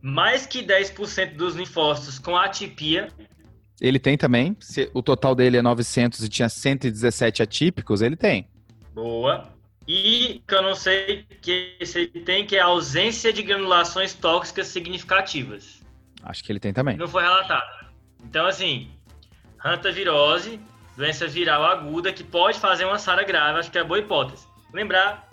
Mais 0.05 0.45
que 0.45 0.62
10% 0.62 1.35
dos 1.35 1.55
linfócitos 1.55 2.19
com 2.19 2.37
atipia, 2.37 3.09
Ele 3.81 3.99
tem 3.99 4.19
também. 4.19 4.55
Se 4.61 4.90
o 4.93 5.03
total 5.03 5.35
dele 5.35 5.57
é 5.57 5.62
900 5.62 6.23
e 6.23 6.29
tinha 6.29 6.47
117 6.47 7.43
atípicos, 7.43 8.03
ele 8.03 8.14
tem. 8.14 8.47
boa, 8.95 9.49
e 9.88 10.43
que 10.47 10.55
eu 10.55 10.62
não 10.62 10.75
sei 10.75 11.27
que 11.40 11.79
se 11.85 12.01
ele 12.01 12.21
tem, 12.21 12.47
que 12.47 12.55
é 12.55 12.61
a 12.61 12.67
ausência 12.67 13.33
de 13.33 13.43
granulações 13.43 14.12
tóxicas 14.12 14.67
significativas. 14.67 15.83
Acho 16.23 16.45
que 16.45 16.53
ele 16.53 16.61
tem 16.61 16.75
também. 16.75 16.99
Não 16.99 17.09
foi 17.09 17.23
relatado. 17.23 17.87
Então, 18.23 18.45
assim, 18.47 18.90
hantavirose, 19.64 20.61
doença 20.99 21.27
viral 21.27 21.64
aguda 21.64 22.12
que 22.12 22.23
pode 22.23 22.61
fazer 22.61 22.85
uma 22.85 22.99
SARA 22.99 23.25
grave, 23.25 23.59
acho 23.59 23.71
que 23.71 23.79
é 23.79 23.85
boa 23.85 23.99
hipótese. 23.99 24.47
Lembrar, 24.71 25.31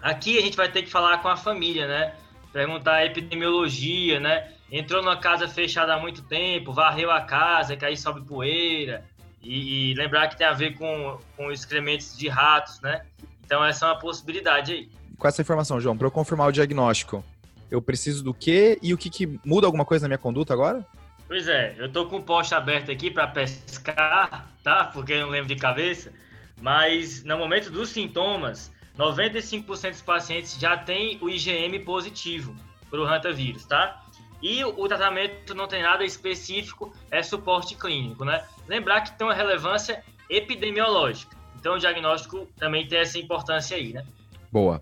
aqui 0.00 0.38
a 0.38 0.40
gente 0.40 0.56
vai 0.56 0.70
ter 0.70 0.82
que 0.82 0.90
falar 0.90 1.18
com 1.18 1.28
a 1.28 1.36
família, 1.36 1.86
né? 1.86 2.14
Perguntar 2.52 2.94
a 2.94 3.06
epidemiologia, 3.06 4.18
né? 4.20 4.52
Entrou 4.70 5.02
numa 5.02 5.16
casa 5.16 5.46
fechada 5.46 5.94
há 5.94 5.98
muito 5.98 6.22
tempo, 6.22 6.72
varreu 6.72 7.10
a 7.10 7.20
casa, 7.20 7.76
que 7.76 7.84
aí 7.84 7.96
sobe 7.96 8.22
poeira. 8.22 9.04
E, 9.42 9.90
e 9.90 9.94
lembrar 9.94 10.28
que 10.28 10.36
tem 10.36 10.46
a 10.46 10.52
ver 10.52 10.76
com, 10.76 11.18
com 11.36 11.52
excrementos 11.52 12.16
de 12.16 12.28
ratos, 12.28 12.80
né? 12.80 13.04
Então 13.44 13.64
essa 13.64 13.86
é 13.86 13.88
uma 13.90 13.98
possibilidade 13.98 14.72
aí. 14.72 14.90
Com 15.18 15.28
essa 15.28 15.40
informação, 15.40 15.80
João, 15.80 15.96
para 15.96 16.06
eu 16.06 16.10
confirmar 16.10 16.48
o 16.48 16.52
diagnóstico, 16.52 17.24
eu 17.70 17.80
preciso 17.80 18.22
do 18.24 18.34
quê 18.34 18.78
e 18.82 18.92
o 18.92 18.98
que, 18.98 19.08
que 19.08 19.38
muda 19.44 19.66
alguma 19.66 19.84
coisa 19.84 20.04
na 20.04 20.08
minha 20.08 20.18
conduta 20.18 20.52
agora? 20.52 20.84
Pois 21.26 21.48
é, 21.48 21.74
eu 21.78 21.90
tô 21.90 22.06
com 22.06 22.16
o 22.16 22.22
poste 22.22 22.54
aberto 22.54 22.90
aqui 22.90 23.10
para 23.10 23.26
pescar, 23.26 24.48
tá? 24.62 24.84
Porque 24.84 25.12
eu 25.12 25.22
não 25.22 25.28
lembro 25.28 25.48
de 25.48 25.56
cabeça. 25.56 26.12
Mas 26.60 27.24
no 27.24 27.36
momento 27.36 27.70
dos 27.70 27.90
sintomas, 27.90 28.72
95% 28.98 29.90
dos 29.90 30.02
pacientes 30.02 30.58
já 30.58 30.76
tem 30.76 31.18
o 31.20 31.28
IgM 31.28 31.84
positivo 31.84 32.54
para 32.90 33.00
o 33.00 33.04
hantavirus, 33.04 33.64
tá? 33.66 34.02
E 34.42 34.64
o 34.64 34.88
tratamento 34.88 35.54
não 35.54 35.66
tem 35.66 35.82
nada 35.82 36.04
específico, 36.04 36.94
é 37.10 37.22
suporte 37.22 37.74
clínico, 37.74 38.24
né? 38.24 38.44
Lembrar 38.68 39.02
que 39.02 39.16
tem 39.16 39.26
uma 39.26 39.34
relevância 39.34 40.02
epidemiológica. 40.28 41.36
Então 41.58 41.74
o 41.74 41.78
diagnóstico 41.78 42.46
também 42.58 42.86
tem 42.86 42.98
essa 42.98 43.18
importância 43.18 43.76
aí, 43.76 43.92
né? 43.92 44.04
Boa. 44.52 44.80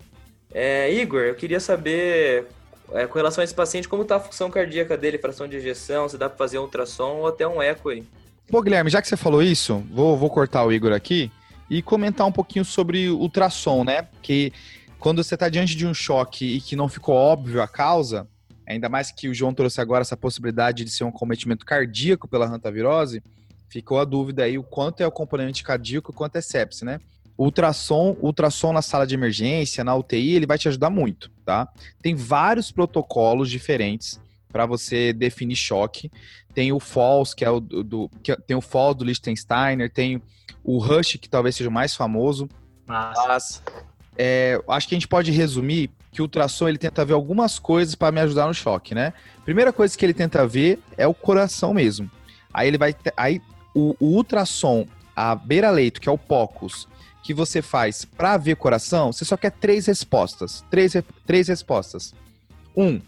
É, 0.52 0.92
Igor, 0.92 1.22
eu 1.22 1.34
queria 1.34 1.58
saber, 1.58 2.46
é, 2.92 3.06
com 3.06 3.14
relação 3.14 3.42
a 3.42 3.44
esse 3.44 3.54
paciente, 3.54 3.88
como 3.88 4.02
está 4.02 4.16
a 4.16 4.20
função 4.20 4.50
cardíaca 4.50 4.96
dele, 4.96 5.18
fração 5.18 5.48
de 5.48 5.56
ejeção, 5.56 6.08
se 6.08 6.18
dá 6.18 6.28
para 6.28 6.38
fazer 6.38 6.58
um 6.58 6.62
ultrassom 6.62 7.20
ou 7.20 7.26
até 7.26 7.46
um 7.46 7.60
eco 7.62 7.88
aí. 7.88 8.04
Pô, 8.48 8.60
Guilherme, 8.60 8.90
já 8.90 9.00
que 9.00 9.08
você 9.08 9.16
falou 9.16 9.42
isso, 9.42 9.82
vou, 9.90 10.16
vou 10.16 10.30
cortar 10.30 10.64
o 10.64 10.72
Igor 10.72 10.92
aqui 10.92 11.32
e 11.68 11.82
comentar 11.82 12.26
um 12.26 12.32
pouquinho 12.32 12.64
sobre 12.64 13.08
ultrassom, 13.08 13.84
né? 13.84 14.08
Que 14.22 14.52
quando 14.98 15.22
você 15.22 15.34
está 15.34 15.48
diante 15.48 15.76
de 15.76 15.86
um 15.86 15.94
choque 15.94 16.44
e 16.44 16.60
que 16.60 16.76
não 16.76 16.88
ficou 16.88 17.14
óbvio 17.14 17.62
a 17.62 17.68
causa, 17.68 18.26
ainda 18.66 18.88
mais 18.88 19.10
que 19.10 19.28
o 19.28 19.34
João 19.34 19.52
trouxe 19.52 19.80
agora 19.80 20.02
essa 20.02 20.16
possibilidade 20.16 20.84
de 20.84 20.90
ser 20.90 21.04
um 21.04 21.12
cometimento 21.12 21.64
cardíaco 21.64 22.26
pela 22.28 22.46
hantavirose, 22.46 23.22
ficou 23.68 23.98
a 23.98 24.04
dúvida 24.04 24.44
aí 24.44 24.56
o 24.56 24.62
quanto 24.62 25.02
é 25.02 25.06
o 25.06 25.12
componente 25.12 25.62
cardíaco 25.62 26.10
e 26.10 26.14
quanto 26.14 26.36
é 26.36 26.40
sepse, 26.40 26.84
né? 26.84 27.00
Ultrassom, 27.36 28.16
ultrassom 28.22 28.72
na 28.72 28.80
sala 28.80 29.06
de 29.06 29.14
emergência, 29.14 29.82
na 29.82 29.94
UTI, 29.96 30.36
ele 30.36 30.46
vai 30.46 30.56
te 30.56 30.68
ajudar 30.68 30.88
muito, 30.88 31.30
tá? 31.44 31.68
Tem 32.00 32.14
vários 32.14 32.70
protocolos 32.70 33.50
diferentes 33.50 34.20
para 34.52 34.66
você 34.66 35.12
definir 35.12 35.56
choque. 35.56 36.12
Tem 36.54 36.70
o 36.72 36.78
FALS, 36.78 37.34
que 37.34 37.44
é 37.44 37.50
o 37.50 37.58
do, 37.58 38.08
que 38.22 38.30
é- 38.30 38.36
tem 38.36 38.56
o 38.56 38.60
FALS 38.60 38.94
do 38.94 39.04
Liechtensteiner, 39.04 39.92
tem 39.92 40.22
o 40.64 40.78
Rush, 40.78 41.18
que 41.20 41.28
talvez 41.28 41.54
seja 41.54 41.68
o 41.68 41.72
mais 41.72 41.94
famoso. 41.94 42.48
Mas 42.86 43.14
Mas, 43.26 43.62
É, 44.16 44.60
acho 44.68 44.88
que 44.88 44.94
a 44.94 44.98
gente 44.98 45.08
pode 45.08 45.30
resumir 45.30 45.90
que 46.10 46.22
o 46.22 46.24
ultrassom 46.24 46.68
ele 46.68 46.78
tenta 46.78 47.04
ver 47.04 47.12
algumas 47.12 47.58
coisas 47.58 47.94
para 47.94 48.12
me 48.12 48.20
ajudar 48.20 48.46
no 48.46 48.54
choque, 48.54 48.94
né? 48.94 49.12
Primeira 49.44 49.72
coisa 49.72 49.96
que 49.96 50.04
ele 50.04 50.14
tenta 50.14 50.46
ver 50.46 50.80
é 50.96 51.06
o 51.06 51.12
coração 51.12 51.74
mesmo. 51.74 52.10
Aí 52.52 52.68
ele 52.68 52.78
vai, 52.78 52.94
aí 53.16 53.42
o, 53.74 53.96
o 53.98 54.06
ultrassom 54.16 54.86
a 55.14 55.34
beira-leito, 55.34 56.00
que 56.00 56.08
é 56.08 56.12
o 56.12 56.18
POCUS, 56.18 56.88
que 57.22 57.34
você 57.34 57.60
faz 57.60 58.04
para 58.04 58.36
ver 58.36 58.56
coração, 58.56 59.12
você 59.12 59.24
só 59.24 59.36
quer 59.36 59.50
três 59.50 59.86
respostas, 59.86 60.64
três, 60.70 60.94
três 61.26 61.48
respostas. 61.48 62.14
Um, 62.76 63.00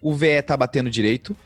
o 0.00 0.14
VE 0.14 0.40
tá 0.42 0.56
batendo 0.56 0.88
direito. 0.88 1.36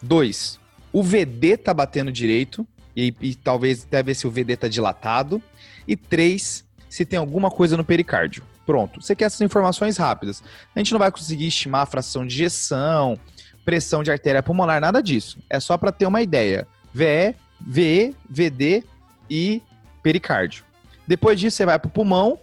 Dois, 0.00 0.58
o 0.92 1.02
VD 1.02 1.56
tá 1.56 1.72
batendo 1.72 2.10
direito 2.10 2.66
e, 2.96 3.14
e 3.20 3.34
talvez 3.34 3.84
até 3.84 4.02
ver 4.02 4.14
se 4.14 4.26
o 4.26 4.30
VD 4.30 4.56
tá 4.56 4.68
dilatado. 4.68 5.42
E 5.86 5.96
três, 5.96 6.64
se 6.88 7.04
tem 7.04 7.18
alguma 7.18 7.50
coisa 7.50 7.76
no 7.76 7.84
pericárdio. 7.84 8.42
Pronto. 8.64 9.00
Você 9.00 9.16
quer 9.16 9.24
essas 9.24 9.40
informações 9.40 9.96
rápidas. 9.96 10.42
A 10.74 10.78
gente 10.78 10.92
não 10.92 10.98
vai 10.98 11.10
conseguir 11.10 11.46
estimar 11.46 11.82
a 11.82 11.86
fração 11.86 12.26
de 12.26 12.34
ejeção, 12.34 13.18
pressão 13.64 14.02
de 14.02 14.10
artéria 14.10 14.42
pulmonar, 14.42 14.80
nada 14.80 15.02
disso. 15.02 15.38
É 15.50 15.58
só 15.58 15.76
para 15.76 15.92
ter 15.92 16.06
uma 16.06 16.22
ideia. 16.22 16.66
VE, 16.92 17.34
VE, 17.60 18.14
VD 18.28 18.84
e 19.28 19.62
pericárdio. 20.02 20.64
Depois 21.06 21.38
disso, 21.38 21.56
você 21.56 21.66
vai 21.66 21.78
para 21.78 21.88
o 21.88 21.90
pulmão, 21.90 22.38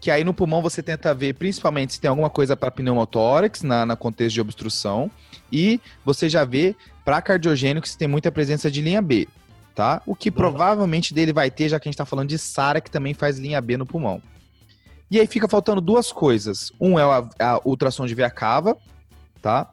que 0.00 0.10
aí 0.10 0.24
no 0.24 0.34
pulmão 0.34 0.60
você 0.60 0.82
tenta 0.82 1.14
ver 1.14 1.34
principalmente 1.34 1.94
se 1.94 2.00
tem 2.00 2.08
alguma 2.08 2.28
coisa 2.28 2.56
para 2.56 2.70
pneumotórax, 2.70 3.62
na, 3.62 3.86
na 3.86 3.96
contexto 3.96 4.34
de 4.34 4.40
obstrução, 4.40 5.10
e 5.50 5.80
você 6.04 6.28
já 6.28 6.44
vê 6.44 6.76
para 7.04 7.22
cardiogênico 7.22 7.88
se 7.88 7.96
tem 7.96 8.08
muita 8.08 8.30
presença 8.30 8.70
de 8.70 8.82
linha 8.82 9.00
B, 9.00 9.28
tá? 9.74 10.02
O 10.06 10.14
que 10.14 10.30
provavelmente 10.30 11.12
dele 11.12 11.32
vai 11.32 11.50
ter, 11.50 11.68
já 11.68 11.80
que 11.80 11.88
a 11.88 11.90
gente 11.90 11.94
está 11.94 12.06
falando 12.06 12.28
de 12.28 12.38
SARA, 12.38 12.80
que 12.80 12.90
também 12.90 13.14
faz 13.14 13.38
linha 13.38 13.60
B 13.60 13.76
no 13.76 13.86
pulmão. 13.86 14.22
E 15.10 15.20
aí 15.20 15.26
fica 15.26 15.48
faltando 15.48 15.80
duas 15.80 16.12
coisas. 16.12 16.72
Um 16.80 16.98
é 16.98 17.02
a, 17.02 17.28
a 17.38 17.60
ultrassom 17.64 18.06
de 18.06 18.14
veia 18.14 18.30
cava, 18.30 18.76
tá? 19.42 19.70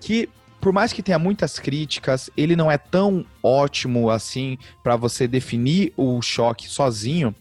Que 0.00 0.28
por 0.60 0.72
mais 0.72 0.92
que 0.92 1.02
tenha 1.02 1.18
muitas 1.18 1.58
críticas, 1.58 2.30
ele 2.36 2.56
não 2.56 2.70
é 2.70 2.76
tão 2.76 3.24
ótimo 3.42 4.10
assim 4.10 4.58
para 4.82 4.96
você 4.96 5.28
definir 5.28 5.92
o 5.96 6.20
choque 6.20 6.68
sozinho, 6.68 7.34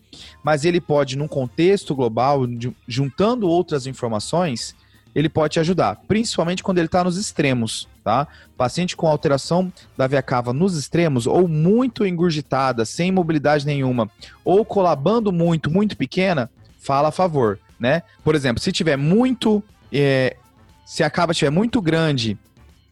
mas 0.44 0.66
ele 0.66 0.80
pode, 0.80 1.18
num 1.18 1.28
contexto 1.28 1.96
global, 1.96 2.42
juntando 2.88 3.48
outras 3.48 3.88
informações, 3.88 4.76
ele 5.16 5.30
pode 5.30 5.54
te 5.54 5.60
ajudar, 5.60 6.00
principalmente 6.08 6.62
quando 6.62 6.78
ele 6.78 6.86
está 6.86 7.04
nos 7.04 7.18
extremos, 7.18 7.88
tá? 8.08 8.26
Paciente 8.56 8.96
com 8.96 9.06
alteração 9.06 9.70
da 9.98 10.08
veia 10.08 10.22
cava 10.22 10.54
nos 10.54 10.78
extremos, 10.78 11.28
ou 11.28 11.46
muito 11.46 12.06
engurgitada, 12.06 12.86
sem 12.86 13.12
mobilidade 13.12 13.66
nenhuma, 13.66 14.10
ou 14.46 14.64
colabando 14.64 15.30
muito, 15.30 15.70
muito 15.70 15.98
pequena, 15.98 16.50
fala 16.80 17.10
a 17.10 17.12
favor, 17.12 17.60
né? 17.78 18.04
Por 18.24 18.34
exemplo, 18.34 18.64
se 18.64 18.72
tiver 18.72 18.96
muito, 18.96 19.62
é, 19.92 20.38
se 20.86 21.04
a 21.04 21.10
cava 21.10 21.34
estiver 21.34 21.52
muito 21.52 21.82
grande 21.82 22.38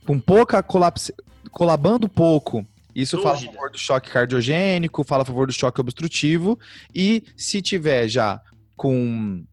com 0.05 0.20
pouca 0.20 0.61
colapse, 0.61 1.16
colabando 1.49 2.09
pouco, 2.09 2.68
isso 2.93 3.22
fala 3.22 3.38
a 3.38 3.39
favor 3.39 3.72
do 3.72 3.78
choque 3.78 4.09
cardiogênico, 4.09 5.01
fala 5.05 5.24
a 5.24 5.26
favor 5.26 5.47
do 5.47 5.53
choque 5.53 5.80
obstrutivo. 5.80 6.59
E 6.93 7.24
se 7.38 7.61
tiver 7.61 8.09
já 8.09 8.41
com. 8.76 9.45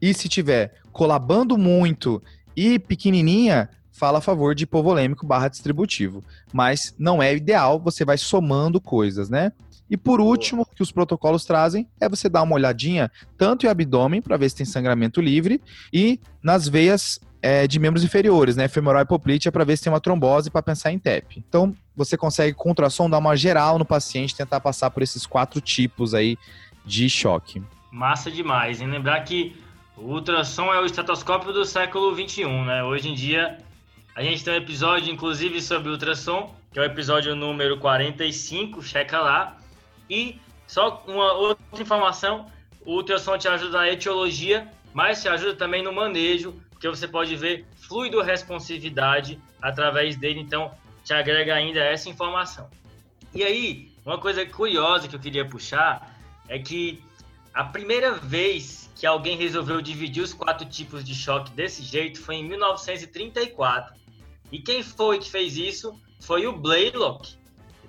E 0.00 0.14
se 0.14 0.28
tiver 0.28 0.74
colabando 0.92 1.58
muito 1.58 2.22
e 2.56 2.78
pequenininha, 2.78 3.68
fala 4.00 4.16
a 4.16 4.22
favor 4.22 4.54
de 4.54 4.64
hipovolêmico 4.64 5.26
barra 5.26 5.48
distributivo. 5.48 6.24
Mas 6.50 6.94
não 6.98 7.22
é 7.22 7.36
ideal, 7.36 7.78
você 7.78 8.02
vai 8.02 8.16
somando 8.16 8.80
coisas, 8.80 9.28
né? 9.28 9.52
E 9.90 9.96
por 9.96 10.22
último, 10.22 10.66
que 10.74 10.82
os 10.82 10.90
protocolos 10.90 11.44
trazem 11.44 11.86
é 12.00 12.08
você 12.08 12.26
dar 12.26 12.42
uma 12.42 12.54
olhadinha 12.54 13.10
tanto 13.36 13.66
em 13.66 13.68
abdômen 13.68 14.22
para 14.22 14.38
ver 14.38 14.48
se 14.48 14.56
tem 14.56 14.64
sangramento 14.64 15.20
livre 15.20 15.60
e 15.92 16.18
nas 16.42 16.66
veias 16.66 17.20
é, 17.42 17.66
de 17.66 17.78
membros 17.78 18.02
inferiores, 18.02 18.56
né? 18.56 18.68
Femoral 18.68 19.02
hipoplítea, 19.02 19.52
para 19.52 19.64
ver 19.64 19.76
se 19.76 19.84
tem 19.84 19.92
uma 19.92 20.00
trombose 20.00 20.50
para 20.50 20.62
pensar 20.62 20.90
em 20.92 20.98
TEP. 20.98 21.44
Então, 21.46 21.74
você 21.94 22.16
consegue 22.16 22.54
com 22.54 22.70
ultrassom 22.70 23.10
dar 23.10 23.18
uma 23.18 23.36
geral 23.36 23.78
no 23.78 23.84
paciente, 23.84 24.34
tentar 24.34 24.60
passar 24.60 24.90
por 24.90 25.02
esses 25.02 25.26
quatro 25.26 25.60
tipos 25.60 26.14
aí 26.14 26.38
de 26.86 27.10
choque. 27.10 27.62
Massa 27.92 28.30
demais, 28.30 28.80
hein? 28.80 28.88
Lembrar 28.88 29.20
que 29.24 29.54
o 29.94 30.14
ultrassom 30.14 30.72
é 30.72 30.80
o 30.80 30.86
estetoscópio 30.86 31.52
do 31.52 31.66
século 31.66 32.14
21, 32.14 32.64
né? 32.64 32.82
Hoje 32.82 33.08
em 33.10 33.14
dia, 33.14 33.58
a 34.14 34.22
gente 34.22 34.44
tem 34.44 34.54
um 34.54 34.56
episódio, 34.56 35.12
inclusive, 35.12 35.60
sobre 35.62 35.90
ultrassom, 35.90 36.54
que 36.72 36.78
é 36.78 36.82
o 36.82 36.84
episódio 36.84 37.34
número 37.34 37.78
45, 37.78 38.82
checa 38.82 39.20
lá. 39.20 39.56
E 40.08 40.40
só 40.66 41.02
uma 41.06 41.32
outra 41.32 41.80
informação, 41.80 42.46
o 42.84 42.94
ultrassom 42.94 43.38
te 43.38 43.48
ajuda 43.48 43.78
na 43.78 43.88
etiologia, 43.88 44.68
mas 44.92 45.22
te 45.22 45.28
ajuda 45.28 45.54
também 45.54 45.82
no 45.82 45.92
manejo 45.92 46.60
porque 46.80 46.88
você 46.88 47.06
pode 47.06 47.36
ver 47.36 47.66
fluido 47.76 48.22
responsividade 48.22 49.38
através 49.60 50.16
dele, 50.16 50.40
então 50.40 50.74
te 51.04 51.12
agrega 51.12 51.54
ainda 51.54 51.78
essa 51.78 52.08
informação. 52.08 52.70
E 53.34 53.44
aí, 53.44 53.92
uma 54.02 54.16
coisa 54.16 54.46
curiosa 54.46 55.06
que 55.06 55.14
eu 55.14 55.20
queria 55.20 55.44
puxar 55.44 56.18
é 56.48 56.58
que 56.58 57.04
a 57.52 57.64
primeira 57.64 58.12
vez 58.12 58.90
que 58.96 59.04
alguém 59.04 59.36
resolveu 59.36 59.82
dividir 59.82 60.22
os 60.22 60.32
quatro 60.32 60.66
tipos 60.66 61.04
de 61.04 61.14
choque 61.14 61.50
desse 61.50 61.82
jeito 61.82 62.18
foi 62.18 62.36
em 62.36 62.48
1934. 62.48 63.94
E 64.50 64.58
quem 64.58 64.82
foi 64.82 65.18
que 65.18 65.30
fez 65.30 65.56
isso 65.56 65.98
foi 66.20 66.46
o 66.46 66.52
Blaylock, 66.52 67.36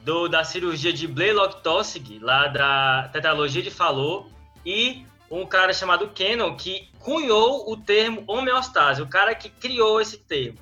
do, 0.03 0.28
da 0.28 0.43
cirurgia 0.43 0.91
de 0.91 1.07
Blaylock-Tossig, 1.07 2.20
lá 2.20 2.47
da 2.47 3.09
tetralogia 3.12 3.62
de 3.62 3.72
Fallot, 3.72 4.30
e 4.66 5.05
um 5.30 5.45
cara 5.45 5.74
chamado 5.74 6.09
Cannon 6.09 6.55
que 6.55 6.89
cunhou 6.99 7.72
o 7.72 7.78
termo 7.78 8.24
homeostase, 8.28 9.01
o 9.01 9.07
cara 9.07 9.34
que 9.34 9.49
criou 9.49 10.01
esse 10.01 10.18
termo. 10.18 10.57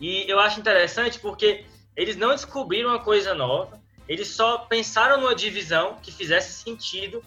E 0.00 0.24
eu 0.30 0.38
acho 0.38 0.60
interessante 0.60 1.18
porque 1.18 1.64
eles 1.96 2.16
não 2.16 2.30
descobriram 2.30 2.90
uma 2.90 3.00
coisa 3.00 3.34
nova, 3.34 3.80
eles 4.08 4.28
só 4.28 4.58
pensaram 4.58 5.20
numa 5.20 5.34
divisão 5.34 5.96
que 6.02 6.12
fizesse 6.12 6.62
sentido 6.62 7.22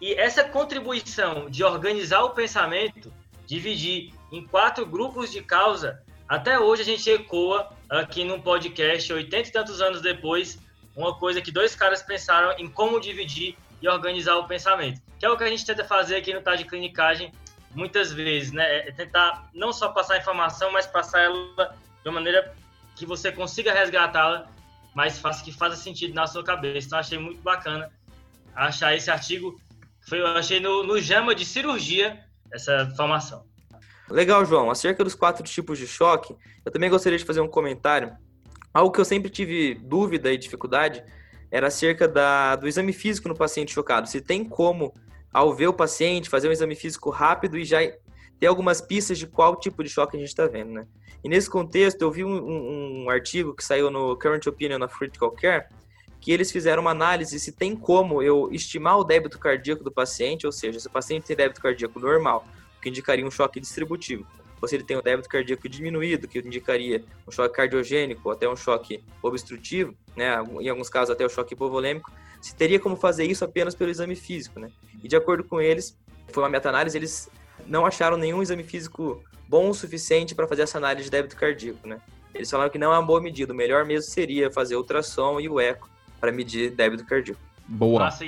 e 0.00 0.14
essa 0.14 0.44
contribuição 0.44 1.50
de 1.50 1.62
organizar 1.62 2.22
o 2.22 2.30
pensamento, 2.30 3.12
dividir 3.46 4.14
em 4.32 4.46
quatro 4.46 4.86
grupos 4.86 5.30
de 5.30 5.42
causa, 5.42 6.02
até 6.28 6.60
hoje 6.60 6.82
a 6.82 6.84
gente 6.84 7.08
ecoa 7.08 7.72
aqui 7.88 8.22
num 8.22 8.40
podcast, 8.40 9.10
80 9.10 9.48
e 9.48 9.52
tantos 9.52 9.80
anos 9.80 10.02
depois, 10.02 10.58
uma 10.94 11.18
coisa 11.18 11.40
que 11.40 11.50
dois 11.50 11.74
caras 11.74 12.02
pensaram 12.02 12.52
em 12.58 12.68
como 12.68 13.00
dividir 13.00 13.56
e 13.80 13.88
organizar 13.88 14.36
o 14.36 14.46
pensamento. 14.46 15.00
Que 15.18 15.24
é 15.24 15.30
o 15.30 15.36
que 15.36 15.44
a 15.44 15.48
gente 15.48 15.64
tenta 15.64 15.84
fazer 15.84 16.16
aqui 16.16 16.34
no 16.34 16.42
Tá 16.42 16.54
de 16.54 16.64
Clinicagem 16.64 17.32
muitas 17.74 18.12
vezes, 18.12 18.52
né? 18.52 18.88
É 18.88 18.92
tentar 18.92 19.48
não 19.54 19.72
só 19.72 19.88
passar 19.88 20.18
informação, 20.18 20.70
mas 20.70 20.86
passar 20.86 21.22
ela 21.22 21.74
de 22.02 22.08
uma 22.08 22.14
maneira 22.14 22.54
que 22.94 23.06
você 23.06 23.32
consiga 23.32 23.72
resgatá-la 23.72 24.50
mais 24.94 25.18
fácil, 25.18 25.44
que 25.44 25.52
faça 25.52 25.76
sentido 25.76 26.12
na 26.12 26.26
sua 26.26 26.44
cabeça. 26.44 26.88
Então, 26.88 26.98
achei 26.98 27.18
muito 27.18 27.40
bacana 27.40 27.90
achar 28.54 28.94
esse 28.94 29.10
artigo. 29.10 29.58
Foi, 30.08 30.20
eu 30.20 30.26
achei 30.26 30.60
no, 30.60 30.82
no 30.82 31.00
JAMA 31.00 31.34
de 31.34 31.44
cirurgia 31.44 32.22
essa 32.52 32.82
informação. 32.82 33.47
Legal, 34.10 34.44
João. 34.44 34.70
Acerca 34.70 35.04
dos 35.04 35.14
quatro 35.14 35.42
tipos 35.44 35.78
de 35.78 35.86
choque, 35.86 36.34
eu 36.64 36.72
também 36.72 36.88
gostaria 36.88 37.18
de 37.18 37.24
fazer 37.24 37.40
um 37.40 37.48
comentário. 37.48 38.12
Algo 38.72 38.92
que 38.92 39.00
eu 39.00 39.04
sempre 39.04 39.30
tive 39.30 39.74
dúvida 39.74 40.32
e 40.32 40.38
dificuldade 40.38 41.02
era 41.50 41.68
acerca 41.68 42.06
da, 42.06 42.56
do 42.56 42.68
exame 42.68 42.92
físico 42.92 43.28
no 43.28 43.34
paciente 43.34 43.72
chocado. 43.72 44.08
Se 44.08 44.20
tem 44.20 44.44
como, 44.44 44.92
ao 45.32 45.54
ver 45.54 45.68
o 45.68 45.72
paciente, 45.72 46.28
fazer 46.28 46.48
um 46.48 46.52
exame 46.52 46.74
físico 46.74 47.10
rápido 47.10 47.58
e 47.58 47.64
já 47.64 47.78
ter 48.38 48.46
algumas 48.46 48.80
pistas 48.80 49.18
de 49.18 49.26
qual 49.26 49.56
tipo 49.56 49.82
de 49.82 49.90
choque 49.90 50.16
a 50.16 50.20
gente 50.20 50.28
está 50.28 50.46
vendo, 50.46 50.72
né? 50.72 50.86
E 51.22 51.28
nesse 51.28 51.50
contexto, 51.50 52.00
eu 52.02 52.10
vi 52.10 52.24
um, 52.24 52.36
um, 52.36 53.04
um, 53.04 53.10
artigo 53.10 53.54
que 53.54 53.64
saiu 53.64 53.90
no 53.90 54.16
Current 54.16 54.46
Opinion 54.46 54.84
of 54.84 54.96
Critical 54.96 55.32
Care, 55.32 55.66
que 56.20 56.30
eles 56.30 56.52
fizeram 56.52 56.82
uma 56.82 56.92
análise 56.92 57.38
se 57.40 57.52
tem 57.52 57.74
como 57.74 58.22
eu 58.22 58.48
estimar 58.52 58.98
o 58.98 59.04
débito 59.04 59.38
cardíaco 59.38 59.82
do 59.82 59.90
paciente, 59.90 60.46
ou 60.46 60.52
seja, 60.52 60.78
se 60.78 60.86
o 60.86 60.90
paciente 60.90 61.26
tem 61.26 61.36
débito 61.36 61.60
cardíaco 61.60 61.98
normal, 61.98 62.46
o 62.78 62.80
que 62.80 62.88
indicaria 62.88 63.26
um 63.26 63.30
choque 63.30 63.60
distributivo, 63.60 64.26
ou 64.60 64.68
se 64.68 64.74
ele 64.74 64.84
tem 64.84 64.96
um 64.96 65.02
débito 65.02 65.28
cardíaco 65.28 65.68
diminuído, 65.68 66.26
que 66.26 66.38
indicaria 66.38 67.04
um 67.26 67.30
choque 67.30 67.54
cardiogênico, 67.54 68.22
ou 68.24 68.32
até 68.32 68.48
um 68.48 68.56
choque 68.56 69.02
obstrutivo, 69.22 69.94
né, 70.16 70.34
em 70.60 70.68
alguns 70.68 70.88
casos 70.88 71.10
até 71.10 71.24
o 71.24 71.28
choque 71.28 71.54
hipovolêmico, 71.54 72.10
se 72.40 72.54
teria 72.54 72.78
como 72.78 72.96
fazer 72.96 73.24
isso 73.24 73.44
apenas 73.44 73.74
pelo 73.74 73.90
exame 73.90 74.14
físico, 74.14 74.60
né? 74.60 74.70
E 75.02 75.08
de 75.08 75.16
acordo 75.16 75.42
com 75.42 75.60
eles, 75.60 75.98
foi 76.28 76.42
uma 76.42 76.48
meta-análise, 76.48 76.96
eles 76.96 77.28
não 77.66 77.84
acharam 77.84 78.16
nenhum 78.16 78.40
exame 78.40 78.62
físico 78.62 79.22
bom 79.48 79.70
o 79.70 79.74
suficiente 79.74 80.34
para 80.34 80.46
fazer 80.46 80.62
essa 80.62 80.78
análise 80.78 81.04
de 81.04 81.10
débito 81.10 81.36
cardíaco, 81.36 81.86
né? 81.86 82.00
Eles 82.34 82.50
falaram 82.50 82.70
que 82.70 82.78
não 82.78 82.92
é 82.92 82.98
uma 82.98 83.04
boa 83.04 83.20
medida, 83.20 83.52
o 83.52 83.56
melhor 83.56 83.84
mesmo 83.84 84.10
seria 84.10 84.50
fazer 84.50 84.76
ultrassom 84.76 85.40
e 85.40 85.48
o 85.48 85.58
eco 85.58 85.88
para 86.20 86.30
medir 86.30 86.70
débito 86.70 87.04
cardíaco. 87.04 87.40
Boa. 87.66 88.04
Nossa, 88.04 88.24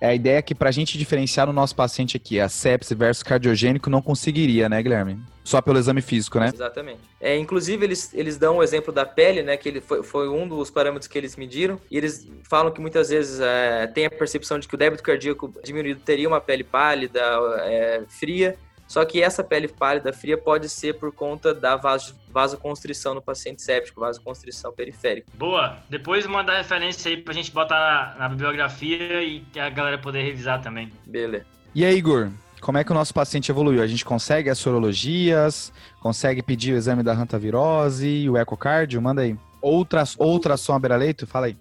é 0.00 0.08
a 0.08 0.14
ideia 0.14 0.40
que 0.40 0.54
pra 0.54 0.70
gente 0.70 0.96
diferenciar 0.96 1.46
no 1.46 1.52
nosso 1.52 1.76
paciente 1.76 2.16
aqui, 2.16 2.40
a 2.40 2.48
sepse 2.48 2.94
versus 2.94 3.22
cardiogênico, 3.22 3.90
não 3.90 4.00
conseguiria, 4.00 4.68
né, 4.68 4.82
Guilherme? 4.82 5.20
Só 5.44 5.60
pelo 5.60 5.78
exame 5.78 6.00
físico, 6.00 6.38
né? 6.38 6.50
Exatamente. 6.52 7.00
É, 7.20 7.36
inclusive, 7.36 7.84
eles, 7.84 8.14
eles 8.14 8.38
dão 8.38 8.58
o 8.58 8.62
exemplo 8.62 8.92
da 8.92 9.04
pele, 9.04 9.42
né? 9.42 9.56
Que 9.56 9.68
ele 9.68 9.80
foi, 9.80 10.02
foi 10.02 10.28
um 10.28 10.46
dos 10.46 10.70
parâmetros 10.70 11.08
que 11.08 11.18
eles 11.18 11.34
mediram. 11.36 11.78
E 11.90 11.96
eles 11.96 12.30
falam 12.48 12.70
que 12.70 12.80
muitas 12.80 13.08
vezes 13.08 13.40
é, 13.40 13.86
tem 13.88 14.06
a 14.06 14.10
percepção 14.10 14.58
de 14.58 14.68
que 14.68 14.74
o 14.74 14.78
débito 14.78 15.02
cardíaco 15.02 15.52
diminuído 15.64 16.00
teria 16.00 16.28
uma 16.28 16.40
pele 16.40 16.62
pálida, 16.62 17.20
é, 17.64 18.02
fria. 18.08 18.56
Só 18.90 19.04
que 19.04 19.22
essa 19.22 19.44
pele 19.44 19.68
pálida 19.68 20.12
fria 20.12 20.36
pode 20.36 20.68
ser 20.68 20.98
por 20.98 21.12
conta 21.12 21.54
da 21.54 21.76
vaso, 21.76 22.16
vasoconstrição 22.28 23.14
no 23.14 23.22
paciente 23.22 23.62
séptico, 23.62 24.00
vasoconstrição 24.00 24.72
periférica. 24.72 25.28
Boa. 25.38 25.78
Depois 25.88 26.26
manda 26.26 26.58
referência 26.58 27.08
aí 27.08 27.16
pra 27.16 27.32
gente 27.32 27.52
botar 27.52 27.78
na, 27.78 28.18
na 28.18 28.28
bibliografia 28.28 29.22
e 29.22 29.44
a 29.56 29.70
galera 29.70 29.96
poder 29.96 30.24
revisar 30.24 30.60
também. 30.60 30.90
Beleza. 31.06 31.46
E 31.72 31.84
aí, 31.84 31.96
Igor? 31.96 32.30
Como 32.60 32.78
é 32.78 32.82
que 32.82 32.90
o 32.90 32.94
nosso 32.94 33.14
paciente 33.14 33.48
evoluiu? 33.48 33.80
A 33.80 33.86
gente 33.86 34.04
consegue 34.04 34.50
as 34.50 34.58
sorologias, 34.58 35.72
consegue 36.00 36.42
pedir 36.42 36.72
o 36.72 36.76
exame 36.76 37.04
da 37.04 37.12
hantavirose 37.12 38.08
e 38.08 38.28
o 38.28 38.36
ecocardio? 38.36 39.00
Manda 39.00 39.22
aí. 39.22 39.36
Outras, 39.62 40.16
ultrassom 40.18 40.74
à 40.74 40.80
beira-leito? 40.80 41.28
Fala 41.28 41.46
aí. 41.46 41.56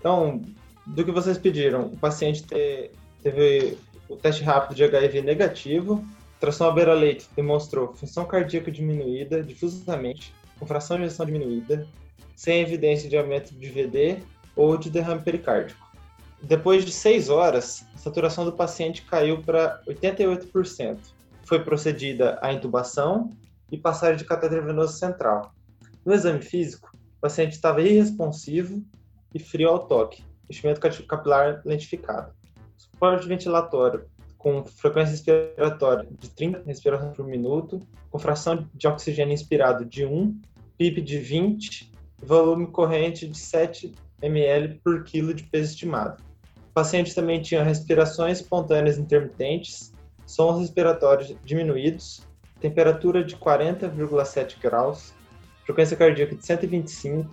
Então, 0.00 0.40
do 0.86 1.04
que 1.04 1.12
vocês 1.12 1.36
pediram, 1.36 1.82
o 1.82 1.98
paciente 1.98 2.42
te, 2.44 2.90
teve 3.22 3.76
o 4.08 4.16
teste 4.16 4.42
rápido 4.42 4.74
de 4.74 4.84
HIV 4.84 5.20
negativo, 5.20 6.02
Tração 6.38 6.68
à 6.68 6.70
beira-leito 6.70 7.26
demonstrou 7.34 7.94
função 7.94 8.26
cardíaca 8.26 8.70
diminuída 8.70 9.42
difusamente, 9.42 10.34
com 10.58 10.66
fração 10.66 10.98
de 10.98 11.04
ejeção 11.04 11.24
diminuída, 11.24 11.86
sem 12.34 12.60
evidência 12.60 13.08
de 13.08 13.16
aumento 13.16 13.54
de 13.54 13.70
VD 13.70 14.18
ou 14.54 14.76
de 14.76 14.90
derrame 14.90 15.22
pericárdico. 15.22 15.86
Depois 16.42 16.84
de 16.84 16.92
6 16.92 17.30
horas, 17.30 17.86
a 17.94 17.98
saturação 17.98 18.44
do 18.44 18.52
paciente 18.52 19.02
caiu 19.02 19.42
para 19.42 19.80
88%. 19.88 20.98
Foi 21.44 21.64
procedida 21.64 22.38
a 22.42 22.52
intubação 22.52 23.30
e 23.72 23.78
passagem 23.78 24.18
de 24.18 24.24
catéter 24.24 24.62
venoso 24.62 24.98
central. 24.98 25.54
No 26.04 26.12
exame 26.12 26.42
físico, 26.42 26.90
o 27.16 27.20
paciente 27.20 27.52
estava 27.52 27.80
irresponsivo 27.80 28.84
e 29.34 29.38
frio 29.38 29.70
ao 29.70 29.86
toque, 29.86 30.22
enchimento 30.50 30.80
capilar 31.06 31.62
lentificado. 31.64 32.32
Suporte 32.76 33.26
ventilatório 33.26 34.06
com 34.46 34.64
frequência 34.64 35.10
respiratória 35.10 36.06
de 36.20 36.30
30 36.30 36.62
respirações 36.64 37.16
por 37.16 37.26
minuto, 37.26 37.84
com 38.08 38.16
fração 38.16 38.70
de 38.72 38.86
oxigênio 38.86 39.34
inspirado 39.34 39.84
de 39.84 40.06
1, 40.06 40.40
PIP 40.78 41.02
de 41.02 41.18
20, 41.18 41.92
volume 42.22 42.68
corrente 42.68 43.26
de 43.26 43.36
7 43.36 43.92
ml 44.22 44.80
por 44.84 45.02
quilo 45.02 45.34
de 45.34 45.42
peso 45.42 45.72
estimado. 45.72 46.22
O 46.70 46.72
paciente 46.72 47.12
também 47.12 47.42
tinha 47.42 47.64
respirações 47.64 48.38
espontâneas 48.40 48.98
intermitentes, 48.98 49.92
sons 50.24 50.60
respiratórios 50.60 51.34
diminuídos, 51.44 52.22
temperatura 52.60 53.24
de 53.24 53.34
40,7 53.36 54.60
graus, 54.62 55.12
frequência 55.64 55.96
cardíaca 55.96 56.36
de 56.36 56.46
125, 56.46 57.28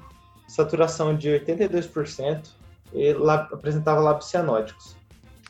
saturação 0.48 1.16
de 1.16 1.30
82% 1.30 2.48
e 2.92 3.12
apresentava 3.52 4.02
lábios 4.02 4.32
cianóticos. 4.32 5.03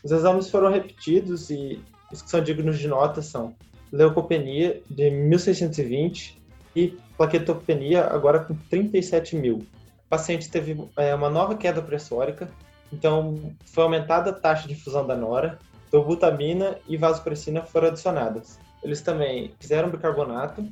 Os 0.03 0.11
exames 0.11 0.49
foram 0.49 0.69
repetidos 0.69 1.49
e 1.49 1.81
os 2.11 2.21
que 2.21 2.29
são 2.29 2.41
dignos 2.41 2.77
de 2.77 2.87
nota 2.87 3.21
são 3.21 3.55
leucopenia 3.91 4.81
de 4.89 5.09
1620 5.09 6.41
e 6.75 6.97
plaquetopenia 7.15 8.05
agora 8.07 8.39
com 8.39 8.55
37 8.69 9.35
mil. 9.35 9.57
O 9.57 10.09
paciente 10.09 10.49
teve 10.49 10.77
é, 10.97 11.13
uma 11.15 11.29
nova 11.29 11.55
queda 11.55 11.81
pressórica, 11.81 12.49
então 12.91 13.55
foi 13.65 13.83
aumentada 13.83 14.31
a 14.31 14.33
taxa 14.33 14.67
de 14.67 14.73
infusão 14.73 15.05
da 15.05 15.15
nora, 15.15 15.57
dobutamina 15.91 16.77
e 16.87 16.97
vasopressina 16.97 17.61
foram 17.61 17.87
adicionadas. 17.87 18.59
Eles 18.83 19.01
também 19.01 19.53
fizeram 19.59 19.89
bicarbonato, 19.89 20.67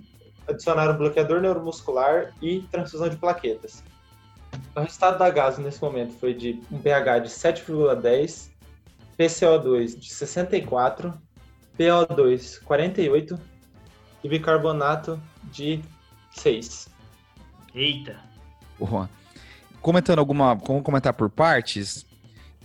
adicionaram 0.48 0.98
bloqueador 0.98 1.40
neuromuscular 1.40 2.34
e 2.42 2.62
transfusão 2.72 3.08
de 3.08 3.16
plaquetas. 3.16 3.84
O 4.76 4.80
resultado 4.82 5.18
da 5.18 5.30
gaso 5.30 5.62
nesse 5.62 5.82
momento 5.82 6.14
foi 6.20 6.34
de 6.34 6.62
um 6.72 6.80
pH 6.80 7.20
de 7.20 7.30
7,10, 7.30 8.51
PCO2 9.22 10.00
de 10.00 10.12
64, 10.12 11.14
PO2 11.78 12.60
48 12.64 13.40
e 14.24 14.30
bicarbonato 14.30 15.22
de 15.44 15.80
6. 16.32 16.90
Eita! 17.76 18.20
Boa. 18.80 19.08
Comentando 19.80 20.18
alguma. 20.18 20.56
Vamos 20.56 20.82
comentar 20.82 21.14
por 21.14 21.30
partes. 21.30 22.04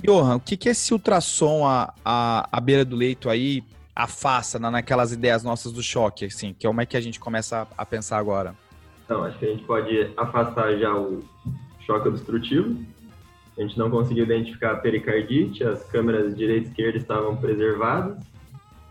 Johan, 0.02 0.36
o 0.36 0.40
que, 0.40 0.57
que 0.57 0.70
esse 0.70 0.94
ultrassom 0.94 1.66
à, 1.66 1.92
à, 2.02 2.48
à 2.50 2.61
beira 2.61 2.84
do 2.84 2.96
leito 2.96 3.28
aí 3.28 3.62
afasta 3.94 4.59
na, 4.59 4.70
naquelas 4.70 5.12
ideias 5.12 5.42
nossas 5.42 5.72
do 5.72 5.82
choque, 5.82 6.24
assim? 6.24 6.54
Que 6.59 6.66
é 6.66 6.70
como 6.70 6.80
é 6.80 6.86
que 6.86 6.96
a 6.96 7.00
gente 7.00 7.20
começa 7.20 7.62
a, 7.62 7.82
a 7.82 7.86
pensar 7.86 8.16
agora? 8.16 8.54
Então, 9.04 9.22
acho 9.24 9.38
que 9.38 9.44
a 9.44 9.50
gente 9.50 9.64
pode 9.64 10.12
afastar 10.16 10.74
já 10.78 10.94
o 10.94 11.22
choque 11.80 12.09
obstrutivo. 12.09 12.82
A 13.59 13.62
gente 13.62 13.78
não 13.78 13.90
conseguiu 13.90 14.24
identificar 14.24 14.72
a 14.72 14.76
pericardite, 14.76 15.64
as 15.64 15.82
câmeras 15.84 16.36
direita 16.36 16.66
e 16.66 16.70
esquerda 16.70 16.98
estavam 16.98 17.36
preservadas. 17.36 18.18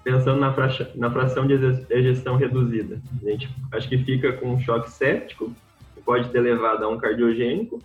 Pensando 0.04 0.40
na, 0.40 0.54
fração, 0.54 0.88
na 0.96 1.12
fração 1.12 1.48
de 1.48 1.54
ejeção 1.90 2.36
reduzida, 2.36 3.02
a 3.24 3.30
gente 3.30 3.50
acho 3.72 3.90
que 3.90 3.98
fica 3.98 4.34
com 4.34 4.54
um 4.54 4.60
choque 4.60 4.92
séptico, 4.92 5.52
que 5.96 6.02
pode 6.02 6.30
ter 6.30 6.42
levado 6.42 6.84
a 6.84 6.88
um 6.88 6.98
cardiogênico, 6.98 7.82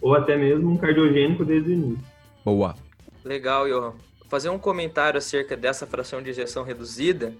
ou 0.00 0.14
até 0.14 0.36
mesmo 0.36 0.70
um 0.70 0.76
cardiogênico 0.76 1.44
desde 1.44 1.70
o 1.70 1.72
início. 1.72 2.04
Boa. 2.44 2.76
Legal, 3.24 3.66
Johan. 3.66 3.92
Fazer 4.28 4.50
um 4.50 4.58
comentário 4.58 5.18
acerca 5.18 5.56
dessa 5.56 5.86
fração 5.86 6.22
de 6.22 6.30
ejeção 6.30 6.62
reduzida. 6.62 7.32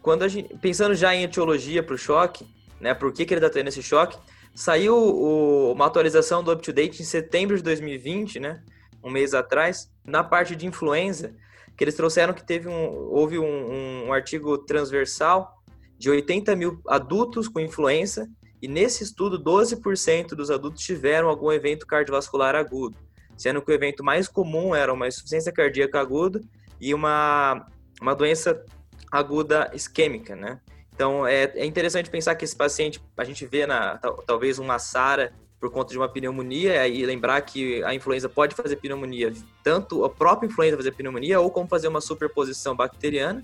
Quando 0.00 0.22
a 0.22 0.28
gente, 0.28 0.56
pensando 0.56 0.94
já 0.94 1.14
em 1.14 1.24
etiologia 1.24 1.82
para 1.82 1.94
o 1.94 1.98
choque, 1.98 2.46
né, 2.80 2.94
por 2.94 3.12
que, 3.12 3.24
que 3.24 3.34
ele 3.34 3.44
está 3.44 3.52
tendo 3.52 3.68
esse 3.68 3.82
choque, 3.82 4.16
Saiu 4.54 4.96
o, 4.96 5.72
uma 5.72 5.86
atualização 5.86 6.42
do 6.42 6.52
UpToDate 6.52 7.02
em 7.02 7.04
setembro 7.04 7.56
de 7.56 7.62
2020, 7.62 8.38
né? 8.38 8.62
Um 9.02 9.10
mês 9.10 9.34
atrás, 9.34 9.90
na 10.04 10.22
parte 10.22 10.54
de 10.54 10.66
influenza, 10.66 11.34
que 11.76 11.82
eles 11.82 11.94
trouxeram 11.94 12.34
que 12.34 12.44
teve 12.44 12.68
um, 12.68 12.88
houve 13.10 13.38
um, 13.38 14.06
um 14.06 14.12
artigo 14.12 14.58
transversal 14.58 15.62
de 15.98 16.10
80 16.10 16.54
mil 16.56 16.80
adultos 16.86 17.48
com 17.48 17.60
influenza, 17.60 18.28
e 18.60 18.68
nesse 18.68 19.02
estudo, 19.02 19.42
12% 19.42 20.34
dos 20.34 20.50
adultos 20.50 20.84
tiveram 20.84 21.28
algum 21.28 21.50
evento 21.50 21.86
cardiovascular 21.86 22.54
agudo, 22.54 22.96
sendo 23.36 23.60
que 23.62 23.72
o 23.72 23.74
evento 23.74 24.04
mais 24.04 24.28
comum 24.28 24.74
era 24.74 24.92
uma 24.92 25.08
insuficiência 25.08 25.52
cardíaca 25.52 25.98
aguda 25.98 26.40
e 26.80 26.94
uma, 26.94 27.66
uma 28.00 28.14
doença 28.14 28.64
aguda 29.10 29.70
isquêmica, 29.74 30.36
né? 30.36 30.60
Então, 31.02 31.26
é, 31.26 31.50
é 31.56 31.66
interessante 31.66 32.08
pensar 32.08 32.36
que 32.36 32.44
esse 32.44 32.54
paciente, 32.54 33.02
a 33.18 33.24
gente 33.24 33.44
vê 33.44 33.66
na, 33.66 33.98
talvez 34.24 34.60
uma 34.60 34.78
SARA 34.78 35.32
por 35.58 35.68
conta 35.68 35.90
de 35.90 35.98
uma 35.98 36.08
pneumonia 36.08 36.86
e 36.86 37.04
lembrar 37.04 37.40
que 37.40 37.82
a 37.82 37.92
influenza 37.92 38.28
pode 38.28 38.54
fazer 38.54 38.76
pneumonia, 38.76 39.32
tanto 39.64 40.04
a 40.04 40.10
própria 40.10 40.46
influenza 40.46 40.76
fazer 40.76 40.92
pneumonia 40.92 41.40
ou 41.40 41.50
como 41.50 41.66
fazer 41.66 41.88
uma 41.88 42.00
superposição 42.00 42.76
bacteriana, 42.76 43.42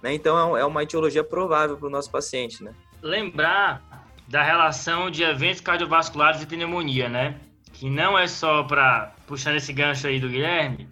né? 0.00 0.14
Então, 0.14 0.56
é, 0.56 0.60
é 0.60 0.64
uma 0.64 0.84
etiologia 0.84 1.24
provável 1.24 1.76
para 1.76 1.88
o 1.88 1.90
nosso 1.90 2.08
paciente, 2.08 2.62
né? 2.62 2.72
Lembrar 3.02 3.82
da 4.28 4.44
relação 4.44 5.10
de 5.10 5.24
eventos 5.24 5.60
cardiovasculares 5.60 6.40
e 6.40 6.46
pneumonia, 6.46 7.08
né? 7.08 7.34
Que 7.72 7.90
não 7.90 8.16
é 8.16 8.28
só 8.28 8.62
para 8.62 9.12
puxar 9.26 9.56
esse 9.56 9.72
gancho 9.72 10.06
aí 10.06 10.20
do 10.20 10.28
Guilherme, 10.28 10.88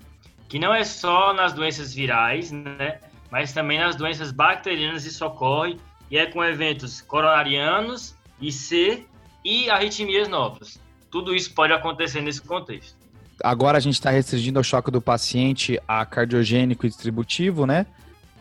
que 0.48 0.58
não 0.58 0.74
é 0.74 0.82
só 0.82 1.32
nas 1.32 1.52
doenças 1.52 1.94
virais, 1.94 2.50
né? 2.50 2.98
Mas 3.30 3.52
também 3.52 3.78
nas 3.78 3.94
doenças 3.94 4.32
bacterianas 4.32 5.04
isso 5.04 5.24
ocorre 5.24 5.78
e 6.10 6.18
é 6.18 6.26
com 6.26 6.42
eventos 6.42 7.00
coronarianos, 7.00 8.14
IC 8.40 9.06
e 9.44 9.70
arritmias 9.70 10.28
novas. 10.28 10.80
Tudo 11.10 11.34
isso 11.34 11.52
pode 11.54 11.72
acontecer 11.72 12.20
nesse 12.20 12.42
contexto. 12.42 12.96
Agora 13.42 13.78
a 13.78 13.80
gente 13.80 13.94
está 13.94 14.10
restringindo 14.10 14.58
ao 14.58 14.64
choque 14.64 14.90
do 14.90 15.00
paciente 15.00 15.80
a 15.88 16.04
cardiogênico 16.04 16.84
e 16.84 16.88
distributivo, 16.88 17.66
né? 17.66 17.86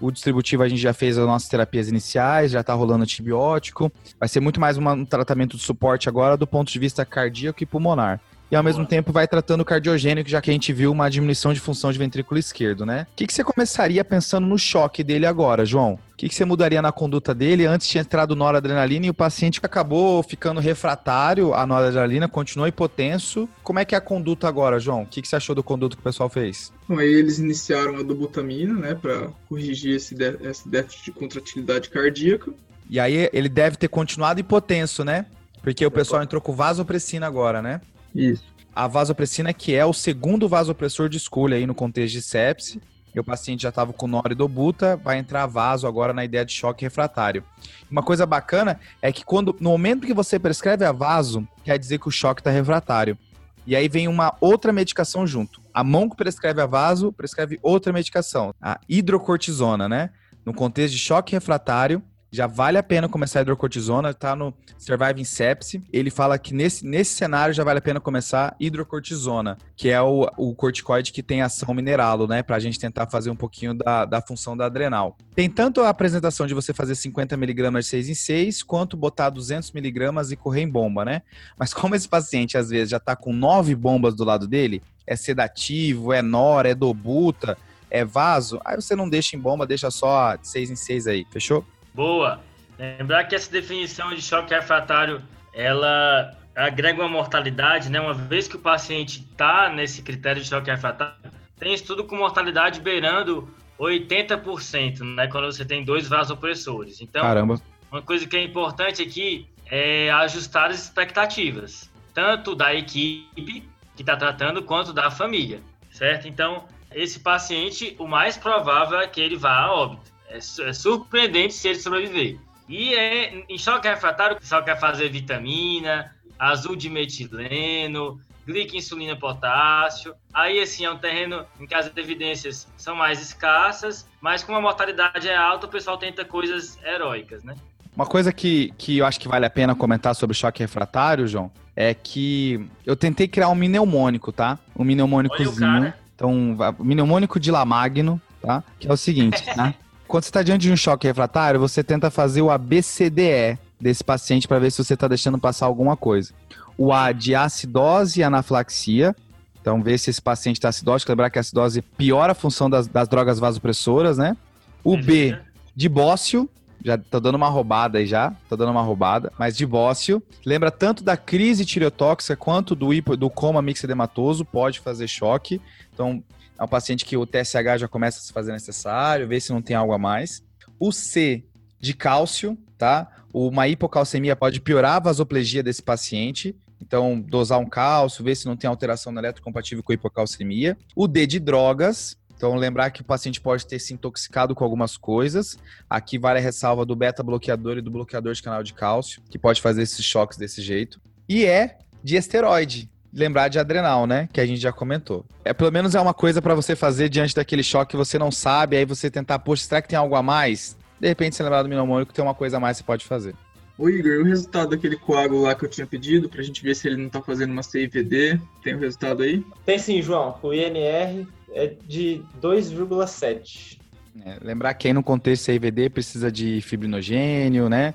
O 0.01 0.11
distributivo 0.11 0.63
a 0.63 0.69
gente 0.69 0.81
já 0.81 0.93
fez 0.93 1.17
as 1.17 1.25
nossas 1.25 1.49
terapias 1.49 1.89
iniciais, 1.89 2.51
já 2.51 2.61
está 2.61 2.73
rolando 2.73 3.03
antibiótico. 3.03 3.91
Vai 4.19 4.29
ser 4.29 4.39
muito 4.39 4.59
mais 4.59 4.77
um 4.77 5.05
tratamento 5.05 5.57
de 5.57 5.63
suporte 5.63 6.07
agora 6.07 6.37
do 6.37 6.47
ponto 6.47 6.71
de 6.71 6.79
vista 6.79 7.05
cardíaco 7.05 7.61
e 7.61 7.65
pulmonar 7.65 8.19
e 8.51 8.55
ao 8.55 8.63
mesmo 8.63 8.85
tempo 8.85 9.11
vai 9.11 9.27
tratando 9.27 9.61
o 9.61 9.65
cardiogênico, 9.65 10.29
já 10.29 10.41
que 10.41 10.49
a 10.49 10.53
gente 10.53 10.73
viu 10.73 10.91
uma 10.91 11.09
diminuição 11.09 11.53
de 11.53 11.59
função 11.59 11.91
de 11.91 11.99
ventrículo 11.99 12.39
esquerdo, 12.39 12.85
né? 12.85 13.05
O 13.11 13.15
que, 13.15 13.27
que 13.27 13.33
você 13.33 13.43
começaria 13.43 14.03
pensando 14.03 14.47
no 14.47 14.57
choque 14.57 15.03
dele 15.03 15.25
agora, 15.25 15.65
João? 15.65 15.93
O 15.93 16.17
que, 16.17 16.27
que 16.27 16.35
você 16.35 16.43
mudaria 16.43 16.81
na 16.81 16.91
conduta 16.91 17.33
dele? 17.33 17.65
Antes 17.65 17.87
tinha 17.87 18.01
entrado 18.01 18.35
noradrenalina 18.35 19.05
e 19.05 19.09
o 19.09 19.13
paciente 19.13 19.59
acabou 19.63 20.21
ficando 20.23 20.59
refratário 20.59 21.53
à 21.53 21.65
noradrenalina, 21.65 22.27
continuou 22.27 22.67
hipotenso. 22.67 23.47
Como 23.63 23.79
é 23.79 23.85
que 23.85 23.95
é 23.95 23.97
a 23.97 24.01
conduta 24.01 24.47
agora, 24.47 24.79
João? 24.79 25.03
O 25.03 25.05
que, 25.05 25.21
que 25.21 25.27
você 25.27 25.35
achou 25.35 25.55
do 25.55 25.63
conduto 25.63 25.95
que 25.95 26.01
o 26.01 26.03
pessoal 26.03 26.27
fez? 26.27 26.73
Bom, 26.87 26.97
aí 26.97 27.07
eles 27.07 27.39
iniciaram 27.39 27.97
a 27.97 28.03
dobutamina, 28.03 28.73
né, 28.73 28.95
para 28.95 29.29
corrigir 29.47 29.95
esse, 29.95 30.15
esse 30.41 30.67
déficit 30.67 31.05
de 31.05 31.11
contratilidade 31.11 31.89
cardíaca. 31.89 32.51
E 32.89 32.99
aí 32.99 33.29
ele 33.31 33.47
deve 33.47 33.77
ter 33.77 33.87
continuado 33.87 34.39
hipotenso, 34.39 35.05
né? 35.05 35.27
Porque 35.61 35.85
o 35.85 35.91
pessoal 35.91 36.23
entrou 36.23 36.41
com 36.41 36.53
vasopressina 36.53 37.27
agora, 37.27 37.61
né? 37.61 37.79
Isso. 38.13 38.43
A 38.75 38.87
vasopressina, 38.87 39.53
que 39.53 39.75
é 39.75 39.85
o 39.85 39.93
segundo 39.93 40.47
vasopressor 40.47 41.09
de 41.09 41.17
escolha 41.17 41.57
aí 41.57 41.65
no 41.65 41.75
contexto 41.75 42.13
de 42.13 42.21
sepse, 42.21 42.81
e 43.13 43.19
o 43.19 43.23
paciente 43.23 43.63
já 43.63 43.69
estava 43.69 43.91
com 43.91 44.07
noridobuta, 44.07 44.95
vai 44.97 45.17
entrar 45.17 45.45
vaso 45.47 45.87
agora 45.87 46.13
na 46.13 46.23
ideia 46.23 46.45
de 46.45 46.53
choque 46.53 46.85
refratário. 46.85 47.43
Uma 47.89 48.03
coisa 48.03 48.25
bacana 48.25 48.79
é 49.01 49.11
que 49.11 49.25
quando 49.25 49.55
no 49.59 49.71
momento 49.71 50.05
que 50.05 50.13
você 50.13 50.37
prescreve 50.37 50.85
a 50.85 50.91
vaso, 50.91 51.47
quer 51.63 51.77
dizer 51.79 51.99
que 51.99 52.07
o 52.07 52.11
choque 52.11 52.41
está 52.41 52.51
refratário. 52.51 53.17
E 53.65 53.75
aí 53.75 53.87
vem 53.87 54.07
uma 54.07 54.35
outra 54.39 54.71
medicação 54.71 55.27
junto. 55.27 55.61
A 55.73 55.83
mão 55.83 56.09
que 56.09 56.15
prescreve 56.15 56.61
a 56.61 56.65
vaso, 56.65 57.11
prescreve 57.11 57.59
outra 57.61 57.91
medicação, 57.91 58.53
a 58.61 58.79
hidrocortisona, 58.87 59.89
né? 59.89 60.11
No 60.45 60.53
contexto 60.53 60.93
de 60.93 60.99
choque 60.99 61.33
refratário, 61.33 62.01
já 62.31 62.45
vale 62.45 62.77
a 62.77 62.83
pena 62.83 63.09
começar 63.09 63.39
a 63.39 63.41
hidrocortisona, 63.41 64.13
tá 64.13 64.35
no 64.35 64.53
Surviving 64.77 65.23
Sepsis. 65.23 65.81
Ele 65.91 66.11
fala 66.11 66.37
que 66.37 66.53
nesse, 66.53 66.85
nesse 66.85 67.15
cenário 67.15 67.53
já 67.53 67.63
vale 67.63 67.79
a 67.79 67.81
pena 67.81 67.99
começar 67.99 68.55
hidrocortisona, 68.59 69.57
que 69.75 69.89
é 69.89 70.01
o, 70.01 70.29
o 70.37 70.53
corticoide 70.53 71.11
que 71.11 71.23
tem 71.23 71.41
ação 71.41 71.73
mineralo, 71.73 72.27
né? 72.27 72.43
Pra 72.43 72.59
gente 72.59 72.79
tentar 72.79 73.07
fazer 73.07 73.31
um 73.31 73.35
pouquinho 73.35 73.73
da, 73.73 74.05
da 74.05 74.21
função 74.21 74.55
da 74.55 74.67
adrenal. 74.67 75.17
Tem 75.33 75.49
tanto 75.49 75.81
a 75.81 75.89
apresentação 75.89 76.45
de 76.45 76.53
você 76.53 76.73
fazer 76.73 76.93
50mg 76.93 77.79
de 77.79 77.85
6 77.85 78.09
em 78.09 78.13
6, 78.13 78.63
quanto 78.63 78.95
botar 78.95 79.31
200mg 79.31 80.31
e 80.31 80.35
correr 80.35 80.61
em 80.61 80.69
bomba, 80.69 81.03
né? 81.03 81.23
Mas 81.57 81.73
como 81.73 81.95
esse 81.95 82.07
paciente 82.07 82.57
às 82.57 82.69
vezes 82.69 82.89
já 82.89 82.99
tá 82.99 83.15
com 83.15 83.33
9 83.33 83.73
bombas 83.75 84.13
do 84.13 84.23
lado 84.23 84.47
dele, 84.47 84.83
é 85.07 85.15
sedativo, 85.15 86.13
é 86.13 86.21
nora, 86.21 86.69
é 86.69 86.75
dobuta, 86.75 87.57
é 87.89 88.05
vaso, 88.05 88.61
aí 88.63 88.75
você 88.75 88.95
não 88.95 89.09
deixa 89.09 89.35
em 89.35 89.39
bomba, 89.39 89.65
deixa 89.65 89.89
só 89.89 90.37
6 90.41 90.69
em 90.69 90.75
6 90.75 91.07
aí, 91.07 91.25
fechou? 91.31 91.65
Boa. 91.99 92.39
Lembrar 92.77 93.25
que 93.25 93.35
essa 93.35 93.51
definição 93.51 94.15
de 94.15 94.21
choque 94.21 94.53
refratário, 94.53 95.21
ela 95.53 96.33
agrega 96.55 97.01
uma 97.01 97.09
mortalidade, 97.09 97.89
né? 97.89 97.99
Uma 97.99 98.13
vez 98.13 98.47
que 98.47 98.55
o 98.55 98.59
paciente 98.59 99.19
está 99.19 99.69
nesse 99.69 100.01
critério 100.01 100.41
de 100.41 100.47
choque 100.47 100.71
refratário, 100.71 101.17
tem 101.59 101.73
estudo 101.73 102.05
com 102.05 102.15
mortalidade 102.15 102.79
beirando 102.79 103.53
80%, 103.77 105.01
né? 105.13 105.27
Quando 105.27 105.51
você 105.51 105.65
tem 105.65 105.83
dois 105.83 106.07
vasopressores. 106.07 107.01
Então, 107.01 107.21
Caramba. 107.21 107.61
uma 107.91 108.01
coisa 108.01 108.25
que 108.25 108.37
é 108.37 108.43
importante 108.45 109.01
aqui 109.01 109.49
é 109.69 110.09
ajustar 110.09 110.69
as 110.69 110.81
expectativas, 110.81 111.91
tanto 112.13 112.55
da 112.55 112.73
equipe 112.73 113.67
que 113.97 114.03
está 114.03 114.15
tratando 114.15 114.63
quanto 114.63 114.93
da 114.93 115.11
família, 115.11 115.59
certo? 115.91 116.29
Então, 116.29 116.63
esse 116.95 117.19
paciente, 117.19 117.93
o 117.99 118.07
mais 118.07 118.37
provável 118.37 119.01
é 119.01 119.07
que 119.09 119.19
ele 119.19 119.35
vá 119.35 119.63
a 119.63 119.73
óbito. 119.73 120.17
É, 120.29 120.37
é 120.37 120.73
surpreendente 120.73 121.53
se 121.53 121.67
ele 121.67 121.79
sobreviver. 121.79 122.37
E 122.67 122.93
é, 122.93 123.43
em 123.49 123.57
choque 123.57 123.87
refratário, 123.87 124.37
o 124.37 124.39
pessoal 124.39 124.63
quer 124.63 124.79
fazer 124.79 125.09
vitamina, 125.09 126.13
azul 126.37 126.75
de 126.75 126.89
metileno, 126.89 128.19
glica 128.45 128.77
insulina 128.77 129.15
potássio. 129.15 130.13
Aí, 130.33 130.59
assim, 130.59 130.85
é 130.85 130.91
um 130.91 130.97
terreno 130.97 131.45
em 131.59 131.65
que 131.65 131.73
as 131.73 131.91
evidências 131.95 132.67
são 132.77 132.95
mais 132.95 133.21
escassas, 133.21 134.07
mas 134.21 134.43
como 134.43 134.57
a 134.57 134.61
mortalidade 134.61 135.27
é 135.27 135.35
alta, 135.35 135.65
o 135.65 135.69
pessoal 135.69 135.97
tenta 135.97 136.23
coisas 136.23 136.77
heróicas, 136.83 137.43
né? 137.43 137.55
Uma 137.95 138.05
coisa 138.05 138.31
que, 138.31 138.71
que 138.77 138.99
eu 138.99 139.05
acho 139.05 139.19
que 139.19 139.27
vale 139.27 139.45
a 139.45 139.49
pena 139.49 139.75
comentar 139.75 140.15
sobre 140.15 140.35
choque 140.35 140.61
refratário, 140.61 141.27
João, 141.27 141.51
é 141.75 141.93
que 141.93 142.65
eu 142.85 142.95
tentei 142.95 143.27
criar 143.27 143.49
um 143.49 143.55
mnemônico, 143.55 144.31
tá? 144.31 144.57
Um 144.75 144.83
mnemônicozinho. 144.83 145.93
Então, 146.15 146.57
mnemônico 146.79 147.39
de 147.39 147.51
Lamagno, 147.51 148.21
tá? 148.41 148.63
Que 148.79 148.87
é 148.87 148.93
o 148.93 148.97
seguinte, 148.97 149.43
tá? 149.43 149.73
Quando 150.09 150.23
você 150.23 150.29
está 150.29 150.41
diante 150.41 150.63
de 150.63 150.71
um 150.71 150.75
choque 150.75 151.05
refratário, 151.05 151.59
você 151.59 151.83
tenta 151.83 152.09
fazer 152.09 152.41
o 152.41 152.49
ABCDE 152.49 153.59
desse 153.79 154.03
paciente 154.03 154.47
para 154.47 154.57
ver 154.57 154.71
se 154.71 154.83
você 154.83 154.95
está 154.95 155.07
deixando 155.07 155.37
passar 155.37 155.67
alguma 155.67 155.95
coisa. 155.95 156.33
O 156.75 156.91
A 156.91 157.11
de 157.11 157.35
acidose 157.35 158.19
e 158.19 158.23
anaflaxia. 158.23 159.15
Então, 159.61 159.83
ver 159.83 159.99
se 159.99 160.09
esse 160.09 160.19
paciente 160.19 160.55
está 160.55 160.69
acidótico. 160.69 161.11
Lembrar 161.11 161.29
que 161.29 161.37
a 161.37 161.41
acidose 161.41 161.83
piora 161.83 162.31
a 162.31 162.35
função 162.35 162.67
das, 162.67 162.87
das 162.87 163.07
drogas 163.07 163.37
vasopressoras, 163.37 164.17
né? 164.17 164.35
O 164.83 164.97
B 164.97 165.37
de 165.75 165.87
bócio, 165.87 166.49
já 166.83 166.97
tô 166.97 167.19
dando 167.19 167.35
uma 167.35 167.47
roubada 167.47 167.99
aí 167.99 168.07
já, 168.07 168.33
tô 168.49 168.57
dando 168.57 168.71
uma 168.71 168.81
roubada, 168.81 169.31
mas 169.37 169.55
de 169.55 169.63
bócio. 169.63 170.23
Lembra 170.43 170.71
tanto 170.71 171.03
da 171.03 171.15
crise 171.15 171.63
tireotóxica 171.63 172.35
quanto 172.35 172.73
do, 172.73 172.91
hipo, 172.91 173.15
do 173.15 173.29
coma 173.29 173.61
mixedematoso, 173.61 174.43
pode 174.43 174.79
fazer 174.79 175.07
choque. 175.07 175.61
Então, 175.93 176.23
é 176.59 176.63
um 176.63 176.67
paciente 176.67 177.05
que 177.05 177.15
o 177.15 177.25
TSH 177.25 177.79
já 177.79 177.87
começa 177.87 178.19
a 178.19 178.21
se 178.21 178.33
fazer 178.33 178.51
necessário, 178.51 179.27
ver 179.27 179.39
se 179.39 179.53
não 179.53 179.61
tem 179.61 179.75
algo 179.75 179.93
a 179.93 179.97
mais. 179.97 180.43
O 180.77 180.91
C 180.91 181.45
de 181.79 181.93
cálcio, 181.93 182.57
tá? 182.77 183.09
Uma 183.33 183.67
hipocalcemia 183.67 184.35
pode 184.35 184.59
piorar 184.59 184.97
a 184.97 184.99
vasoplegia 184.99 185.63
desse 185.63 185.81
paciente. 185.81 186.53
Então, 186.81 187.19
dosar 187.19 187.59
um 187.59 187.65
cálcio, 187.65 188.23
ver 188.23 188.35
se 188.35 188.45
não 188.45 188.57
tem 188.57 188.69
alteração 188.69 189.11
na 189.11 189.21
eletrocompatível 189.21 189.83
com 189.83 189.93
hipocalcemia. 189.93 190.77
O 190.95 191.07
D 191.07 191.25
de 191.25 191.39
drogas, 191.39 192.17
então, 192.35 192.55
lembrar 192.55 192.89
que 192.91 193.01
o 193.01 193.05
paciente 193.05 193.39
pode 193.39 193.65
ter 193.65 193.79
se 193.79 193.93
intoxicado 193.93 194.55
com 194.55 194.63
algumas 194.63 194.95
coisas. 194.95 195.57
Aqui 195.89 196.17
vale 196.17 196.39
a 196.39 196.41
ressalva 196.41 196.85
do 196.85 196.95
beta-bloqueador 196.95 197.77
e 197.77 197.81
do 197.81 197.91
bloqueador 197.91 198.33
de 198.33 198.41
canal 198.41 198.63
de 198.63 198.73
cálcio, 198.73 199.21
que 199.29 199.37
pode 199.37 199.61
fazer 199.61 199.81
esses 199.81 200.03
choques 200.03 200.37
desse 200.37 200.61
jeito. 200.61 201.01
E 201.27 201.45
é 201.45 201.79
de 202.01 202.15
esteroide. 202.15 202.89
Lembrar 203.13 203.47
de 203.47 203.57
adrenal, 203.57 204.05
né? 204.05 204.29
Que 204.31 204.39
a 204.39 204.45
gente 204.45 204.61
já 204.61 204.71
comentou. 204.71 205.25
É 205.43 205.53
pelo 205.53 205.71
menos 205.71 205.95
é 205.95 206.01
uma 206.01 206.13
coisa 206.13 206.41
para 206.41 206.53
você 206.53 206.75
fazer 206.75 207.09
diante 207.09 207.35
daquele 207.35 207.63
choque 207.63 207.91
que 207.91 207.97
você 207.97 208.19
não 208.19 208.31
sabe, 208.31 208.77
aí 208.77 208.85
você 208.85 209.09
tentar, 209.09 209.39
poxa, 209.39 209.63
será 209.63 209.81
que 209.81 209.87
tem 209.87 209.97
algo 209.97 210.15
a 210.15 210.21
mais? 210.21 210.77
De 210.99 211.07
repente, 211.07 211.35
você 211.35 211.43
lembrar 211.43 211.63
do 211.63 211.69
mnemônico, 211.69 212.13
tem 212.13 212.23
uma 212.23 212.35
coisa 212.35 212.57
a 212.57 212.59
mais 212.59 212.77
que 212.77 212.83
você 212.83 212.87
pode 212.87 213.05
fazer. 213.05 213.33
Ô 213.77 213.87
Igor, 213.89 214.19
o 214.19 214.23
resultado 214.25 214.71
daquele 214.71 214.97
coágulo 214.97 215.43
lá 215.43 215.55
que 215.55 215.63
eu 215.63 215.69
tinha 215.69 215.87
pedido, 215.87 216.27
pra 216.27 216.43
gente 216.43 216.61
ver 216.61 216.75
se 216.75 216.85
ele 216.85 216.97
não 216.97 217.09
tá 217.09 217.21
fazendo 217.21 217.51
uma 217.51 217.63
CIVD, 217.63 218.39
tem 218.61 218.75
o 218.75 218.79
resultado 218.79 219.23
aí? 219.23 219.41
Tem 219.65 219.79
sim, 219.79 220.01
João. 220.01 220.37
O 220.43 220.53
INR 220.53 221.25
é 221.53 221.73
de 221.87 222.21
2,7. 222.41 223.79
É, 224.25 224.37
lembrar 224.41 224.73
que 224.73 224.87
aí 224.87 224.93
no 224.93 225.01
contexto 225.01 225.45
CIVD 225.45 225.89
precisa 225.89 226.29
de 226.29 226.59
fibrinogênio, 226.59 227.69
né? 227.69 227.93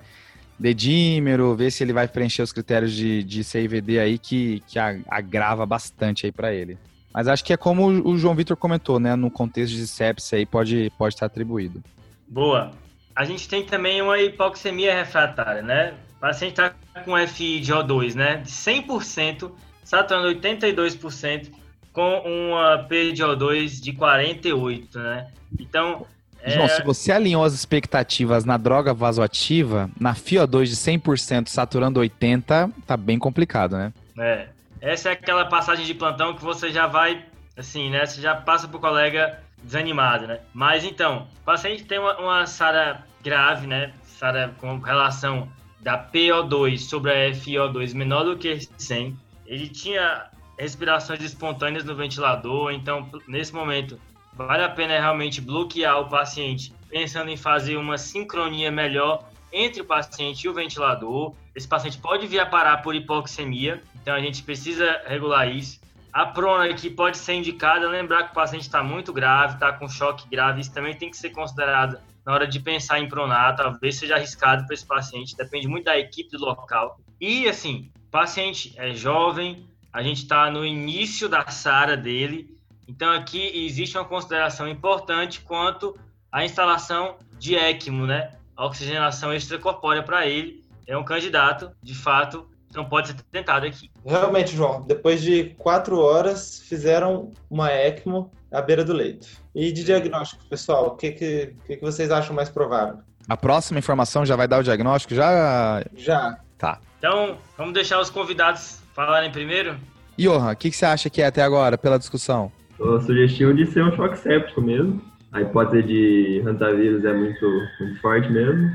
Dedímero, 0.59 1.55
ver 1.57 1.71
se 1.71 1.83
ele 1.83 1.93
vai 1.93 2.07
preencher 2.07 2.43
os 2.43 2.53
critérios 2.53 2.93
de, 2.93 3.23
de 3.25 3.43
CIVD 3.43 3.99
aí 3.99 4.19
que, 4.19 4.63
que 4.67 4.79
agrava 4.79 5.67
bastante 5.67 6.27
aí 6.27 6.33
para 6.33 6.53
ele. 6.53 6.79
Mas 7.13 7.29
acho 7.29 7.45
que 7.45 7.53
é 7.53 7.57
como 7.57 7.87
o 7.87 8.19
João 8.19 8.35
Vitor 8.35 8.57
comentou, 8.57 8.99
né? 8.99 9.15
No 9.15 9.31
contexto 9.31 9.75
de 9.75 9.87
sepsis 9.87 10.33
aí 10.33 10.45
pode, 10.45 10.91
pode 10.99 11.15
estar 11.15 11.27
atribuído. 11.27 11.83
Boa. 12.27 12.73
A 13.15 13.25
gente 13.25 13.49
tem 13.49 13.65
também 13.65 14.03
uma 14.03 14.19
hipoxemia 14.19 14.93
refratária, 14.93 15.63
né? 15.63 15.95
O 16.17 16.21
paciente 16.21 16.53
está 16.53 16.75
com 17.05 17.17
FI 17.27 17.61
de 17.61 17.73
O2, 17.73 18.15
né? 18.15 18.39
De 18.39 18.51
100%, 18.51 19.53
saturando 19.85 20.41
82%, 20.41 21.53
com 21.93 22.19
uma 22.25 22.79
P 22.79 23.13
de 23.13 23.23
O2 23.23 23.81
de 23.81 23.93
48, 23.93 24.99
né? 24.99 25.29
Então. 25.59 26.07
João, 26.47 26.67
é... 26.67 26.69
se 26.69 26.83
você 26.83 27.13
alinhou 27.13 27.45
as 27.45 27.55
expectativas 27.55 28.45
na 28.45 28.57
droga 28.57 28.93
vasoativa, 28.93 29.91
na 29.99 30.15
FiO2 30.15 30.65
de 30.67 30.77
100% 30.77 31.49
saturando 31.49 32.01
80, 32.01 32.71
tá 32.87 32.97
bem 32.97 33.19
complicado, 33.19 33.77
né? 33.77 33.93
É. 34.19 34.49
Essa 34.81 35.09
é 35.09 35.13
aquela 35.13 35.47
passagem 35.47 35.87
de 35.87 35.95
plantão 35.95 36.35
que 36.35 36.45
você 36.45 36.71
já 36.71 36.87
vai, 36.87 37.25
assim, 37.57 37.89
né? 37.89 38.05
Você 38.05 38.21
já 38.21 38.35
passa 38.35 38.69
pro 38.69 38.79
colega 38.79 39.41
desanimado, 39.63 40.27
né? 40.27 40.41
Mas 40.53 40.85
então, 40.85 41.27
o 41.41 41.45
paciente 41.45 41.85
tem 41.85 41.99
uma, 41.99 42.19
uma 42.19 42.47
SARA 42.47 43.03
grave, 43.23 43.67
né? 43.67 43.93
SARA 44.03 44.55
com 44.61 44.79
relação 44.79 45.49
da 45.81 45.99
PO2 45.99 46.79
sobre 46.79 47.11
a 47.13 47.31
FiO2 47.31 47.95
menor 47.95 48.25
do 48.25 48.37
que 48.37 48.59
100. 48.77 49.17
Ele 49.47 49.69
tinha 49.69 50.27
respirações 50.59 51.23
espontâneas 51.23 51.85
no 51.85 51.95
ventilador. 51.95 52.73
Então, 52.73 53.09
nesse 53.27 53.55
momento, 53.55 53.99
vale 54.37 54.63
a 54.63 54.69
pena 54.69 54.99
realmente 54.99 55.41
bloquear 55.41 56.01
o 56.01 56.09
paciente, 56.09 56.73
pensando 56.89 57.31
em 57.31 57.37
fazer 57.37 57.77
uma 57.77 57.97
sincronia 57.99 58.71
melhor 58.71 59.29
entre 59.53 59.83
o 59.83 59.85
paciente 59.85 60.45
e 60.45 60.49
o 60.49 60.55
ventilador. 60.55 61.35
Esse 61.55 61.69
paciente 61.69 61.99
pode 61.99 62.27
vir 62.27 62.41
a 62.41 62.47
parar 62.47 62.79
por 62.79 62.95
hipoxemia, 62.95 63.83
então 64.03 64.15
a 64.15 64.21
gente 64.21 64.43
precisa 64.43 65.01
regular 65.07 65.49
isso. 65.49 65.81
A 66.13 66.27
prona 66.27 66.71
aqui 66.71 66.91
pode 66.91 67.17
ser 67.17 67.35
indicada, 67.35 67.89
lembrar 67.89 68.25
que 68.25 68.31
o 68.33 68.35
paciente 68.35 68.63
está 68.63 68.83
muito 68.83 69.13
grave, 69.13 69.55
está 69.55 69.73
com 69.73 69.89
choque 69.89 70.29
grave, 70.29 70.61
isso 70.61 70.73
também 70.73 70.95
tem 70.95 71.11
que 71.11 71.17
ser 71.17 71.31
considerado 71.31 71.99
na 72.25 72.33
hora 72.33 72.47
de 72.47 72.59
pensar 72.59 73.01
em 73.01 73.09
pronar, 73.09 73.55
talvez 73.55 73.97
seja 73.97 74.15
arriscado 74.15 74.65
para 74.65 74.75
esse 74.75 74.87
paciente, 74.87 75.37
depende 75.37 75.69
muito 75.69 75.85
da 75.85 75.99
equipe 75.99 76.31
do 76.37 76.45
local. 76.45 76.99
E 77.21 77.47
assim, 77.49 77.91
paciente 78.11 78.73
é 78.77 78.95
jovem, 78.95 79.69
a 79.93 80.03
gente 80.03 80.23
está 80.23 80.51
no 80.51 80.65
início 80.65 81.29
da 81.29 81.47
SARA 81.49 81.97
dele, 81.97 82.49
então 82.87 83.11
aqui 83.13 83.67
existe 83.67 83.97
uma 83.97 84.05
consideração 84.05 84.69
importante 84.69 85.41
quanto 85.41 85.97
à 86.31 86.45
instalação 86.45 87.17
de 87.39 87.55
ECMO, 87.55 88.07
né? 88.07 88.31
A 88.57 88.67
oxigenação 88.67 89.33
extracorpórea 89.33 90.03
para 90.03 90.27
ele. 90.27 90.65
É 90.87 90.97
um 90.97 91.05
candidato, 91.05 91.71
de 91.83 91.95
fato, 91.95 92.47
não 92.75 92.85
pode 92.85 93.09
ser 93.09 93.17
tentado 93.31 93.67
aqui. 93.67 93.91
Realmente, 94.05 94.55
João, 94.55 94.83
depois 94.83 95.23
de 95.23 95.55
quatro 95.57 95.99
horas, 95.99 96.61
fizeram 96.61 97.33
uma 97.51 97.73
ECMO 97.73 98.31
à 98.53 98.61
beira 98.61 98.85
do 98.85 98.93
leito. 98.93 99.29
E 99.55 99.73
de 99.73 99.85
diagnóstico, 99.85 100.45
pessoal, 100.47 100.89
o 100.89 100.91
que, 100.97 101.13
que, 101.13 101.55
que, 101.67 101.77
que 101.77 101.83
vocês 101.83 102.11
acham 102.11 102.35
mais 102.35 102.51
provável? 102.51 102.99
A 103.29 103.37
próxima 103.37 103.79
informação 103.79 104.27
já 104.27 104.37
vai 104.37 104.47
dar 104.47 104.59
o 104.59 104.63
diagnóstico? 104.63 105.15
Já? 105.15 105.83
Já. 105.97 106.39
Tá. 106.59 106.79
Então, 106.99 107.39
vamos 107.57 107.73
deixar 107.73 108.01
os 108.01 108.11
convidados 108.11 108.79
falarem 108.93 109.31
primeiro? 109.31 109.79
Johan, 110.19 110.53
o 110.53 110.57
que, 110.57 110.71
que 110.71 110.77
você 110.77 110.87
acha 110.87 111.11
que 111.11 111.23
é 111.23 111.27
até 111.27 111.43
agora, 111.43 111.79
pela 111.79 111.99
discussão? 111.99 112.53
O 112.79 113.01
sugestivo 113.01 113.55
de 113.55 113.67
ser 113.67 113.85
um 113.85 113.95
choque 113.95 114.19
séptico 114.19 114.61
mesmo. 114.61 115.01
A 115.33 115.43
hipótese 115.43 115.83
de 115.83 116.41
rantavírus 116.45 117.05
é 117.05 117.13
muito, 117.13 117.69
muito 117.81 118.01
forte 118.01 118.31
mesmo. 118.31 118.71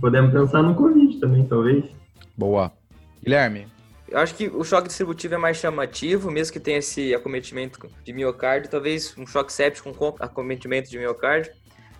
Podemos 0.00 0.32
pensar 0.32 0.62
no 0.62 0.74
Covid 0.74 1.20
também, 1.20 1.46
talvez. 1.46 1.84
Boa. 2.36 2.72
Guilherme? 3.22 3.66
Eu 4.08 4.18
acho 4.18 4.34
que 4.34 4.48
o 4.48 4.62
choque 4.62 4.88
distributivo 4.88 5.34
é 5.34 5.38
mais 5.38 5.56
chamativo, 5.56 6.30
mesmo 6.30 6.52
que 6.52 6.60
tenha 6.60 6.78
esse 6.78 7.14
acometimento 7.14 7.78
de 8.04 8.12
miocárdio, 8.12 8.70
talvez 8.70 9.16
um 9.16 9.26
choque 9.26 9.52
séptico 9.52 9.92
com 9.94 10.14
acometimento 10.20 10.90
de 10.90 10.98
miocárdio. 10.98 11.52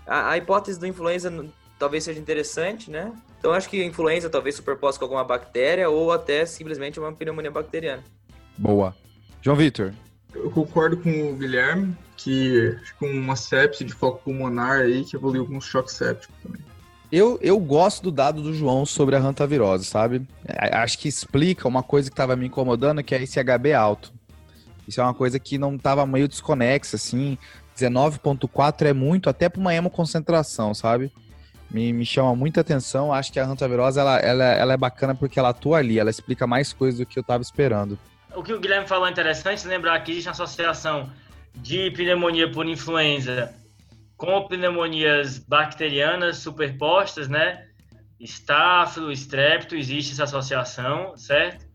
A, 0.07 0.30
a 0.30 0.37
hipótese 0.37 0.78
do 0.78 0.87
influenza 0.87 1.33
talvez 1.78 2.05
seja 2.05 2.20
interessante, 2.20 2.91
né? 2.91 3.12
Então 3.39 3.53
acho 3.53 3.68
que 3.68 3.83
influenza 3.83 4.28
talvez 4.28 4.55
superposta 4.55 4.99
com 4.99 5.07
alguma 5.07 5.24
bactéria 5.24 5.89
ou 5.89 6.12
até 6.12 6.45
simplesmente 6.45 7.01
uma 7.01 7.12
pneumonia 7.12 7.51
bacteriana. 7.51 8.03
Boa. 8.59 8.95
João 9.41 9.57
Vitor. 9.57 9.93
Eu 10.35 10.51
concordo 10.51 10.97
com 10.97 11.30
o 11.30 11.37
Guilherme 11.37 11.97
que 12.16 12.76
com 12.99 13.07
uma 13.07 13.37
sepse 13.37 13.85
de 13.85 13.93
foco 13.93 14.22
pulmonar 14.24 14.83
aí 14.83 15.05
que 15.05 15.16
evoluiu 15.16 15.47
com 15.47 15.57
um 15.57 15.61
choque 15.61 15.93
séptico 15.93 16.33
também. 16.43 16.61
Eu, 17.11 17.39
eu 17.43 17.59
gosto 17.59 18.03
do 18.05 18.11
dado 18.11 18.43
do 18.43 18.55
João 18.55 18.87
sobre 18.87 19.14
a 19.14 19.18
hantavirose, 19.18 19.85
sabe? 19.85 20.26
É, 20.47 20.74
acho 20.76 20.99
que 20.99 21.09
explica 21.09 21.68
uma 21.68 21.83
coisa 21.83 22.09
que 22.09 22.14
estava 22.14 22.35
me 22.35 22.47
incomodando, 22.47 23.03
que 23.03 23.14
é 23.14 23.22
esse 23.22 23.39
HB 23.43 23.74
alto. 23.74 24.14
Isso 24.89 25.01
é 25.01 25.05
uma 25.05 25.12
coisa 25.12 25.39
que 25.39 25.59
não 25.59 25.74
estava 25.74 26.07
meio 26.07 26.26
desconexa, 26.26 26.97
assim. 26.97 27.37
19.4 27.76 28.87
é 28.87 28.93
muito, 28.95 29.28
até 29.28 29.49
para 29.49 29.61
uma 29.61 29.74
hemoconcentração, 29.74 30.72
sabe? 30.72 31.12
Me, 31.70 31.93
me 31.93 32.07
chama 32.07 32.35
muita 32.35 32.62
atenção. 32.62 33.12
Acho 33.12 33.30
que 33.30 33.39
a 33.39 33.45
hantavirose, 33.45 33.99
ela, 33.99 34.18
ela, 34.18 34.45
ela 34.45 34.72
é 34.72 34.76
bacana 34.76 35.14
porque 35.14 35.39
ela 35.39 35.51
atua 35.51 35.78
ali. 35.78 35.99
Ela 35.99 36.11
explica 36.11 36.47
mais 36.47 36.72
coisas 36.72 36.99
do 36.99 37.05
que 37.05 37.18
eu 37.18 37.22
estava 37.22 37.43
esperando 37.43 37.99
o 38.35 38.43
que 38.43 38.53
o 38.53 38.61
Guilherme 38.61 38.87
falou 38.87 39.07
é 39.07 39.11
interessante, 39.11 39.66
lembrar 39.66 40.01
que 40.01 40.12
existe 40.12 40.28
uma 40.28 40.33
associação 40.33 41.11
de 41.55 41.91
pneumonia 41.91 42.51
por 42.51 42.66
influenza 42.66 43.55
com 44.16 44.47
pneumonias 44.47 45.39
bacterianas 45.39 46.39
superpostas, 46.39 47.28
né? 47.28 47.66
Estáfilo, 48.20 49.11
estrépito, 49.11 49.74
existe 49.74 50.12
essa 50.12 50.24
associação, 50.24 51.16
certo? 51.16 51.66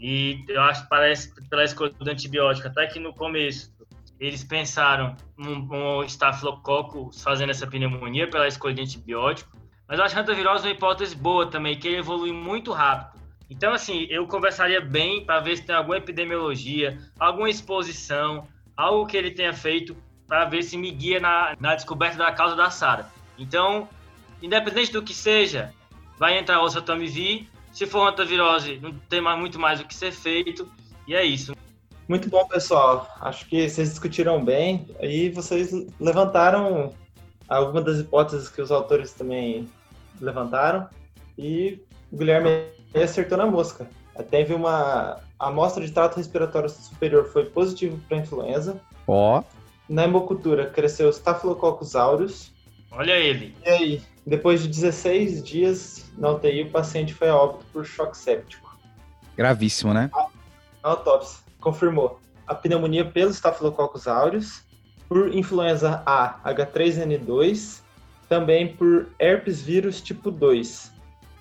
E 0.00 0.44
eu 0.48 0.62
acho 0.62 0.84
que 0.84 0.88
parece, 0.88 1.34
pela 1.48 1.62
escolha 1.62 1.92
do 1.92 2.10
antibiótico, 2.10 2.68
até 2.68 2.86
que 2.86 2.98
no 2.98 3.12
começo, 3.12 3.70
eles 4.18 4.42
pensaram 4.42 5.14
um, 5.38 5.98
um 5.98 6.02
estafilococo 6.02 7.10
fazendo 7.12 7.50
essa 7.50 7.66
pneumonia 7.66 8.28
pela 8.28 8.48
escolha 8.48 8.74
de 8.74 8.80
antibiótico, 8.80 9.50
mas 9.86 9.98
eu 9.98 10.04
acho 10.04 10.14
que 10.14 10.20
a 10.20 10.22
hantavirose 10.22 10.64
é 10.64 10.68
uma 10.68 10.74
hipótese 10.74 11.14
boa 11.14 11.50
também, 11.50 11.78
que 11.78 11.86
ele 11.86 11.98
evolui 11.98 12.32
muito 12.32 12.72
rápido. 12.72 13.13
Então, 13.50 13.72
assim, 13.72 14.06
eu 14.08 14.26
conversaria 14.26 14.80
bem 14.80 15.24
para 15.24 15.40
ver 15.40 15.56
se 15.56 15.62
tem 15.62 15.74
alguma 15.74 15.98
epidemiologia, 15.98 16.98
alguma 17.18 17.50
exposição, 17.50 18.48
algo 18.76 19.06
que 19.06 19.16
ele 19.16 19.30
tenha 19.30 19.52
feito 19.52 19.96
para 20.26 20.46
ver 20.46 20.62
se 20.62 20.76
me 20.76 20.90
guia 20.90 21.20
na, 21.20 21.54
na 21.60 21.74
descoberta 21.74 22.16
da 22.16 22.32
causa 22.32 22.56
da 22.56 22.70
SARA. 22.70 23.06
Então, 23.38 23.88
independente 24.42 24.92
do 24.92 25.02
que 25.02 25.14
seja, 25.14 25.72
vai 26.18 26.38
entrar 26.38 26.60
o 26.60 26.64
oseltamivir. 26.64 27.46
Se 27.72 27.86
for 27.86 28.08
hantavirose, 28.08 28.78
não 28.80 28.94
tem 29.08 29.20
mais, 29.20 29.38
muito 29.38 29.58
mais 29.58 29.80
o 29.80 29.84
que 29.84 29.94
ser 29.94 30.12
feito. 30.12 30.70
E 31.06 31.14
é 31.14 31.24
isso. 31.24 31.54
Muito 32.08 32.28
bom, 32.28 32.46
pessoal. 32.46 33.08
Acho 33.20 33.46
que 33.46 33.68
vocês 33.68 33.90
discutiram 33.90 34.42
bem 34.44 34.86
e 35.00 35.30
vocês 35.30 35.72
levantaram 35.98 36.94
algumas 37.48 37.84
das 37.84 37.98
hipóteses 37.98 38.48
que 38.48 38.62
os 38.62 38.70
autores 38.70 39.12
também 39.12 39.68
levantaram 40.20 40.88
e 41.36 41.80
o 42.12 42.16
Guilherme 42.16 42.48
acertou 43.02 43.36
na 43.36 43.46
mosca. 43.46 43.88
Teve 44.30 44.54
uma 44.54 45.18
amostra 45.38 45.84
de 45.84 45.92
trato 45.92 46.16
respiratório 46.16 46.68
superior 46.68 47.24
foi 47.26 47.46
positivo 47.46 47.98
para 48.08 48.18
influenza. 48.18 48.80
Ó. 49.06 49.40
Oh. 49.40 49.44
Na 49.88 50.04
hemocultura 50.04 50.70
cresceu 50.70 51.10
Staphylococcus 51.10 51.94
aureus. 51.94 52.52
Olha 52.90 53.12
ele. 53.12 53.54
E 53.64 53.68
aí, 53.68 54.02
depois 54.26 54.62
de 54.62 54.68
16 54.68 55.42
dias 55.42 56.10
na 56.16 56.30
UTI, 56.30 56.62
o 56.62 56.70
paciente 56.70 57.12
foi 57.12 57.28
a 57.28 57.36
óbito 57.36 57.66
por 57.72 57.84
choque 57.84 58.16
séptico. 58.16 58.78
Gravíssimo, 59.36 59.92
né? 59.92 60.10
A 60.82 60.88
autópsia 60.90 61.40
confirmou 61.60 62.20
a 62.46 62.54
pneumonia 62.54 63.04
pelo 63.04 63.30
Staphylococcus 63.30 64.06
aureus, 64.06 64.62
por 65.08 65.34
influenza 65.34 66.02
A 66.06 66.40
H3N2, 66.44 67.80
também 68.28 68.74
por 68.74 69.08
herpes 69.18 69.60
vírus 69.60 70.00
tipo 70.00 70.30
2. 70.30 70.93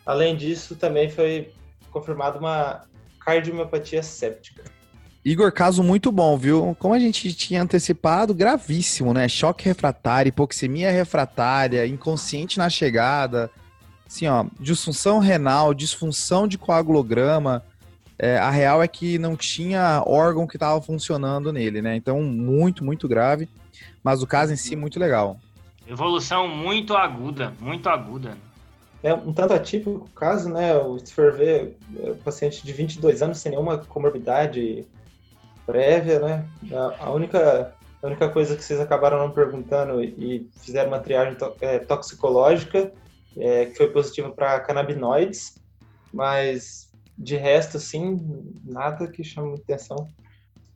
Além 0.06 0.36
disso, 0.36 0.76
também 0.76 1.10
foi 1.10 1.52
confirmada 1.92 2.40
uma 2.40 2.82
cardiomiopatia 3.20 4.04
séptica. 4.04 4.64
Igor, 5.24 5.54
caso 5.54 5.82
muito 5.82 6.12
bom, 6.12 6.38
viu? 6.38 6.76
Como 6.78 6.94
a 6.94 7.00
gente 7.00 7.34
tinha 7.34 7.62
antecipado, 7.62 8.34
gravíssimo, 8.34 9.14
né? 9.14 9.30
Choque 9.30 9.64
refratário, 9.64 10.30
hipoxemia 10.30 10.92
refratária, 10.92 11.88
inconsciente 11.88 12.58
na 12.58 12.70
chegada. 12.70 13.50
Assim, 14.06 14.28
ó, 14.28 14.46
disfunção 14.60 15.20
renal, 15.20 15.74
disfunção 15.74 16.46
de 16.46 16.58
coagulograma. 16.58 17.64
É, 18.20 18.38
a 18.38 18.50
real 18.50 18.84
é 18.84 18.88
que 18.88 19.18
não 19.18 19.38
tinha 19.38 20.04
órgão 20.06 20.46
que 20.46 20.58
estava 20.58 20.82
funcionando 20.82 21.54
nele, 21.54 21.82
né? 21.82 21.96
Então, 21.96 22.22
muito, 22.22 22.84
muito 22.84 23.08
grave. 23.08 23.48
Mas 24.04 24.22
o 24.22 24.28
caso 24.28 24.52
em 24.52 24.58
si, 24.58 24.76
muito 24.76 25.00
legal. 25.00 25.40
Evolução 25.88 26.50
muito 26.50 26.96
aguda, 26.96 27.54
muito 27.62 27.88
aguda. 27.88 28.38
É 29.04 29.14
um 29.14 29.34
tanto 29.34 29.54
atípico 29.54 30.06
o 30.06 30.10
caso, 30.16 30.50
né? 30.50 30.72
Se 31.04 31.14
for 31.14 31.34
ver, 31.34 31.78
é, 32.00 32.14
paciente 32.24 32.66
de 32.66 32.72
22 32.72 33.22
anos 33.22 33.38
sem 33.38 33.52
nenhuma 33.52 33.78
comorbidade 33.78 34.88
prévia, 35.66 36.20
né? 36.20 36.46
A 37.00 37.12
única, 37.12 37.76
a 38.02 38.08
única 38.08 38.30
coisa 38.30 38.56
que 38.56 38.64
vocês 38.64 38.80
acabaram 38.80 39.20
não 39.20 39.30
perguntando 39.30 40.02
e 40.02 40.50
fizeram 40.62 40.88
uma 40.88 41.00
triagem 41.00 41.36
é, 41.60 41.80
toxicológica, 41.80 42.94
é, 43.36 43.66
que 43.66 43.76
foi 43.76 43.90
positiva 43.90 44.32
para 44.32 44.62
canabinoides, 44.62 45.56
mas 46.14 46.90
de 47.18 47.36
resto, 47.36 47.76
assim, 47.76 48.20
nada 48.64 49.08
que 49.08 49.22
chame 49.22 49.56
atenção. 49.56 50.08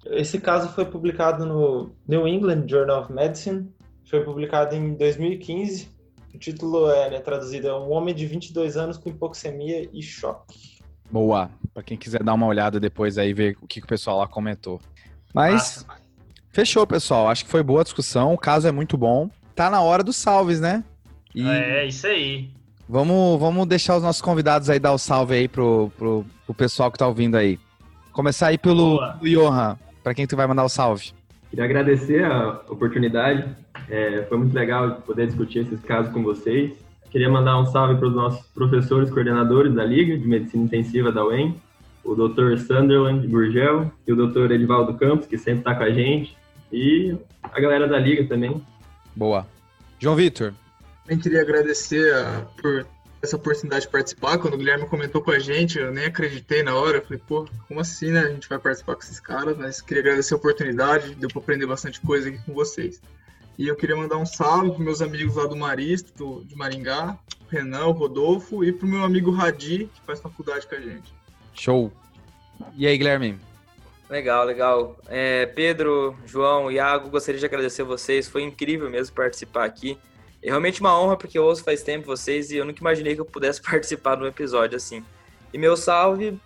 Esse 0.05 0.39
caso 0.39 0.67
foi 0.73 0.83
publicado 0.83 1.45
no 1.45 1.91
New 2.05 2.27
England 2.27 2.67
Journal 2.67 3.03
of 3.03 3.11
Medicine, 3.11 3.73
foi 4.05 4.21
publicado 4.23 4.75
em 4.75 4.95
2015 4.95 5.96
o 6.37 6.39
título 6.39 6.91
é 6.91 7.09
né, 7.09 7.19
traduzido 7.19 7.67
é 7.67 7.73
Um 7.73 7.91
Homem 7.91 8.13
de 8.13 8.27
22 8.27 8.77
anos 8.77 8.95
com 8.95 9.09
hipoxemia 9.09 9.89
e 9.91 10.03
choque. 10.03 10.77
Boa. 11.09 11.49
Para 11.73 11.81
quem 11.81 11.97
quiser 11.97 12.21
dar 12.23 12.35
uma 12.35 12.45
olhada 12.45 12.79
depois 12.79 13.17
aí, 13.17 13.33
ver 13.33 13.57
o 13.59 13.65
que, 13.65 13.79
que 13.79 13.85
o 13.85 13.89
pessoal 13.89 14.19
lá 14.19 14.27
comentou. 14.27 14.79
Mas, 15.33 15.83
Nossa. 15.87 16.01
fechou, 16.51 16.85
pessoal. 16.85 17.27
Acho 17.27 17.43
que 17.43 17.49
foi 17.49 17.63
boa 17.63 17.81
a 17.81 17.83
discussão. 17.83 18.35
O 18.35 18.37
caso 18.37 18.67
é 18.67 18.71
muito 18.71 18.95
bom. 18.97 19.31
Tá 19.55 19.69
na 19.69 19.81
hora 19.81 20.03
dos 20.03 20.15
salves, 20.15 20.61
né? 20.61 20.83
E... 21.33 21.47
É, 21.47 21.87
isso 21.87 22.05
aí. 22.05 22.51
Vamos, 22.87 23.39
vamos 23.39 23.65
deixar 23.67 23.97
os 23.97 24.03
nossos 24.03 24.21
convidados 24.21 24.69
aí 24.69 24.79
dar 24.79 24.93
o 24.93 24.97
salve 24.97 25.33
aí 25.33 25.47
pro, 25.47 25.91
pro, 25.97 26.23
pro 26.45 26.53
pessoal 26.53 26.91
que 26.91 26.99
tá 26.99 27.07
ouvindo 27.07 27.35
aí. 27.35 27.59
Começar 28.11 28.47
aí 28.47 28.59
pelo, 28.59 28.99
pelo 29.19 29.49
Johan. 29.49 29.77
Para 30.03 30.13
quem 30.13 30.27
tu 30.27 30.37
vai 30.37 30.45
mandar 30.45 30.63
o 30.63 30.69
salve? 30.69 31.11
Queria 31.49 31.65
agradecer 31.65 32.23
a 32.23 32.61
oportunidade. 32.69 33.55
É, 33.89 34.23
foi 34.23 34.37
muito 34.37 34.53
legal 34.53 35.01
poder 35.05 35.27
discutir 35.27 35.59
esses 35.59 35.81
casos 35.81 36.11
com 36.11 36.23
vocês. 36.23 36.73
Queria 37.09 37.29
mandar 37.29 37.59
um 37.59 37.65
salve 37.65 37.95
para 37.95 38.07
os 38.07 38.13
nossos 38.13 38.45
professores 38.47 39.09
coordenadores 39.09 39.73
da 39.73 39.85
Liga 39.85 40.17
de 40.17 40.27
Medicina 40.27 40.65
Intensiva 40.65 41.11
da 41.11 41.25
UEM, 41.25 41.55
o 42.03 42.15
Dr. 42.15 42.57
Sunderland 42.57 43.25
Gurgel 43.27 43.91
e 44.05 44.11
o 44.11 44.15
Dr. 44.15 44.51
Edivaldo 44.51 44.93
Campos, 44.95 45.27
que 45.27 45.37
sempre 45.37 45.59
está 45.59 45.75
com 45.75 45.83
a 45.83 45.89
gente, 45.89 46.37
e 46.71 47.15
a 47.43 47.59
galera 47.59 47.87
da 47.87 47.97
Liga 47.97 48.25
também. 48.25 48.61
Boa. 49.15 49.47
João 49.99 50.15
Vitor. 50.15 50.53
Eu 51.07 51.17
queria 51.17 51.41
agradecer 51.41 52.13
a, 52.13 52.45
por 52.61 52.85
essa 53.21 53.35
oportunidade 53.35 53.85
de 53.85 53.91
participar. 53.91 54.37
Quando 54.37 54.53
o 54.53 54.57
Guilherme 54.57 54.85
comentou 54.85 55.21
com 55.21 55.31
a 55.31 55.39
gente, 55.39 55.79
eu 55.79 55.91
nem 55.91 56.05
acreditei 56.05 56.61
na 56.61 56.75
hora. 56.75 56.97
Eu 56.97 57.01
falei, 57.01 57.21
pô, 57.25 57.47
como 57.67 57.79
assim, 57.79 58.11
né? 58.11 58.19
A 58.19 58.29
gente 58.29 58.47
vai 58.47 58.59
participar 58.59 58.95
com 58.95 59.01
esses 59.01 59.19
caras, 59.19 59.57
mas 59.57 59.81
queria 59.81 60.03
agradecer 60.03 60.33
a 60.33 60.37
oportunidade, 60.37 61.15
deu 61.15 61.29
para 61.29 61.41
aprender 61.41 61.65
bastante 61.65 62.01
coisa 62.01 62.29
aqui 62.29 62.39
com 62.45 62.53
vocês. 62.53 63.01
E 63.57 63.67
eu 63.67 63.75
queria 63.75 63.95
mandar 63.95 64.17
um 64.17 64.25
salve 64.25 64.71
para 64.71 64.83
meus 64.83 65.01
amigos 65.01 65.35
lá 65.35 65.45
do 65.47 65.55
Maristo, 65.55 66.43
de 66.45 66.55
Maringá, 66.55 67.17
o 67.45 67.49
Renan, 67.49 67.87
o 67.87 67.91
Rodolfo, 67.91 68.63
e 68.63 68.71
para 68.71 68.85
o 68.85 68.89
meu 68.89 69.03
amigo 69.03 69.31
Radi, 69.31 69.89
que 69.93 70.01
faz 70.05 70.19
faculdade 70.19 70.67
com 70.67 70.75
a 70.75 70.79
gente. 70.79 71.11
Show! 71.55 71.91
E 72.75 72.85
aí, 72.85 72.95
Guilherme? 72.97 73.39
Legal, 74.09 74.45
legal. 74.45 74.95
É, 75.07 75.47
Pedro, 75.47 76.15
João, 76.25 76.71
Iago, 76.71 77.09
gostaria 77.09 77.39
de 77.39 77.45
agradecer 77.45 77.81
a 77.81 77.85
vocês. 77.85 78.27
Foi 78.27 78.43
incrível 78.43 78.89
mesmo 78.89 79.15
participar 79.15 79.65
aqui. 79.65 79.97
É 80.41 80.49
realmente 80.49 80.79
uma 80.79 80.97
honra, 80.97 81.17
porque 81.17 81.37
eu 81.37 81.43
ouço 81.43 81.63
faz 81.63 81.81
tempo 81.81 82.05
vocês 82.05 82.51
e 82.51 82.57
eu 82.57 82.65
nunca 82.65 82.79
imaginei 82.79 83.15
que 83.15 83.21
eu 83.21 83.25
pudesse 83.25 83.59
participar 83.63 84.15
de 84.15 84.23
um 84.23 84.27
episódio 84.27 84.77
assim. 84.77 85.03
E 85.51 85.57
meu 85.57 85.75
salve. 85.75 86.39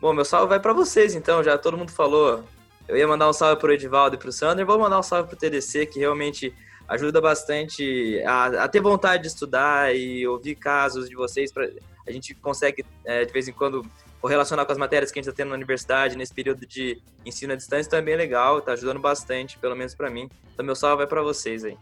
Bom, 0.00 0.12
meu 0.12 0.24
salve 0.24 0.48
vai 0.48 0.60
para 0.60 0.72
vocês, 0.72 1.14
então, 1.14 1.42
já 1.42 1.58
todo 1.58 1.76
mundo 1.76 1.90
falou. 1.90 2.44
Eu 2.90 2.96
ia 2.96 3.06
mandar 3.06 3.30
um 3.30 3.32
salve 3.32 3.60
pro 3.60 3.72
Edivaldo 3.72 4.16
e 4.16 4.18
pro 4.18 4.32
Sander, 4.32 4.66
vou 4.66 4.76
mandar 4.76 4.98
um 4.98 5.02
salve 5.02 5.28
pro 5.28 5.36
TDC, 5.36 5.86
que 5.86 6.00
realmente 6.00 6.52
ajuda 6.88 7.20
bastante 7.20 8.20
a, 8.26 8.64
a 8.64 8.68
ter 8.68 8.80
vontade 8.80 9.22
de 9.22 9.28
estudar 9.28 9.94
e 9.94 10.26
ouvir 10.26 10.56
casos 10.56 11.08
de 11.08 11.14
vocês. 11.14 11.52
Pra, 11.52 11.68
a 12.04 12.10
gente 12.10 12.34
consegue, 12.34 12.84
é, 13.04 13.24
de 13.24 13.32
vez 13.32 13.46
em 13.46 13.52
quando, 13.52 13.86
correlacionar 14.20 14.66
com 14.66 14.72
as 14.72 14.78
matérias 14.78 15.12
que 15.12 15.20
a 15.20 15.22
gente 15.22 15.30
está 15.30 15.36
tendo 15.36 15.50
na 15.50 15.54
universidade, 15.54 16.16
nesse 16.16 16.34
período 16.34 16.66
de 16.66 17.00
ensino 17.24 17.52
à 17.52 17.56
distância, 17.56 17.88
também 17.88 18.14
é 18.14 18.16
legal, 18.16 18.60
tá 18.60 18.72
ajudando 18.72 18.98
bastante, 18.98 19.56
pelo 19.56 19.76
menos 19.76 19.94
para 19.94 20.10
mim. 20.10 20.28
Então, 20.52 20.66
meu 20.66 20.74
salve 20.74 20.96
vai 20.96 21.06
para 21.06 21.22
vocês 21.22 21.64
aí. 21.64 21.76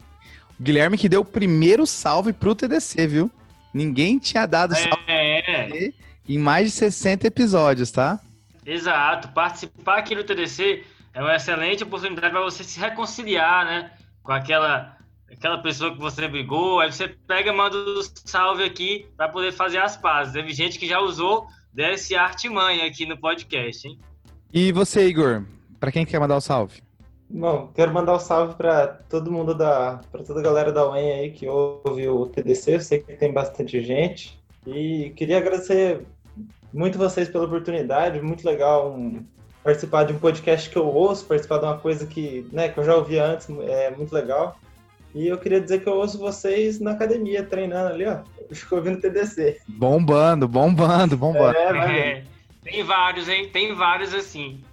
Guilherme 0.61 0.95
que 0.95 1.09
deu 1.09 1.21
o 1.21 1.25
primeiro 1.25 1.87
salve 1.87 2.33
pro 2.33 2.53
TDC, 2.53 3.07
viu? 3.07 3.31
Ninguém 3.73 4.19
tinha 4.19 4.45
dado 4.45 4.75
é, 4.75 4.77
salve 4.77 5.03
é. 5.07 5.91
em 6.27 6.37
mais 6.37 6.67
de 6.67 6.71
60 6.77 7.25
episódios, 7.25 7.89
tá? 7.89 8.19
Exato. 8.63 9.29
Participar 9.29 9.97
aqui 9.97 10.13
do 10.13 10.23
TDC 10.23 10.83
é 11.19 11.21
uma 11.21 11.35
excelente 11.35 11.83
oportunidade 11.83 12.31
para 12.31 12.41
você 12.41 12.63
se 12.63 12.79
reconciliar, 12.79 13.65
né? 13.65 13.91
Com 14.23 14.31
aquela, 14.31 14.95
aquela 15.29 15.57
pessoa 15.57 15.91
que 15.91 15.99
você 15.99 16.25
brigou. 16.29 16.79
Aí 16.79 16.89
você 16.89 17.09
pega 17.09 17.49
e 17.49 17.53
manda 17.53 17.75
um 17.75 18.01
salve 18.23 18.63
aqui 18.63 19.05
para 19.17 19.27
poder 19.27 19.51
fazer 19.51 19.79
as 19.79 19.97
pazes. 19.97 20.31
Teve 20.31 20.53
gente 20.53 20.79
que 20.79 20.87
já 20.87 21.01
usou 21.01 21.45
desse 21.73 22.15
artimanha 22.15 22.85
aqui 22.85 23.05
no 23.05 23.17
podcast, 23.17 23.85
hein? 23.85 23.99
E 24.53 24.71
você, 24.71 25.09
Igor? 25.09 25.43
Para 25.77 25.91
quem 25.91 26.05
quer 26.05 26.21
mandar 26.21 26.37
o 26.37 26.41
salve? 26.41 26.81
Bom, 27.29 27.69
quero 27.75 27.93
mandar 27.93 28.15
um 28.15 28.19
salve 28.19 28.55
para 28.55 28.87
todo 28.87 29.29
mundo 29.29 29.53
da, 29.53 29.99
para 30.09 30.23
toda 30.23 30.39
a 30.39 30.43
galera 30.43 30.71
da 30.71 30.89
UEM 30.89 31.11
aí 31.11 31.31
que 31.31 31.49
ouve 31.49 32.07
o 32.07 32.27
TDC. 32.27 32.75
Eu 32.75 32.79
sei 32.79 32.99
que 32.99 33.17
tem 33.17 33.33
bastante 33.33 33.83
gente 33.83 34.41
e 34.65 35.11
queria 35.17 35.37
agradecer 35.37 36.01
muito 36.73 36.97
vocês 36.97 37.27
pela 37.27 37.43
oportunidade. 37.43 38.21
Muito 38.21 38.47
legal 38.47 38.93
um, 38.93 39.21
participar 39.63 40.03
de 40.03 40.13
um 40.13 40.19
podcast 40.19 40.69
que 40.69 40.77
eu 40.77 40.85
ouço, 40.85 41.25
participar 41.25 41.57
de 41.59 41.65
uma 41.65 41.77
coisa 41.77 42.05
que, 42.05 42.47
né, 42.51 42.69
que 42.69 42.79
eu 42.79 42.83
já 42.83 42.95
ouvi 42.95 43.19
antes. 43.19 43.49
É 43.49 43.91
muito 43.91 44.13
legal. 44.13 44.59
E 45.13 45.27
eu 45.27 45.37
queria 45.37 45.59
dizer 45.59 45.81
que 45.81 45.87
eu 45.87 45.93
ouço 45.93 46.17
vocês 46.17 46.79
na 46.79 46.91
academia 46.91 47.43
treinando 47.43 47.93
ali, 47.93 48.05
ó. 48.05 48.19
Eu 48.49 48.55
fico 48.55 48.75
ouvindo 48.75 49.01
TDC. 49.01 49.59
Bombando, 49.67 50.47
bombando, 50.47 51.17
bombando. 51.17 51.57
É, 51.57 52.19
é, 52.19 52.23
tem 52.63 52.83
vários, 52.83 53.27
hein? 53.27 53.49
Tem 53.51 53.73
vários 53.73 54.13
assim. 54.13 54.63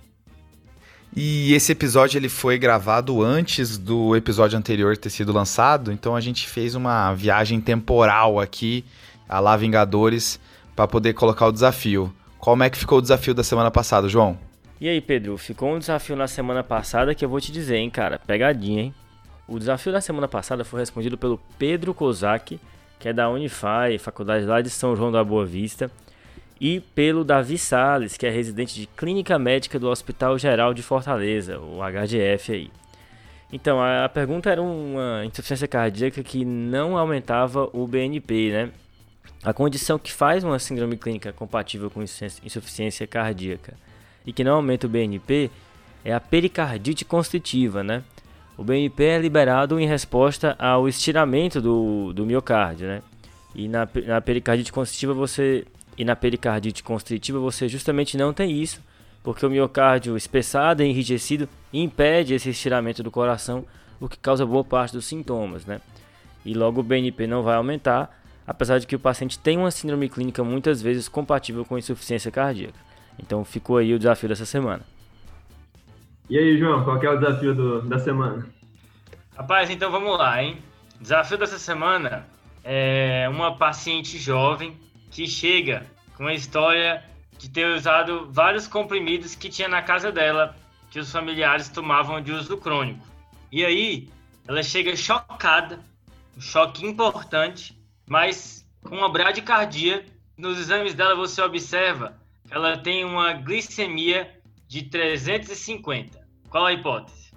E 1.14 1.55
esse 1.55 1.72
episódio 1.72 2.18
ele 2.18 2.28
foi 2.28 2.59
gravado 2.59 3.22
antes 3.22 3.78
do 3.78 4.14
episódio 4.14 4.59
anterior 4.59 4.99
ter 4.99 5.09
sido 5.09 5.32
lançado, 5.32 5.91
então 5.91 6.14
a 6.14 6.20
gente 6.20 6.47
fez 6.47 6.74
uma 6.74 7.14
viagem 7.14 7.59
temporal 7.59 8.39
aqui, 8.39 8.84
a 9.26 9.41
lá 9.41 9.57
Vingadores, 9.57 10.39
para 10.74 10.87
poder 10.87 11.14
colocar 11.14 11.47
o 11.47 11.53
desafio. 11.53 12.14
Como 12.39 12.62
é 12.62 12.68
que 12.68 12.76
ficou 12.76 12.99
o 12.99 13.03
desafio 13.03 13.32
da 13.32 13.43
semana 13.43 13.70
passada, 13.70 14.11
João? 14.11 14.39
E 14.79 14.91
aí, 14.91 15.01
Pedro, 15.01 15.39
ficou 15.39 15.74
um 15.74 15.79
desafio 15.79 16.14
na 16.14 16.29
semana 16.29 16.62
passada 16.62 17.14
que 17.14 17.24
eu 17.24 17.29
vou 17.31 17.41
te 17.41 17.51
dizer, 17.51 17.77
hein, 17.77 17.89
cara. 17.89 18.18
Pegadinha, 18.18 18.83
hein? 18.83 18.95
O 19.49 19.59
desafio 19.59 19.91
da 19.91 20.03
semana 20.03 20.29
passada 20.29 20.64
foi 20.64 20.81
respondido 20.81 21.16
pelo 21.16 21.41
Pedro 21.59 21.95
Kozak, 21.95 22.61
que 22.99 23.09
é 23.09 23.12
da 23.12 23.31
Unify, 23.31 23.97
faculdade 23.99 24.45
lá 24.45 24.61
de 24.61 24.68
São 24.68 24.95
João 24.95 25.11
da 25.11 25.24
Boa 25.24 25.47
Vista, 25.47 25.91
e 26.61 26.81
pelo 26.81 27.24
Davi 27.24 27.57
Sales, 27.57 28.18
que 28.18 28.27
é 28.27 28.31
residente 28.31 28.74
de 28.74 28.87
Clínica 28.87 29.39
Médica 29.39 29.79
do 29.79 29.89
Hospital 29.89 30.39
Geral 30.39 30.74
de 30.74 30.83
Fortaleza, 30.83 31.59
o 31.59 31.79
HGF 31.81 32.53
aí. 32.53 32.70
Então, 33.51 33.81
a 33.81 34.09
pergunta 34.11 34.51
era 34.51 34.61
uma 34.61 35.24
insuficiência 35.24 35.68
cardíaca 35.68 36.22
que 36.22 36.45
não 36.45 36.99
aumentava 36.99 37.70
o 37.72 37.87
BNP, 37.87 38.51
né? 38.51 38.70
A 39.43 39.55
condição 39.55 39.99
que 39.99 40.12
faz 40.12 40.45
uma 40.45 40.59
síndrome 40.59 40.99
clínica 40.99 41.33
compatível 41.33 41.89
com 41.89 42.03
insuficiência 42.03 43.07
cardíaca 43.07 43.74
e 44.27 44.33
que 44.33 44.43
não 44.43 44.57
aumenta 44.57 44.87
o 44.87 44.91
BNP 44.91 45.51
é 46.05 46.12
a 46.12 46.20
pericardite 46.20 47.05
constritiva, 47.05 47.83
né? 47.83 48.03
O 48.57 48.64
BNP 48.64 49.05
é 49.05 49.18
liberado 49.18 49.79
em 49.79 49.87
resposta 49.87 50.57
ao 50.59 50.89
estiramento 50.89 51.61
do, 51.61 52.12
do 52.12 52.24
miocárdio, 52.24 52.89
né? 52.89 53.03
E 53.55 53.68
na, 53.68 53.89
na 54.07 54.20
pericardite 54.20 54.72
constritiva 54.72 55.14
você 55.14 55.66
e 55.97 56.05
na 56.05 56.14
pericardite 56.14 56.83
constritiva 56.83 57.39
você 57.39 57.68
justamente 57.68 58.16
não 58.16 58.33
tem 58.33 58.51
isso, 58.51 58.81
porque 59.22 59.45
o 59.45 59.51
miocárdio 59.51 60.16
espessado 60.16 60.83
e 60.83 60.87
enrijecido 60.87 61.49
impede 61.72 62.35
esse 62.35 62.51
estiramento 62.51 63.03
do 63.03 63.11
coração, 63.11 63.64
o 63.99 64.09
que 64.09 64.18
causa 64.18 64.45
boa 64.45 64.62
parte 64.64 64.93
dos 64.93 65.07
sintomas, 65.07 65.64
né? 65.64 65.81
E 66.45 66.55
logo 66.55 66.81
o 66.81 66.85
BNP 66.85 67.27
não 67.27 67.43
vai 67.43 67.57
aumentar, 67.57 68.16
apesar 68.47 68.79
de 68.79 68.87
que 68.87 68.95
o 68.95 69.01
paciente 69.01 69.39
tem 69.39 69.59
uma 69.59 69.70
síndrome 69.70 70.09
clínica 70.09 70.45
muitas 70.45 70.81
vezes 70.81 71.09
compatível 71.09 71.64
com 71.64 71.77
insuficiência 71.77 72.31
cardíaca. 72.31 72.79
Então 73.19 73.45
ficou 73.45 73.79
aí 73.79 73.95
o 73.95 73.99
desafio 73.99 74.29
dessa 74.29 74.47
semana. 74.47 74.85
E 76.29 76.37
aí, 76.39 76.59
João, 76.59 76.83
qual 76.83 77.01
é 77.03 77.09
o 77.09 77.19
desafio 77.19 77.55
do, 77.55 77.83
da 77.83 77.99
semana? 77.99 78.47
Rapaz, 79.37 79.71
então 79.71 79.91
vamos 79.91 80.19
lá, 80.19 80.43
hein? 80.43 80.59
O 80.99 81.03
desafio 81.03 81.39
dessa 81.39 81.59
semana 81.59 82.27
é 82.64 83.29
uma 83.29 83.57
paciente 83.57 84.19
jovem 84.19 84.77
que 85.11 85.27
chega 85.27 85.87
com 86.17 86.27
a 86.27 86.35
história 86.35 87.05
de 87.39 87.49
ter 87.49 87.67
usado 87.67 88.29
vários 88.33 88.67
comprimidos 88.67 89.35
que 89.35 89.49
tinha 89.49 89.69
na 89.69 89.83
casa 89.83 90.11
dela, 90.11 90.57
que 90.91 90.99
os 90.99 91.12
familiares 91.12 91.69
tomavam 91.69 92.21
de 92.21 92.33
uso 92.33 92.57
crônico. 92.57 93.07
E 93.53 93.64
aí, 93.64 94.09
ela 94.49 94.62
chega 94.62 94.97
chocada, 94.97 95.81
um 96.37 96.41
choque 96.41 96.85
importante, 96.85 97.79
mas 98.07 98.67
com 98.83 98.97
uma 98.97 99.09
bradicardia. 99.09 100.05
Nos 100.37 100.59
exames 100.59 100.95
dela 100.95 101.14
você 101.14 101.41
observa 101.41 102.14
ela 102.51 102.76
tem 102.76 103.05
uma 103.05 103.32
glicemia 103.32 104.30
de 104.68 104.82
350. 104.82 106.18
Qual 106.49 106.66
a 106.66 106.72
hipótese? 106.72 107.30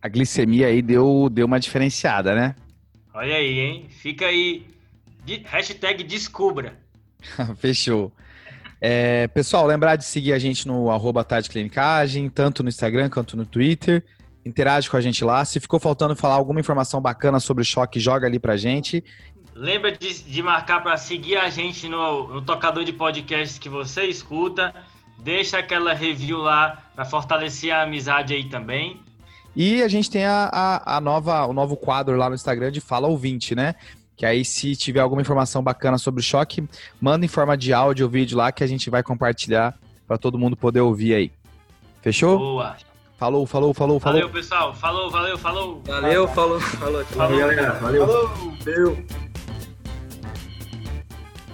A 0.00 0.08
glicemia 0.08 0.68
aí 0.68 0.80
deu, 0.80 1.28
deu 1.30 1.46
uma 1.46 1.58
diferenciada, 1.58 2.34
né? 2.34 2.54
Olha 3.12 3.34
aí, 3.34 3.58
hein? 3.58 3.86
Fica 3.88 4.26
aí. 4.26 4.66
Hashtag 5.44 6.04
descubra. 6.04 6.78
Fechou. 7.58 8.12
É, 8.80 9.26
pessoal, 9.28 9.66
lembrar 9.66 9.96
de 9.96 10.04
seguir 10.04 10.32
a 10.32 10.38
gente 10.38 10.68
no 10.68 10.88
arroba 10.90 11.24
Clinicagem, 11.24 12.30
tanto 12.30 12.62
no 12.62 12.68
Instagram 12.68 13.10
quanto 13.10 13.36
no 13.36 13.44
Twitter. 13.44 14.04
Interage 14.44 14.88
com 14.88 14.96
a 14.96 15.00
gente 15.00 15.24
lá. 15.24 15.44
Se 15.44 15.58
ficou 15.58 15.80
faltando 15.80 16.14
falar 16.14 16.36
alguma 16.36 16.60
informação 16.60 17.00
bacana 17.00 17.40
sobre 17.40 17.62
o 17.62 17.64
choque, 17.64 17.98
joga 17.98 18.26
ali 18.26 18.38
pra 18.38 18.56
gente. 18.56 19.04
Lembra 19.58 19.90
de, 19.90 20.22
de 20.22 20.40
marcar 20.40 20.80
para 20.84 20.96
seguir 20.96 21.36
a 21.36 21.50
gente 21.50 21.88
no, 21.88 22.28
no 22.28 22.42
tocador 22.42 22.84
de 22.84 22.92
podcasts 22.92 23.58
que 23.58 23.68
você 23.68 24.04
escuta. 24.04 24.72
Deixa 25.18 25.58
aquela 25.58 25.92
review 25.92 26.38
lá 26.38 26.80
para 26.94 27.04
fortalecer 27.04 27.74
a 27.74 27.82
amizade 27.82 28.32
aí 28.32 28.48
também. 28.48 29.00
E 29.56 29.82
a 29.82 29.88
gente 29.88 30.08
tem 30.08 30.24
a, 30.24 30.48
a, 30.52 30.96
a, 30.96 31.00
nova, 31.00 31.44
o 31.46 31.52
novo 31.52 31.76
quadro 31.76 32.16
lá 32.16 32.28
no 32.28 32.36
Instagram 32.36 32.70
de 32.70 32.80
Fala 32.80 33.08
Ouvinte, 33.08 33.56
né? 33.56 33.74
Que 34.16 34.24
aí, 34.24 34.44
se 34.44 34.76
tiver 34.76 35.00
alguma 35.00 35.22
informação 35.22 35.60
bacana 35.60 35.98
sobre 35.98 36.20
o 36.20 36.24
choque, 36.24 36.62
manda 37.00 37.24
em 37.24 37.28
forma 37.28 37.56
de 37.56 37.72
áudio 37.72 38.06
ou 38.06 38.10
vídeo 38.10 38.38
lá 38.38 38.52
que 38.52 38.62
a 38.62 38.66
gente 38.66 38.88
vai 38.88 39.02
compartilhar 39.02 39.76
para 40.06 40.16
todo 40.16 40.38
mundo 40.38 40.56
poder 40.56 40.82
ouvir 40.82 41.14
aí. 41.14 41.32
Fechou? 42.00 42.38
Boa. 42.38 42.76
Falou, 43.18 43.44
falou, 43.44 43.74
falou, 43.74 43.98
falou. 43.98 44.20
Valeu, 44.20 44.32
pessoal. 44.32 44.72
Falou, 44.72 45.10
valeu, 45.10 45.36
falou. 45.36 45.82
Valeu, 45.84 46.28
falou, 46.28 46.60
falou. 46.60 47.04
Falou, 47.04 47.38
galera. 47.38 47.72
Valeu. 47.72 48.06
Falou. 48.06 48.28
Valeu. 48.64 49.27